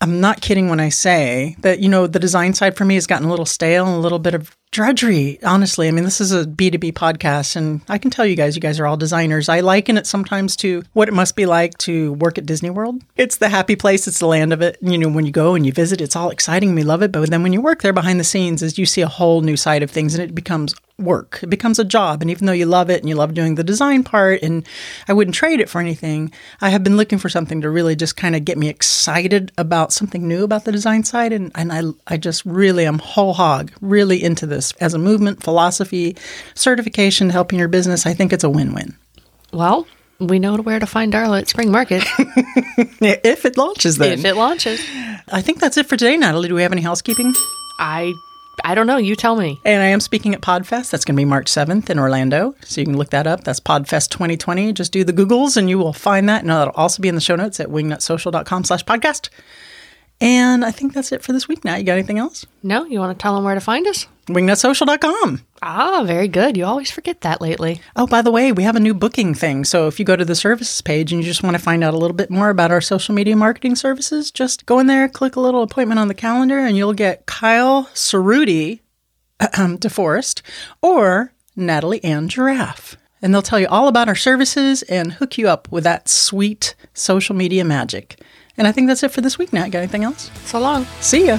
I'm 0.00 0.20
not 0.20 0.40
kidding 0.40 0.68
when 0.68 0.80
I 0.80 0.88
say 0.88 1.56
that, 1.60 1.80
you 1.80 1.88
know, 1.88 2.06
the 2.06 2.18
design 2.18 2.54
side 2.54 2.76
for 2.76 2.84
me 2.84 2.94
has 2.94 3.06
gotten 3.06 3.26
a 3.26 3.30
little 3.30 3.46
stale 3.46 3.86
and 3.86 3.94
a 3.96 4.00
little 4.00 4.18
bit 4.18 4.34
of 4.34 4.56
drudgery, 4.70 5.42
honestly. 5.42 5.88
I 5.88 5.90
mean, 5.90 6.04
this 6.04 6.20
is 6.20 6.32
a 6.32 6.44
B2B 6.44 6.92
podcast, 6.92 7.56
and 7.56 7.80
I 7.88 7.98
can 7.98 8.10
tell 8.10 8.24
you 8.24 8.36
guys, 8.36 8.54
you 8.54 8.62
guys 8.62 8.78
are 8.78 8.86
all 8.86 8.96
designers. 8.96 9.48
I 9.48 9.60
liken 9.60 9.98
it 9.98 10.06
sometimes 10.06 10.56
to 10.56 10.82
what 10.92 11.08
it 11.08 11.14
must 11.14 11.36
be 11.36 11.46
like 11.46 11.76
to 11.78 12.12
work 12.14 12.38
at 12.38 12.46
Disney 12.46 12.70
World. 12.70 13.02
It's 13.16 13.36
the 13.36 13.48
happy 13.48 13.76
place, 13.76 14.06
it's 14.06 14.20
the 14.20 14.26
land 14.26 14.52
of 14.52 14.62
it. 14.62 14.78
You 14.80 14.98
know, 14.98 15.08
when 15.08 15.26
you 15.26 15.32
go 15.32 15.54
and 15.54 15.66
you 15.66 15.72
visit, 15.72 16.00
it's 16.00 16.16
all 16.16 16.30
exciting. 16.30 16.74
We 16.74 16.82
love 16.82 17.02
it. 17.02 17.12
But 17.12 17.30
then 17.30 17.42
when 17.42 17.52
you 17.52 17.60
work 17.60 17.82
there 17.82 17.92
behind 17.92 18.20
the 18.20 18.24
scenes, 18.24 18.62
is 18.62 18.78
you 18.78 18.86
see 18.86 19.00
a 19.00 19.08
whole 19.08 19.40
new 19.40 19.56
side 19.56 19.82
of 19.82 19.90
things 19.90 20.14
and 20.14 20.22
it 20.22 20.34
becomes 20.34 20.74
work. 21.00 21.40
It 21.42 21.50
becomes 21.50 21.78
a 21.78 21.84
job. 21.84 22.22
And 22.22 22.30
even 22.30 22.46
though 22.46 22.52
you 22.52 22.66
love 22.66 22.90
it 22.90 23.00
and 23.00 23.08
you 23.08 23.14
love 23.14 23.34
doing 23.34 23.54
the 23.54 23.64
design 23.64 24.04
part, 24.04 24.42
and 24.42 24.66
I 25.08 25.12
wouldn't 25.12 25.34
trade 25.34 25.60
it 25.60 25.68
for 25.68 25.80
anything, 25.80 26.32
I 26.60 26.70
have 26.70 26.84
been 26.84 26.96
looking 26.96 27.18
for 27.18 27.28
something 27.28 27.60
to 27.62 27.70
really 27.70 27.96
just 27.96 28.16
kind 28.16 28.36
of 28.36 28.44
get 28.44 28.58
me 28.58 28.68
excited 28.68 29.52
about 29.58 29.92
something 29.92 30.26
new 30.26 30.44
about 30.44 30.64
the 30.64 30.72
design 30.72 31.04
side. 31.04 31.32
And, 31.32 31.52
and 31.54 31.72
I, 31.72 31.82
I 32.06 32.16
just 32.16 32.44
really 32.44 32.86
am 32.86 32.98
whole 32.98 33.34
hog, 33.34 33.72
really 33.80 34.22
into 34.22 34.46
this 34.46 34.72
as 34.80 34.94
a 34.94 34.98
movement, 34.98 35.42
philosophy, 35.42 36.16
certification, 36.54 37.30
helping 37.30 37.58
your 37.58 37.68
business. 37.68 38.06
I 38.06 38.14
think 38.14 38.32
it's 38.32 38.44
a 38.44 38.50
win 38.50 38.74
win. 38.74 38.96
Well, 39.52 39.86
we 40.20 40.38
know 40.38 40.56
where 40.58 40.78
to 40.78 40.86
find 40.86 41.12
Darla 41.12 41.40
at 41.40 41.48
Spring 41.48 41.70
Market 41.72 42.04
If 43.00 43.44
it 43.46 43.56
launches, 43.56 43.96
then. 43.96 44.18
if 44.18 44.24
it 44.24 44.34
launches. 44.36 44.80
I 45.32 45.40
think 45.40 45.60
that's 45.60 45.76
it 45.76 45.86
for 45.86 45.96
today, 45.96 46.16
Natalie. 46.16 46.48
Do 46.48 46.54
we 46.54 46.62
have 46.62 46.72
any 46.72 46.82
housekeeping? 46.82 47.34
I 47.78 48.12
I 48.64 48.74
don't 48.74 48.86
know. 48.86 48.96
You 48.96 49.16
tell 49.16 49.36
me. 49.36 49.60
And 49.64 49.82
I 49.82 49.86
am 49.86 50.00
speaking 50.00 50.34
at 50.34 50.40
Podfest. 50.40 50.90
That's 50.90 51.04
going 51.04 51.16
to 51.16 51.20
be 51.20 51.24
March 51.24 51.50
7th 51.50 51.90
in 51.90 51.98
Orlando. 51.98 52.54
So 52.64 52.80
you 52.80 52.86
can 52.86 52.96
look 52.96 53.10
that 53.10 53.26
up. 53.26 53.44
That's 53.44 53.60
Podfest 53.60 54.10
2020. 54.10 54.72
Just 54.72 54.92
do 54.92 55.04
the 55.04 55.12
Googles 55.12 55.56
and 55.56 55.68
you 55.68 55.78
will 55.78 55.92
find 55.92 56.28
that. 56.28 56.42
And 56.42 56.50
that'll 56.50 56.72
also 56.74 57.00
be 57.02 57.08
in 57.08 57.14
the 57.14 57.20
show 57.20 57.36
notes 57.36 57.60
at 57.60 57.68
wingnutsocial.com 57.68 58.64
slash 58.64 58.84
podcast. 58.84 59.28
And 60.20 60.66
I 60.66 60.70
think 60.70 60.92
that's 60.92 61.12
it 61.12 61.22
for 61.22 61.32
this 61.32 61.48
week. 61.48 61.64
Now, 61.64 61.76
you 61.76 61.84
got 61.84 61.94
anything 61.94 62.18
else? 62.18 62.44
No, 62.62 62.84
you 62.84 62.98
want 62.98 63.18
to 63.18 63.22
tell 63.22 63.34
them 63.34 63.44
where 63.44 63.54
to 63.54 63.60
find 63.60 63.86
us? 63.86 64.06
Wingnutsocial.com. 64.26 65.40
Ah, 65.62 66.04
very 66.06 66.28
good. 66.28 66.58
You 66.58 66.66
always 66.66 66.90
forget 66.90 67.22
that 67.22 67.40
lately. 67.40 67.80
Oh, 67.96 68.06
by 68.06 68.20
the 68.20 68.30
way, 68.30 68.52
we 68.52 68.62
have 68.62 68.76
a 68.76 68.80
new 68.80 68.92
booking 68.92 69.34
thing. 69.34 69.64
So 69.64 69.86
if 69.88 69.98
you 69.98 70.04
go 70.04 70.16
to 70.16 70.24
the 70.24 70.34
services 70.34 70.82
page 70.82 71.10
and 71.10 71.22
you 71.22 71.26
just 71.26 71.42
want 71.42 71.56
to 71.56 71.62
find 71.62 71.82
out 71.82 71.94
a 71.94 71.98
little 71.98 72.14
bit 72.16 72.30
more 72.30 72.50
about 72.50 72.70
our 72.70 72.82
social 72.82 73.14
media 73.14 73.34
marketing 73.34 73.76
services, 73.76 74.30
just 74.30 74.66
go 74.66 74.78
in 74.78 74.88
there, 74.88 75.08
click 75.08 75.36
a 75.36 75.40
little 75.40 75.62
appointment 75.62 75.98
on 75.98 76.08
the 76.08 76.14
calendar, 76.14 76.58
and 76.58 76.76
you'll 76.76 76.92
get 76.92 77.24
Kyle 77.24 77.84
Cerruti, 77.94 78.80
DeForest, 79.40 80.42
or 80.82 81.32
Natalie 81.56 82.04
Ann 82.04 82.28
Giraffe. 82.28 82.96
And 83.22 83.34
they'll 83.34 83.42
tell 83.42 83.60
you 83.60 83.68
all 83.68 83.88
about 83.88 84.08
our 84.08 84.14
services 84.14 84.82
and 84.82 85.12
hook 85.12 85.38
you 85.38 85.48
up 85.48 85.70
with 85.70 85.84
that 85.84 86.08
sweet 86.08 86.74
social 86.94 87.34
media 87.34 87.64
magic. 87.64 88.20
And 88.56 88.66
I 88.66 88.72
think 88.72 88.88
that's 88.88 89.02
it 89.02 89.10
for 89.10 89.20
this 89.20 89.38
week, 89.38 89.52
Nat. 89.52 89.68
Got 89.70 89.78
anything 89.78 90.04
else? 90.04 90.30
So 90.44 90.58
long. 90.58 90.86
See 91.00 91.26
ya. 91.26 91.38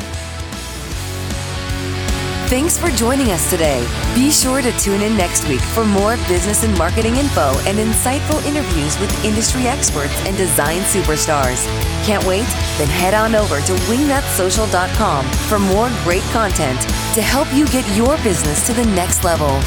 Thanks 2.51 2.77
for 2.77 2.89
joining 2.97 3.31
us 3.31 3.49
today. 3.49 3.79
Be 4.13 4.29
sure 4.29 4.61
to 4.61 4.77
tune 4.77 4.99
in 4.99 5.15
next 5.15 5.47
week 5.47 5.61
for 5.61 5.85
more 5.85 6.17
business 6.27 6.65
and 6.65 6.77
marketing 6.77 7.15
info 7.15 7.57
and 7.59 7.77
insightful 7.79 8.45
interviews 8.45 8.99
with 8.99 9.23
industry 9.23 9.67
experts 9.67 10.13
and 10.27 10.35
design 10.35 10.81
superstars. 10.81 11.65
Can't 12.05 12.25
wait? 12.25 12.45
Then 12.77 12.89
head 12.89 13.13
on 13.13 13.35
over 13.35 13.61
to 13.61 13.71
wingnutsocial.com 13.87 15.25
for 15.47 15.59
more 15.59 15.89
great 16.03 16.23
content 16.33 16.81
to 17.15 17.21
help 17.21 17.47
you 17.53 17.65
get 17.67 17.87
your 17.95 18.17
business 18.17 18.67
to 18.67 18.73
the 18.73 18.85
next 18.87 19.23
level. 19.23 19.61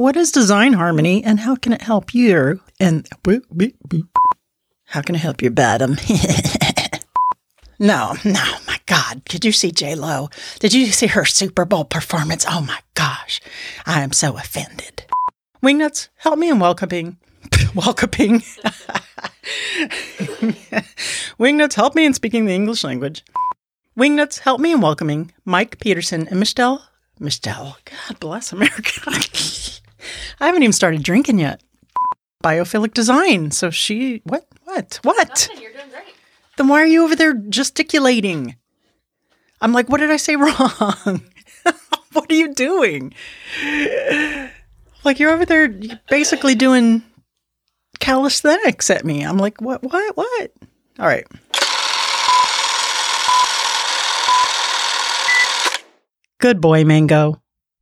What 0.00 0.16
is 0.16 0.32
design 0.32 0.72
harmony 0.72 1.22
and 1.22 1.40
how 1.40 1.56
can 1.56 1.74
it 1.74 1.82
help 1.82 2.14
you? 2.14 2.62
And 2.80 3.06
how 4.86 5.02
can 5.02 5.14
it 5.14 5.18
help 5.18 5.42
your 5.42 5.50
bottom? 5.50 5.98
no, 7.78 8.14
no, 8.24 8.44
my 8.66 8.78
God. 8.86 9.22
Did 9.26 9.44
you 9.44 9.52
see 9.52 9.70
J 9.70 9.94
Lo? 9.94 10.30
Did 10.58 10.72
you 10.72 10.86
see 10.86 11.08
her 11.08 11.26
Super 11.26 11.66
Bowl 11.66 11.84
performance? 11.84 12.46
Oh 12.48 12.62
my 12.62 12.78
gosh. 12.94 13.42
I 13.84 14.00
am 14.00 14.12
so 14.12 14.38
offended. 14.38 15.04
Wingnuts, 15.62 16.08
help 16.16 16.38
me 16.38 16.48
in 16.48 16.60
welcoming. 16.60 17.18
welcoming. 17.74 18.40
Wingnuts, 21.38 21.74
help 21.74 21.94
me 21.94 22.06
in 22.06 22.14
speaking 22.14 22.46
the 22.46 22.54
English 22.54 22.84
language. 22.84 23.22
Wingnuts, 23.98 24.38
help 24.38 24.62
me 24.62 24.72
in 24.72 24.80
welcoming 24.80 25.30
Mike 25.44 25.78
Peterson 25.78 26.26
and 26.28 26.40
Michelle. 26.40 26.88
Michelle, 27.18 27.76
God 27.84 28.18
bless 28.18 28.50
America. 28.50 29.12
I 30.40 30.46
haven't 30.46 30.62
even 30.62 30.72
started 30.72 31.02
drinking 31.02 31.38
yet. 31.38 31.62
Biophilic 32.42 32.94
design. 32.94 33.50
So 33.50 33.70
she, 33.70 34.22
what, 34.24 34.46
what, 34.64 34.98
what? 35.02 35.48
You're 35.60 35.72
doing 35.72 35.90
great. 35.90 36.14
Then 36.56 36.68
why 36.68 36.82
are 36.82 36.86
you 36.86 37.04
over 37.04 37.16
there 37.16 37.34
gesticulating? 37.34 38.56
I'm 39.60 39.72
like, 39.72 39.88
what 39.88 39.98
did 39.98 40.10
I 40.10 40.16
say 40.16 40.36
wrong? 40.36 41.22
what 42.12 42.30
are 42.30 42.34
you 42.34 42.54
doing? 42.54 43.14
Like 45.04 45.18
you're 45.18 45.32
over 45.32 45.44
there 45.46 45.68
basically 46.08 46.54
doing 46.54 47.02
calisthenics 47.98 48.90
at 48.90 49.04
me. 49.04 49.22
I'm 49.22 49.38
like, 49.38 49.60
what, 49.60 49.82
what, 49.82 50.16
what? 50.16 50.50
All 50.98 51.06
right. 51.06 51.26
Good 56.38 56.60
boy, 56.60 56.84
Mango. 56.84 57.39